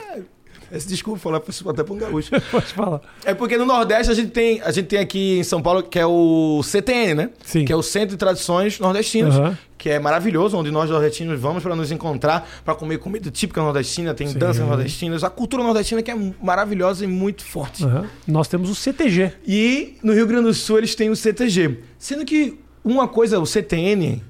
[0.73, 2.31] Esse desculpa falar até pra um gaúcho.
[2.51, 3.01] Pode falar.
[3.25, 5.99] É porque no Nordeste a gente tem, a gente tem aqui em São Paulo que
[5.99, 7.31] é o CTN, né?
[7.45, 7.65] Sim.
[7.65, 9.59] Que é o Centro de Tradições Nordestinas, Aham.
[9.77, 14.15] que é maravilhoso, onde nós nordestinos vamos para nos encontrar, para comer comida típica nordestina,
[14.15, 14.39] tem Sim.
[14.39, 17.85] danças nordestinas, a cultura nordestina que é maravilhosa e muito forte.
[17.85, 18.07] Aham.
[18.29, 19.33] Nós temos o CTG.
[19.45, 21.81] E no Rio Grande do Sul eles têm o CTG.
[21.99, 24.23] Sendo que uma coisa, o CTN,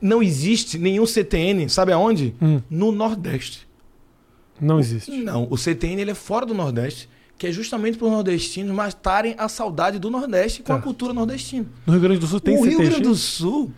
[0.00, 2.34] não existe nenhum CTN, sabe aonde?
[2.40, 2.60] Hum.
[2.70, 3.66] No Nordeste.
[4.60, 5.10] Não existe.
[5.10, 9.34] Não, o CTN ele é fora do Nordeste, que é justamente para os nordestinos matarem
[9.38, 10.74] a saudade do Nordeste com Tá.
[10.76, 11.66] a cultura nordestina.
[11.86, 12.76] No Rio Grande do Sul tem o CTG.
[12.76, 13.70] Rio Grande do Sul,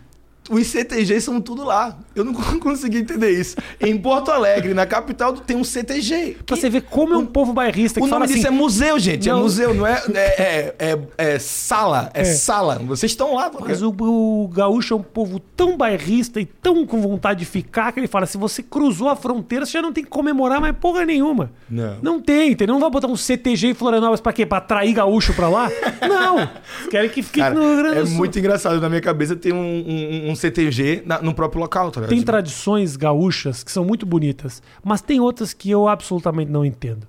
[0.50, 1.96] os CTGs são tudo lá.
[2.14, 3.56] Eu não consegui entender isso.
[3.80, 6.38] Em Porto Alegre, na capital, tem um CTG.
[6.44, 8.34] Pra você ver como é um povo bairrista que O fala nome assim...
[8.42, 9.28] disso é museu, gente.
[9.28, 10.74] É museu, não é, é, é,
[11.18, 12.10] é- é sala.
[12.12, 12.24] É, É.
[12.24, 12.78] sala.
[12.84, 13.50] Vocês estão lá.
[13.60, 18.00] Mas o, gaúcho é um povo tão bairrista e tão com vontade de ficar que
[18.00, 21.04] ele fala: se você cruzou a fronteira, você já não tem que comemorar mais porra
[21.04, 21.50] nenhuma.
[21.68, 21.96] Não.
[22.02, 22.74] Não tem, entendeu?
[22.74, 24.44] Não vai botar um CTG em Florianópolis pra quê?
[24.44, 25.68] Pra atrair gaúcho pra lá?
[26.08, 26.48] Não.
[26.90, 28.16] Querem que fique no Rio Grande é do Sul.
[28.16, 28.80] muito engraçado.
[28.80, 32.10] Na minha cabeça tem um CTG na- no próprio local, tá ligado?
[32.16, 37.06] Tem tradições gaúchas que são muito bonitas, mas tem outras que eu absolutamente não entendo.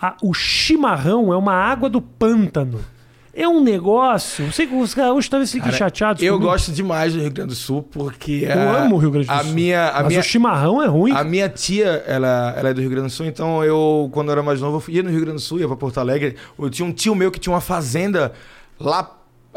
[0.00, 2.80] A- o chimarrão é uma água do pântano.
[3.38, 4.46] É um negócio.
[4.46, 6.22] Não sei que os gaúchos talvez fiquem Cara, chateados.
[6.22, 6.50] Eu comigo.
[6.50, 8.46] gosto demais do Rio Grande do Sul porque.
[8.50, 9.52] Eu a- amo o Rio Grande do a Sul.
[9.52, 11.12] Minha, a mas minha, o chimarrão é ruim.
[11.12, 14.32] A minha tia, ela, ela é do Rio Grande do Sul, então eu, quando eu
[14.32, 16.34] era mais novo, eu ia no Rio Grande do Sul, ia pra Porto Alegre.
[16.58, 18.32] Eu tinha um tio meu que tinha uma fazenda
[18.80, 19.04] lá, a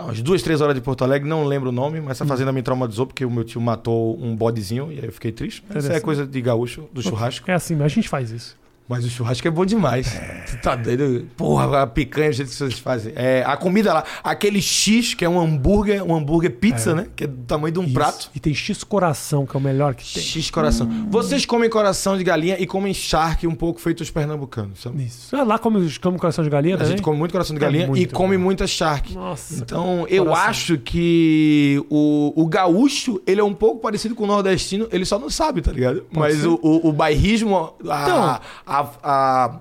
[0.04, 2.62] umas duas, três horas de Porto Alegre, não lembro o nome, mas essa fazenda me
[2.62, 5.64] traumatizou porque o meu tio matou um bodezinho e aí eu fiquei triste.
[5.76, 7.50] Isso é coisa de gaúcho, do churrasco.
[7.50, 8.58] É assim, mas a gente faz isso.
[8.90, 10.20] Mas o churrasco é bom demais.
[10.50, 11.28] Tu tá doido?
[11.38, 13.14] Porra, a picanha, o jeito que vocês fazem.
[13.16, 17.06] É, a comida lá, aquele X, que é um hambúrguer, um hambúrguer pizza, né?
[17.16, 17.94] Que é do tamanho de um Isso.
[17.94, 18.32] prato.
[18.34, 20.24] E tem X coração, que é o melhor que tem.
[20.24, 20.90] X coração.
[21.08, 25.04] Vocês comem coração de galinha e comem charque um pouco feito os pernambucanos, sabe?
[25.04, 25.36] Isso.
[25.36, 26.92] Ah, Lá come, come coração de galinha A também?
[26.94, 28.44] gente come muito coração de É galinha e muito come bom.
[28.44, 29.14] muita charque.
[29.14, 29.54] Nossa.
[29.54, 30.50] Então, eu Coração.
[30.50, 35.20] acho que o, o gaúcho, ele é um pouco parecido com o nordestino, ele só
[35.20, 36.06] não sabe, tá ligado?
[36.12, 36.48] Mas ser.
[36.48, 37.72] o, o, o bairrismo, a,
[38.04, 38.24] Então.
[38.66, 39.60] a, a,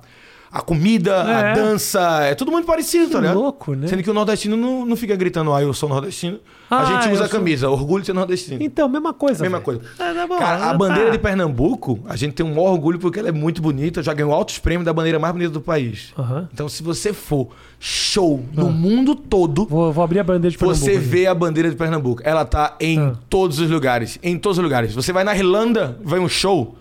[0.50, 1.54] a comida, a É.
[1.54, 3.38] dança, é tudo muito parecido, tá Que ligado?
[3.40, 3.86] louco, né?
[3.86, 6.38] Sendo que o nordestino não, não fica gritando, ah, eu sou nordestino.
[6.70, 8.62] Ah, a gente usa a sou- camisa, orgulho de ser nordestino.
[8.62, 9.42] Então, mesma coisa.
[9.42, 9.64] Mesma velho.
[9.80, 9.80] coisa.
[9.98, 10.74] É, tá bom, Cara, a tá.
[10.74, 14.12] bandeira de Pernambuco, a gente tem um maior orgulho porque ela é muito bonita, já
[14.12, 16.12] ganhou altos prêmios da bandeira mais bonita do país.
[16.52, 17.48] Então, se você for
[17.80, 18.70] show no Ah.
[18.70, 20.84] mundo todo, Vou, vou abrir a bandeira de Pernambuco.
[20.84, 21.00] você aqui.
[21.00, 22.20] vê a bandeira de Pernambuco.
[22.24, 23.12] Ela tá em Ah.
[23.30, 24.18] todos os lugares.
[24.22, 24.94] Em todos os lugares.
[24.94, 26.74] Você vai na Irlanda, vai um show.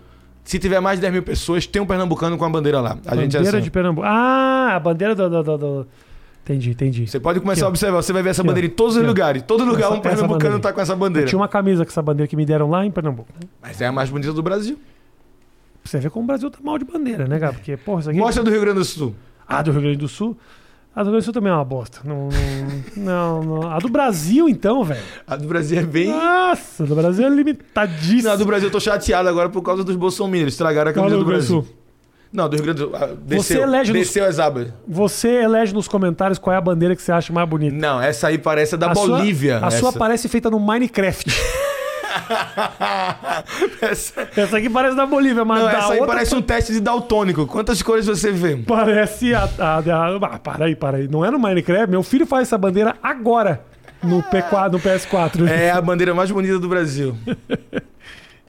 [0.48, 2.98] Se tiver mais de 10 mil pessoas, tem um pernambucano com a bandeira lá.
[3.06, 3.62] A é bandeira assim.
[3.62, 4.08] de Pernambuco.
[4.08, 5.30] Ah, a bandeira do.
[5.30, 5.88] do, do- do-
[6.46, 7.06] Entendi, entendi.
[7.06, 8.02] Você pode começar Aqui, a observar.
[8.02, 8.52] Você vai ver essa Aqui, ó.
[8.52, 9.42] bandeira em todos os Aqui, lugares.
[9.42, 10.60] Todo lugar Essa- um pernambucano bandeira.
[10.62, 11.28] tá com essa Eu bandeira.
[11.28, 13.28] tinha uma camisa com essa bandeira que me deram lá em Pernambuco.
[13.62, 14.80] Mas é a mais bonita do Brasil.
[15.84, 17.52] Você vê como o Brasil tá mal de bandeira, né, cara?
[17.52, 18.20] Porque, porra, isso aqui.
[18.20, 19.14] Mostra do Rio Grande do Sul.
[19.46, 20.38] A do Rio Grande do Sul.
[21.00, 22.00] A do Grande do Sul também é uma bosta.
[22.04, 22.28] Não,
[22.96, 23.72] não, não.
[23.72, 25.00] A do Brasil, então, velho.
[25.28, 26.08] A do Brasil é bem.
[26.08, 28.24] Nossa, a do Brasil é limitadíssima.
[28.24, 30.54] Não, a do Brasil eu tô chateado agora por causa dos bolsominions.
[30.54, 31.62] Estragaram a camisa do do Brasil.
[31.62, 31.68] Sul?
[32.34, 32.96] Não, do Rio Grande do Sul.
[32.96, 34.70] ah, Desceu, elege nos- desceu as abas.
[34.88, 37.76] Você elege nos comentários qual é a bandeira que você acha mais bonita.
[37.76, 39.60] Não, essa aí parece a da a Bolívia.
[39.60, 40.00] Sua, a sua essa.
[40.00, 41.30] parece feita no Minecraft.
[43.82, 44.28] essa...
[44.36, 47.46] Essa aqui parece da Bolívia, mas Não, essa aí outra parece um teste de daltônico.
[47.48, 48.56] Quantas cores você vê?
[48.58, 51.08] parece a, a, a- Ah, para aí, para aí.
[51.08, 51.90] Não é no Minecraft.
[51.90, 53.62] Meu filho faz essa bandeira agora
[54.04, 55.48] no, P4, no PS4.
[55.50, 57.16] É a bandeira mais bonita do Brasil.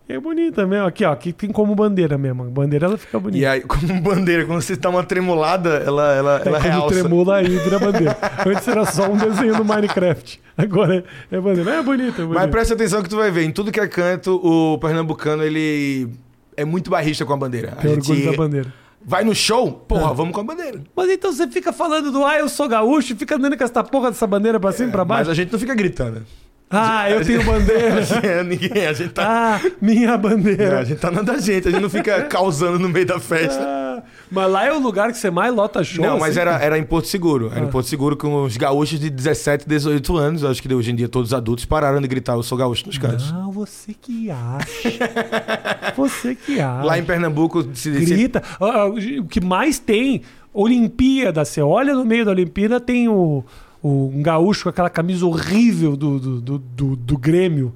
[0.09, 0.87] É bonita mesmo.
[0.87, 1.13] Aqui, ó.
[1.13, 2.45] Aqui tem como bandeira mesmo.
[2.45, 3.39] A bandeira ela fica bonita.
[3.39, 6.89] E aí, como bandeira, quando você dá uma tremulada, ela, ela, É, ela realça.
[6.89, 8.17] tremula aí vira bandeira.
[8.47, 10.41] Antes era só um desenho do Minecraft.
[10.57, 11.71] Agora é, é bandeira.
[11.75, 12.41] É bonita, é bonita.
[12.41, 13.43] Mas presta atenção que tu vai ver.
[13.45, 16.09] Em tudo que é canto, o pernambucano, ele
[16.57, 17.73] é muito barrista com a bandeira.
[17.73, 18.73] A Tem orgulho gente da bandeira.
[19.05, 20.15] vai no show, porra, É.
[20.15, 20.81] vamos com a bandeira.
[20.97, 24.11] Mas então você fica falando do ah, eu sou gaúcho, fica andando com essa porra
[24.11, 25.31] dessa bandeira pra cima e pra Mas baixo.
[25.31, 26.23] a gente não fica gritando.
[26.71, 28.01] Ah, eu tenho bandeira.
[28.23, 29.59] É, Ninguém, a gente tá.
[29.62, 30.81] Ah, minha Não, bandeira.
[30.81, 33.59] a gente tá na da gente, a gente não fica causando no meio da festa.
[33.62, 36.05] Ah, mas lá é o lugar que você mais lota show.
[36.05, 36.41] Não, mas assim.
[36.41, 37.51] era, era em Porto Seguro.
[37.51, 37.69] Era Ah.
[37.69, 40.45] em Porto Seguro com os gaúchos de 17, 18 anos.
[40.45, 42.99] Acho que hoje em dia todos os adultos pararam de gritar eu sou gaúcho nos
[42.99, 43.33] cantos.
[43.33, 45.93] Não, você que acha.
[45.97, 46.85] você que acha.
[46.85, 48.43] Lá em Pernambuco, se, se- Grita.
[48.61, 51.45] Ah, ah, O que mais tem, Olimpíada.
[51.45, 53.43] Você olha no meio da Olimpíada, tem o,
[53.83, 57.74] o- um gaúcho com aquela camisa horrível do, do, do, do- do Grêmio.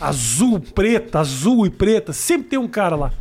[0.00, 2.12] Azul, preta, azul e preta.
[2.12, 3.12] Sempre tem um cara lá.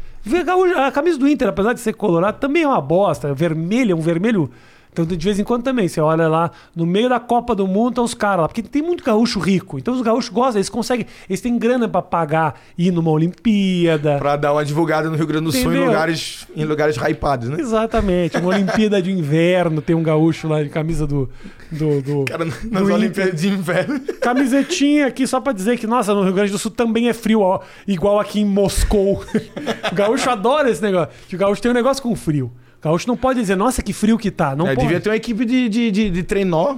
[0.85, 3.27] A camisa do Inter, apesar de ser colorado, também é uma bosta.
[3.27, 4.49] É vermelho, é um vermelho.
[4.93, 7.89] Então, de vez em quando também, você olha lá, no meio da Copa do Mundo,
[7.89, 8.47] estão os caras lá.
[8.47, 9.79] Porque tem muito gaúcho rico.
[9.79, 11.07] Então, os gaúchos gostam, eles conseguem.
[11.27, 14.17] Eles têm grana pra pagar ir numa Olimpíada.
[14.19, 17.57] pra dar uma divulgada no Rio Grande do Sul em lugares, em lugares hypados, né?
[17.59, 18.37] Exatamente.
[18.37, 21.27] Uma Olimpíada de inverno, tem um gaúcho lá de camisa do.
[21.71, 22.93] do, do- Cara, nas do.
[22.93, 23.99] Olimpíadas de Inverno.
[24.21, 27.41] Camisetinha aqui só pra dizer que, nossa, no Rio Grande do Sul também é frio,
[27.41, 29.23] ó, igual aqui em Moscou.
[29.91, 31.09] o gaúcho adora esse negócio.
[31.27, 32.51] Que o gaúcho tem um negócio com frio.
[32.83, 34.55] Gaúcho não pode dizer, nossa, que frio que tá.
[34.55, 34.85] Não É, pode.
[34.87, 36.77] devia ter uma equipe de, de, de, de trenó,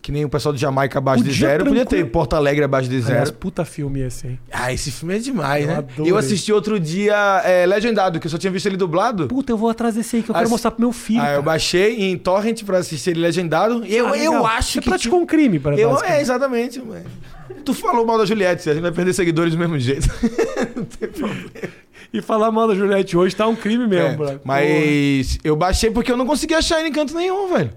[0.00, 1.64] que nem o pessoal de Jamaica abaixo de Podia zero.
[1.64, 2.10] Podia ter tranquilo.
[2.10, 3.32] Porto Alegre abaixo de Aliás, zero.
[3.34, 4.38] puta filme esse, hein?
[4.52, 5.84] Ah, esse filme é demais, Eu né?
[6.06, 7.14] Eu assisti outro dia
[7.44, 9.28] é, Legendado, que eu só tinha visto ele dublado.
[9.28, 11.20] Puta, eu vou atrás desse aí que eu quero mostrar pro meu filho.
[11.20, 11.42] Ah, eu cara.
[11.42, 13.84] baixei em torrent pra assistir ele legendado.
[13.86, 14.88] E eu, Ah, eu acho Você que.
[14.88, 16.80] praticou um crime, para Eu, é, exatamente.
[16.80, 17.04] mano.
[17.64, 20.08] Tu falou mal da Juliette, a gente vai perder seguidores do mesmo jeito.
[20.74, 21.50] Não tem problema.
[22.12, 24.40] E falar mal da Juliette hoje tá um crime mesmo, É, brother.
[24.44, 27.72] mas eu baixei porque eu não consegui achar ele em canto nenhum, velho.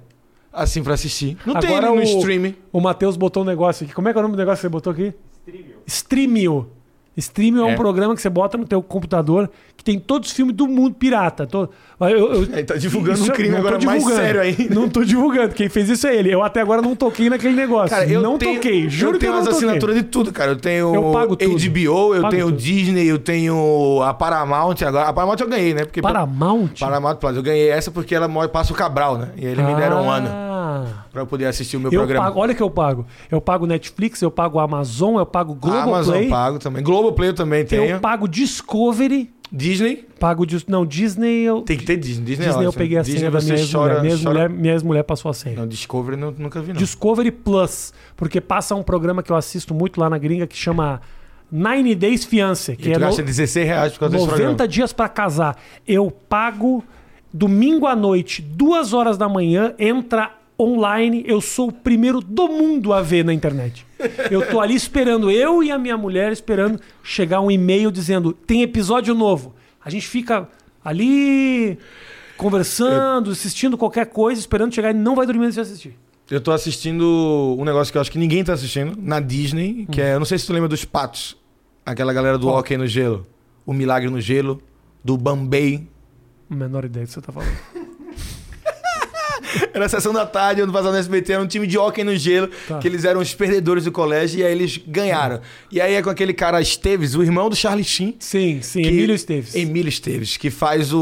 [0.51, 1.37] Assim, pra assistir.
[1.45, 2.53] Não tem ele Agora no o- stream.
[2.71, 3.93] O Matheus botou um negócio aqui.
[3.93, 5.13] Como é que é o nome do negócio que você botou aqui?
[5.85, 6.69] Streamio.
[7.17, 7.75] Streaming é um É.
[7.75, 11.45] programa que você bota no teu computador que tem todos os filmes do mundo pirata.
[11.47, 11.69] To-
[12.01, 14.21] Eu, eu- Ele tá divulgando Isso- um crime tô agora mais divulgando.
[14.21, 14.75] sério ainda.
[14.75, 15.53] Não tô divulgando.
[15.55, 16.29] Quem fez isso é ele.
[16.33, 17.89] Eu até agora não toquei naquele negócio.
[17.95, 18.89] Cara, eu não tenho, toquei.
[18.89, 19.65] Juro eu que eu tenho não as toquei.
[19.69, 20.51] assinaturas de tudo, cara.
[20.51, 21.49] Eu tenho Eu pago tudo.
[21.57, 22.57] HBO, eu Pago tenho tudo.
[22.57, 25.07] Disney, eu tenho a Paramount agora.
[25.07, 25.85] A Paramount eu ganhei, né?
[25.85, 26.71] Porque Paramount?
[26.79, 27.35] Paramount Plus.
[27.37, 29.29] Eu ganhei essa porque ela passa o Cabral, né?
[29.37, 30.27] E aí eles me deram um ano
[30.65, 31.05] Ah.
[31.11, 32.25] pra eu poder assistir o meu Eu programa.
[32.25, 33.05] pago, olha que eu pago.
[33.29, 36.83] Eu pago Netflix, eu pago Amazon, eu pago A Amazon Globoplay, pago também.
[36.83, 37.83] Globoplay eu também tenho.
[37.85, 40.07] eu pago Discovery, Disney.
[40.19, 42.25] pago Dis- não Disney, eu Tem que ter Disney.
[42.25, 42.73] Disney, Disney é eu ótimo.
[42.83, 43.71] peguei a Disney senha da minha ex-mulher.
[43.89, 45.55] chora- Minha chora- ex-mulher minha ex-mulher passou a senha.
[45.55, 46.79] Não, Discovery eu nunca vi, não.
[46.79, 50.99] Discovery Plus, porque passa um programa que eu assisto muito lá na gringa que chama
[51.51, 54.45] Nine Days Fiance, que E é tu no- gasta 16 reais por causa desse 90
[54.47, 54.67] programa.
[54.67, 55.55] dias pra casar.
[55.87, 56.83] Eu pago
[57.31, 61.23] domingo à noite, duas horas da manhã, entra online.
[61.27, 63.85] Eu sou o primeiro do mundo a ver na internet.
[64.29, 68.61] Eu tô ali esperando, eu e a minha mulher esperando chegar um e-mail dizendo: tem
[68.61, 69.55] episódio novo.
[69.83, 70.47] A gente fica
[70.83, 71.77] ali
[72.37, 75.95] conversando, assistindo qualquer coisa, esperando chegar e não vai dormir antes de assistir.
[76.29, 80.01] Eu tô assistindo um negócio que eu acho que ninguém tá assistindo, na Disney, que
[80.01, 80.15] é...
[80.15, 81.37] Eu não sei se tu lembra dos Patos.
[81.85, 82.47] Aquela galera do?
[82.47, 83.27] Hockey no Gelo.
[83.63, 84.59] O Milagre no Gelo.
[85.03, 85.87] Do Bambay.
[86.49, 87.55] Menor ideia do que você tá falando.
[89.75, 92.15] Era a sessão da tarde, ano passado no SBT, era um time de hockey no
[92.15, 92.79] gelo, Tá.
[92.79, 95.41] que eles eram os perdedores do colégio, e aí eles ganharam.
[95.69, 98.15] E aí é com aquele cara Esteves, o irmão do Charlie Sheen.
[98.17, 99.53] Sim, sim, que- Emílio Esteves.
[99.53, 100.99] Emílio Esteves, que faz o,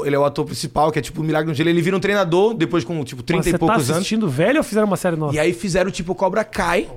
[0.00, 1.68] o- Ele é o ator principal, que é tipo o Milagre no Gelo.
[1.68, 3.90] Ele vira um treinador, depois com tipo 30 Mas e você poucos tá anos.
[3.90, 5.34] assistindo velho ou fizeram uma série nova?
[5.34, 6.88] E aí fizeram tipo Cobra Kai.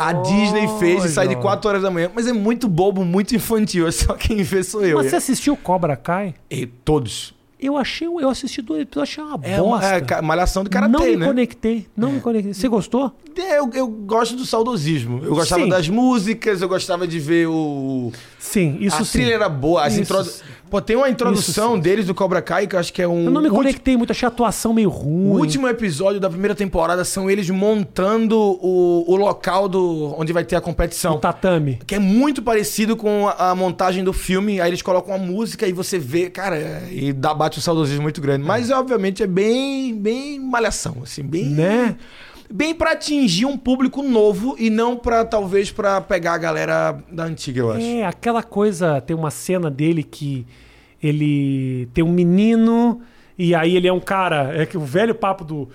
[0.00, 2.10] A Disney fez e sai de 4 horas da manhã.
[2.14, 3.86] Mas é muito bobo, muito infantil.
[3.86, 4.96] É só quem vê sou eu.
[4.98, 6.34] Mas E- você assistiu Cobra Kai?
[6.50, 7.34] E todos.
[7.60, 10.14] Eu achei, eu assisti dois episódios, achei uma É, bosta.
[10.14, 11.26] é malhação não karatê, me né?
[11.26, 12.54] conectei, não me conectei.
[12.54, 13.12] Você gostou?
[13.36, 15.20] É, Eu, eu gosto do saudosismo.
[15.24, 15.68] Eu gostava Sim.
[15.68, 18.12] das músicas, eu gostava de ver o.
[18.38, 19.18] Sim, isso a sim.
[19.18, 19.84] trilha era boa.
[19.84, 20.28] As Isso introdu...
[20.28, 20.42] sim.
[20.70, 21.80] Pô, tem uma introdução sim.
[21.80, 23.24] deles do Cobra Kai que eu acho que é um.
[23.24, 25.28] Eu não me conectei muito, achei a atuação meio ruim.
[25.28, 30.44] O último episódio da primeira temporada são eles montando o, o local do onde vai
[30.44, 31.14] ter a competição.
[31.14, 31.78] O tatame.
[31.86, 34.60] Que é muito parecido com a, a montagem do filme.
[34.60, 38.02] Aí eles colocam a música e você vê, cara, é- e dá, bate um saudosismo
[38.02, 38.44] muito grande.
[38.44, 41.46] Mas, obviamente, é bem, bem malhação, assim, bem...
[41.46, 41.96] Né?
[42.50, 47.24] Bem pra atingir um público novo e não pra, talvez, pra pegar a galera da
[47.24, 47.84] antiga, eu acho.
[47.84, 50.46] É, aquela coisa, tem uma cena dele que
[51.02, 53.00] ele tem um menino
[53.38, 55.68] e aí ele é um cara, é que o velho papo do,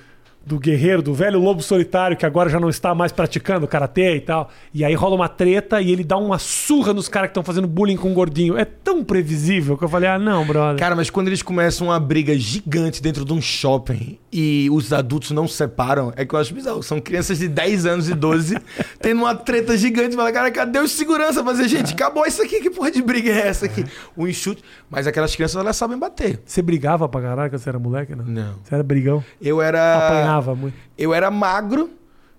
[0.46, 4.22] do guerreiro, do velho lobo solitário que agora já não está mais praticando karatê e
[4.22, 4.50] tal.
[4.74, 7.68] E aí rola uma treta e ele dá uma surra nos caras que estão fazendo
[7.68, 8.58] bullying com o gordinho.
[8.58, 10.80] É tão previsível que eu falei: "Ah, não, brother".
[10.80, 15.30] Cara, mas quando eles começam uma briga gigante dentro de um shopping e os adultos
[15.30, 16.82] não se separam, é que eu acho bizarro.
[16.82, 18.58] São crianças de 10 anos e 12
[19.00, 20.16] tendo uma treta gigante.
[20.16, 21.44] Fala, cara, cadê os segurança?
[21.44, 22.60] pra dizer, gente, acabou isso aqui.
[22.60, 23.86] Que porra de briga é essa aqui?
[24.18, 24.64] O enxute.
[24.90, 26.42] Mas aquelas crianças, elas sabem bater.
[26.44, 28.26] Você brigava pra caralho quando você era moleque, não?
[28.26, 28.56] Não.
[28.64, 29.24] Você era brigão?
[29.40, 30.08] Eu era.
[30.08, 30.76] Apanhava muito.
[30.98, 31.92] Eu era magro,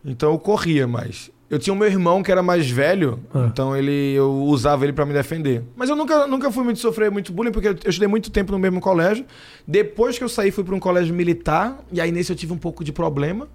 [0.04, 1.30] então eu corria mais.
[1.50, 3.46] Eu tinha o meu irmão que era mais velho, Ah.
[3.50, 5.62] então ele eu usava ele pra me defender.
[5.76, 8.58] Mas eu nunca, nunca fui muito sofrer muito bullying, porque eu estudei muito tempo no
[8.58, 9.24] mesmo colégio.
[9.66, 12.58] Depois que eu saí, fui pra um colégio militar, e aí nesse eu tive um
[12.58, 13.46] pouco de problema.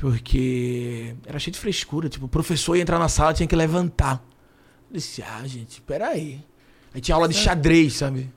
[0.00, 2.08] Porque era cheio de frescura.
[2.08, 4.22] Tipo, o professor ia entrar na sala, tinha que levantar.
[4.90, 6.40] Eu disse, ah, gente, peraí.
[6.94, 8.30] Aí tinha aula de xadrez, sabe?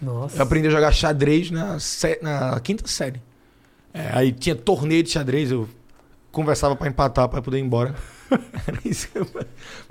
[0.00, 0.38] Nossa.
[0.38, 1.76] Eu aprendi a jogar xadrez na,
[2.22, 3.20] na quinta série.
[3.92, 5.68] É, aí tinha torneio de xadrez, eu
[6.36, 7.94] conversava pra empatar pra poder ir embora.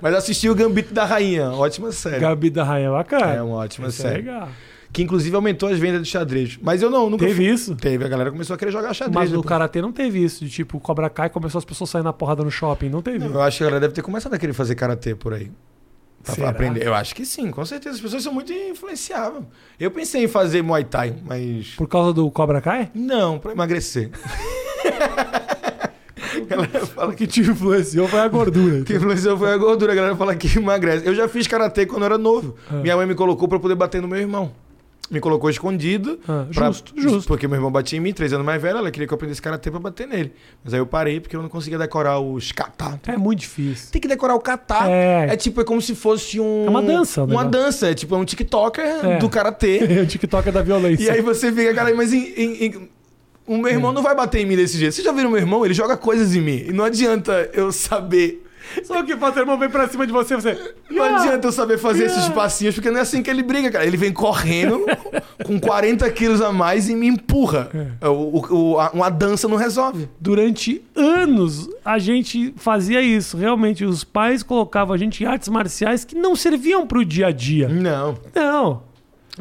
[0.00, 2.20] Mas assisti o Gambito da Rainha, ótima série.
[2.20, 3.32] Gabi da Rainha, bacana.
[3.34, 4.22] É uma ótima Isso é série.
[4.22, 4.48] legal.
[4.92, 6.58] Que inclusive aumentou as vendas de xadrez.
[6.62, 7.74] Mas eu não, nunca Teve fui- isso?
[7.74, 9.14] Teve, a galera começou a querer jogar xadrez.
[9.14, 9.42] Mas no.
[9.42, 12.50] Karatê não teve isso, de tipo, Cobra Kai começou as pessoas saindo na porrada no
[12.50, 13.24] shopping, não teve.
[13.26, 15.50] Eu acho que a galera deve ter começado a querer fazer karatê por aí.
[16.22, 16.48] Pra Será?
[16.50, 16.84] aprender.
[16.86, 17.96] Eu acho que sim, com certeza.
[17.96, 19.44] As pessoas são muito influenciáveis.
[19.78, 21.74] Eu pensei em fazer Muay Thai, mas.
[21.76, 22.90] Por causa do Cobra Kai?
[22.94, 24.10] Não, pra emagrecer.
[26.42, 28.82] a galera fala O que te influenciou foi a gordura.
[28.84, 29.92] que influenciou foi a gordura.
[29.92, 31.06] A galera fala que emagrece.
[31.06, 32.54] Eu já fiz karatê quando eu era novo.
[32.70, 32.74] Ah.
[32.76, 34.52] Minha mãe me colocou pra poder bater no meu irmão.
[35.08, 36.18] Me colocou escondido.
[36.26, 37.28] Ah, pra- justo, justo.
[37.28, 38.78] Porque meu irmão batia em mim, três anos mais velho.
[38.78, 40.32] Ela queria que eu aprendesse karatê pra bater nele.
[40.64, 43.00] Mas aí eu parei porque eu não conseguia decorar os kata.
[43.06, 43.92] É muito difícil.
[43.92, 44.88] Tem que decorar o kata.
[44.90, 45.28] É.
[45.30, 46.66] É tipo, é como se fosse um.
[46.66, 47.50] É uma dança, o Uma negócio.
[47.50, 47.88] dança.
[47.90, 49.18] É tipo, é um TikToker É.
[49.18, 49.78] do karatê.
[50.02, 51.04] o TikTok é da violência.
[51.04, 52.88] e aí você fica, cara, mas em- em- em-
[53.46, 54.94] o meu irmão não vai bater em mim desse jeito.
[54.94, 55.64] Vocês já viram meu irmão?
[55.64, 56.64] Ele joga coisas em mim.
[56.68, 58.42] E não adianta eu saber
[58.82, 60.58] Só que o seu irmão vem pra cima de você, você.
[60.90, 63.86] Não adianta eu saber fazer esses passinhos, porque não é assim que ele briga, cara.
[63.86, 64.84] Ele vem correndo
[65.44, 67.70] com 40 quilos a mais e me empurra.
[68.02, 70.08] O, o- a- uma dança não resolve.
[70.20, 73.36] Durante anos a gente fazia isso.
[73.36, 77.30] Realmente, os pais colocavam a gente em artes marciais que não serviam pro dia a
[77.30, 77.68] dia.
[77.68, 78.18] Não.
[78.34, 78.82] Não.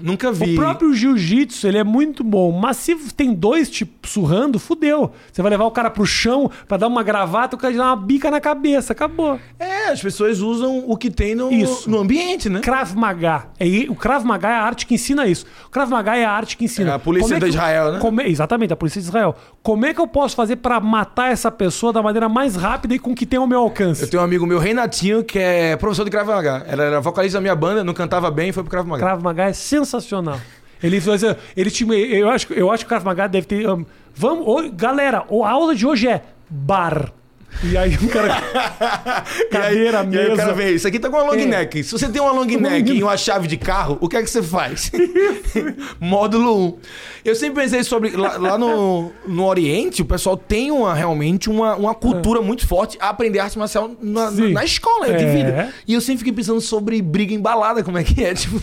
[0.01, 0.53] Nunca vi.
[0.53, 5.11] O próprio jiu-jitsu, ele é muito bom, mas se tem dois te surrando, fudeu.
[5.31, 7.95] Você vai levar o cara pro chão pra dar uma gravata, o cara dá uma
[7.95, 9.39] bica na cabeça, acabou.
[9.59, 11.89] É, as pessoas usam o que tem no, Isso.
[11.89, 12.59] no ambiente, né?
[12.59, 13.47] Krav Maga.
[13.59, 15.45] É, o Krav Maga é a arte que ensina isso.
[15.67, 16.91] O Krav Maga é a arte que ensina.
[16.91, 17.99] É a polícia Como de Israel, né?
[17.99, 19.35] como é- exatamente, a polícia de Israel.
[19.63, 22.99] Como é que eu posso fazer pra matar essa pessoa da maneira mais rápida e
[22.99, 24.01] com que tem ao meu alcance?
[24.03, 26.65] Eu tenho um amigo meu, Renatinho, que é professor de Krav Maga.
[26.67, 29.03] Ela era vocalista da minha banda, não cantava bem, foi pro Krav Maga.
[29.03, 29.84] Krav Maga é sensacional.
[30.83, 33.67] Ele, fazia- ele tinha, eu acho, eu acho que o Krav Maga deve ter.
[33.69, 37.11] um, vamos, galera, a aula de hoje é bar.
[37.63, 38.41] E aí o cara.
[39.51, 40.15] cadeira, e aí, mesa.
[40.15, 41.45] E aí o cara vê, isso aqui tá com uma long É.
[41.45, 41.83] neck.
[41.83, 44.29] Se você tem uma long neck e uma chave de carro, o que é que
[44.29, 44.91] você faz?
[45.99, 46.77] Módulo 1.
[47.25, 48.11] Eu sempre pensei sobre.
[48.15, 52.97] Lá, lá no, no Oriente, o pessoal tem uma, realmente uma, uma cultura muito forte
[53.01, 54.51] a aprender arte marcial na, Sim.
[54.53, 55.33] na escola de É.
[55.35, 55.73] vida.
[55.87, 58.61] E eu sempre fiquei pensando sobre briga embalada, como é que é, tipo,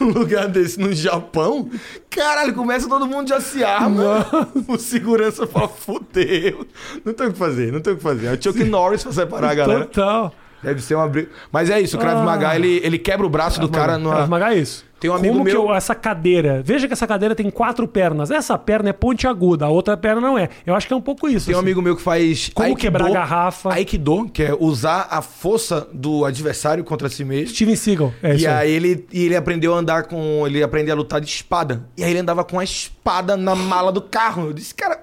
[0.00, 1.70] num, lugar desse, no Japão.
[2.10, 4.26] Caralho, começa todo mundo já se arma.
[4.68, 6.66] O segurança fala, fudeu.
[7.04, 8.26] Não tem o que fazer, não tem o que fazer.
[8.26, 9.84] É o Chuck Norris pra separar a galera.
[9.84, 10.32] Total.
[10.62, 11.28] Deve ser uma briga.
[11.52, 12.24] Mas é isso, o Krav Ah.
[12.24, 14.26] Maga, ele, ele quebra o braço do cara Krav numa...
[14.26, 14.82] Maga é isso.
[14.98, 16.62] Tem um amigo Como que meu- eu- essa cadeira.
[16.64, 18.30] Veja que essa cadeira tem quatro pernas.
[18.30, 20.48] Essa perna é pontiaguda, a outra perna não é.
[20.64, 21.44] Eu acho que é um pouco isso.
[21.44, 21.66] Tem um assim.
[21.66, 23.74] amigo meu que faz Como quebrar garrafa.
[23.74, 27.54] Aikido, que é usar a força do adversário contra si mesmo.
[27.54, 28.14] Steven Seagal.
[28.22, 28.54] É e isso aí.
[28.54, 30.46] aí ele, e ele aprendeu a andar com...
[30.46, 31.84] Ele aprendeu a lutar de espada.
[31.98, 34.46] E aí ele andava com a espada na mala do carro.
[34.46, 34.98] Eu disse, cara...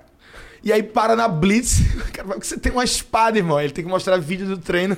[0.63, 1.79] E aí para na Blitz.
[2.13, 3.59] Cara, mas você tem uma espada, irmão.
[3.59, 4.95] Ele tem que mostrar vídeo do treino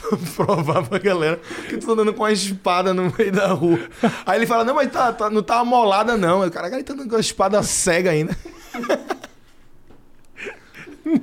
[0.00, 3.78] pra provar pra galera que tu tá andando com uma espada no meio da rua.
[4.24, 6.42] Aí ele fala, não, mas tá, tá- não tá amolada, não.
[6.42, 8.36] Aí o cara, ele tá andando com a espada cega ainda.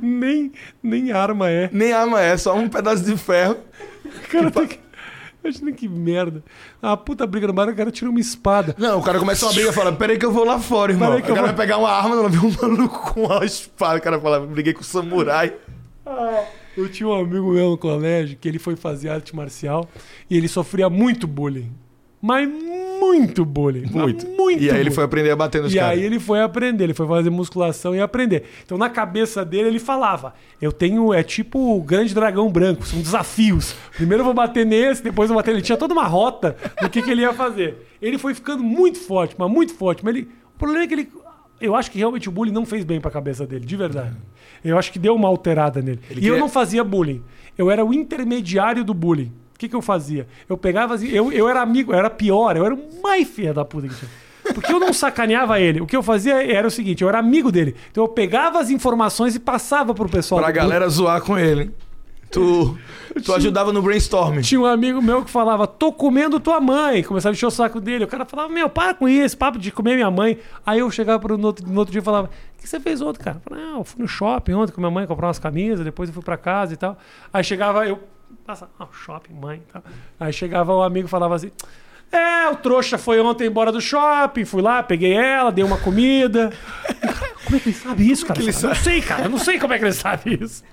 [0.02, 0.52] nem,
[0.84, 1.70] nem arma é.
[1.72, 3.58] Nem arma é, só um pedaço de ferro.
[4.06, 4.80] O cara tem que.
[5.44, 6.44] Imagina que merda.
[6.82, 8.76] A puta briga no bar, o cara tira uma espada.
[8.78, 11.08] Não, o cara começa uma briga e fala, peraí que eu vou lá fora, irmão.
[11.10, 13.26] Peraí o que eu cara vou- vai pegar uma arma, não vê um maluco com
[13.26, 13.98] uma espada.
[13.98, 15.54] O cara fala, briguei com o samurai.
[16.76, 19.88] Eu tinha um amigo meu no colégio que ele foi fazer arte marcial
[20.30, 21.72] e ele sofria muito bullying.
[22.22, 22.50] Mas
[23.00, 23.86] muito bullying.
[23.90, 24.28] Muito.
[24.28, 25.98] Muito e aí ele foi aprender a bater nos E caras.
[25.98, 28.44] aí ele foi aprender, ele foi fazer musculação e aprender.
[28.66, 33.00] Então na cabeça dele ele falava: Eu tenho, é tipo o grande dragão branco, são
[33.02, 33.74] desafios.
[33.96, 35.52] Primeiro eu vou bater nesse, depois eu vou bater.
[35.54, 37.88] Ele tinha toda uma rota do que, que ele ia fazer.
[38.02, 40.04] Ele foi ficando muito forte, mas muito forte.
[40.04, 41.10] Mas ele, o problema é que ele.
[41.62, 44.16] Eu acho que realmente o bullying não fez bem pra cabeça dele, de verdade.
[44.64, 46.00] Eu acho que deu uma alterada nele.
[46.10, 47.22] Ele e eu queria- não fazia bullying.
[47.58, 49.32] Eu era o intermediário do bullying.
[49.60, 50.26] O que, que eu fazia?
[50.48, 53.66] Eu pegava eu, eu era amigo, eu era pior, eu era o mais filha da
[53.66, 54.10] puta que tinha.
[54.54, 55.82] Porque eu não sacaneava ele.
[55.82, 57.76] O que eu fazia era o seguinte: eu era amigo dele.
[57.92, 60.42] Então eu pegava as informações e passava pro pessoal.
[60.42, 61.74] Pra galera zoar com ele.
[62.32, 62.78] Tu,
[63.26, 64.40] tu ajudava no brainstorming.
[64.44, 67.04] Tinha um amigo meu que falava, tô comendo tua mãe.
[67.04, 68.06] Começava a encher o saco dele.
[68.06, 70.38] O cara falava, meu, para com isso, papo de comer minha mãe.
[70.66, 73.02] Aí eu chegava pro, no, outro, no outro dia e falava, o que você fez
[73.02, 73.38] ontem, cara?
[73.38, 76.08] Eu falava, não, eu fui no shopping ontem com minha mãe comprar umas camisas, depois
[76.08, 76.98] eu fui pra casa e tal.
[77.34, 78.00] Aí chegava eu,
[78.46, 79.84] passa, ah, shopping, mãe tal.
[80.20, 81.52] Aí chegava o amigo e falava assim,
[82.12, 86.52] é, o trouxa foi ontem embora do shopping, fui lá, peguei ela, dei uma comida.
[87.46, 88.40] Como é que ele sabe isso, cara?
[88.40, 90.64] ele Eu não sei, cara, eu não sei como é que ele sabe isso.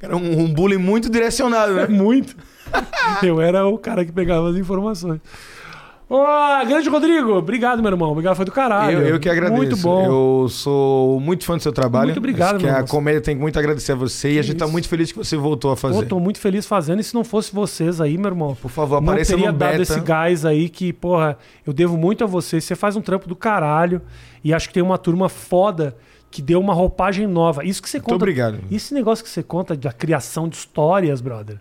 [0.00, 1.86] Era um, um bullying muito direcionado, né?
[1.92, 2.34] Muito.
[3.22, 5.20] Eu era o cara que pegava as informações.
[6.08, 8.10] Ô, grande Rodrigo, obrigado, meu irmão.
[8.10, 8.98] Obrigado, foi do caralho.
[9.00, 9.56] Eu, eu que agradeço.
[9.56, 10.04] Muito bom.
[10.42, 12.08] Eu sou muito fã do seu trabalho.
[12.08, 12.92] Muito obrigado, Acho que meu a moço.
[12.92, 14.72] comédia tem muito a agradecer a você e a gente tá isso.
[14.72, 16.02] muito feliz que você voltou a fazer.
[16.02, 17.00] Pô, tô muito feliz fazendo.
[17.00, 19.70] E se não fosse vocês aí, meu irmão, Por favor, não apareça teria no dado
[19.70, 19.82] beta.
[19.82, 22.60] esse gás aí que, porra, eu devo muito a você.
[22.60, 24.02] Você faz um trampo do caralho.
[24.44, 25.96] E acho que tem uma turma foda
[26.30, 27.64] que deu uma roupagem nova.
[27.64, 28.16] Isso que você conta.
[28.16, 28.58] obrigado.
[28.70, 31.58] Esse negócio que você conta da criação de histórias, brother,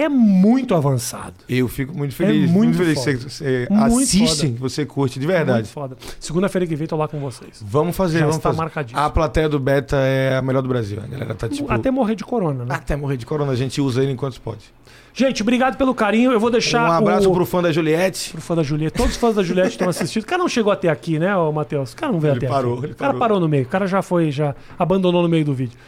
[0.00, 1.34] é muito avançado.
[1.48, 2.48] Eu fico muito feliz.
[2.48, 3.12] É muito feliz foda.
[3.16, 4.52] que você, você Muito assiste, foda.
[4.54, 5.68] que você curte, de Muito verdade.
[5.68, 5.96] foda.
[6.18, 7.62] Segunda-feira que vem tô lá com vocês.
[7.64, 8.90] Vamos fazer, Já vamos está fazer.
[8.94, 10.98] A plateia do Beta é a melhor do Brasil.
[11.02, 11.70] A galera tá tipo.
[11.70, 12.74] Até morrer de corona, né?
[12.74, 14.72] Até morrer de corona, a gente usa ele enquanto pode.
[15.14, 16.32] Gente, obrigado pelo carinho.
[16.32, 17.34] Eu vou deixar um abraço o...
[17.34, 18.30] pro fã da Juliette.
[18.30, 18.96] pro fã da Juliette.
[18.96, 20.22] Todos os fãs da Juliette estão assistindo.
[20.22, 21.92] O cara não chegou até aqui, né, Matheus?
[21.92, 22.86] O cara não veio Ele até parou, aqui.
[22.86, 23.20] ele O cara parou.
[23.20, 23.64] parou no meio.
[23.64, 25.78] O cara já foi, já abandonou no meio do vídeo.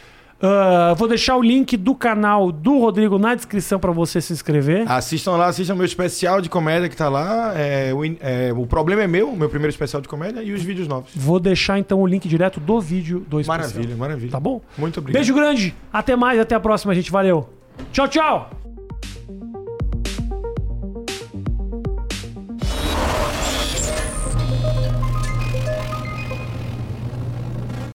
[0.45, 4.89] Ah, vou deixar o link do canal do Rodrigo na descrição para você se inscrever.
[4.89, 7.53] Assistam lá, assistam meu especial de comédia que tá lá.
[7.55, 10.87] É, o, é, o problema é meu, meu primeiro especial de comédia e os vídeos
[10.87, 11.11] novos.
[11.15, 13.67] Vou deixar então o link direto do vídeo do especial.
[13.67, 14.31] Maravilha, maravilha.
[14.31, 14.61] Tá bom?
[14.77, 15.21] Muito obrigado.
[15.21, 15.75] Beijo grande.
[15.91, 17.11] Até mais, até a próxima, gente.
[17.11, 17.49] Valeu.
[17.91, 18.64] Tchau, tchau!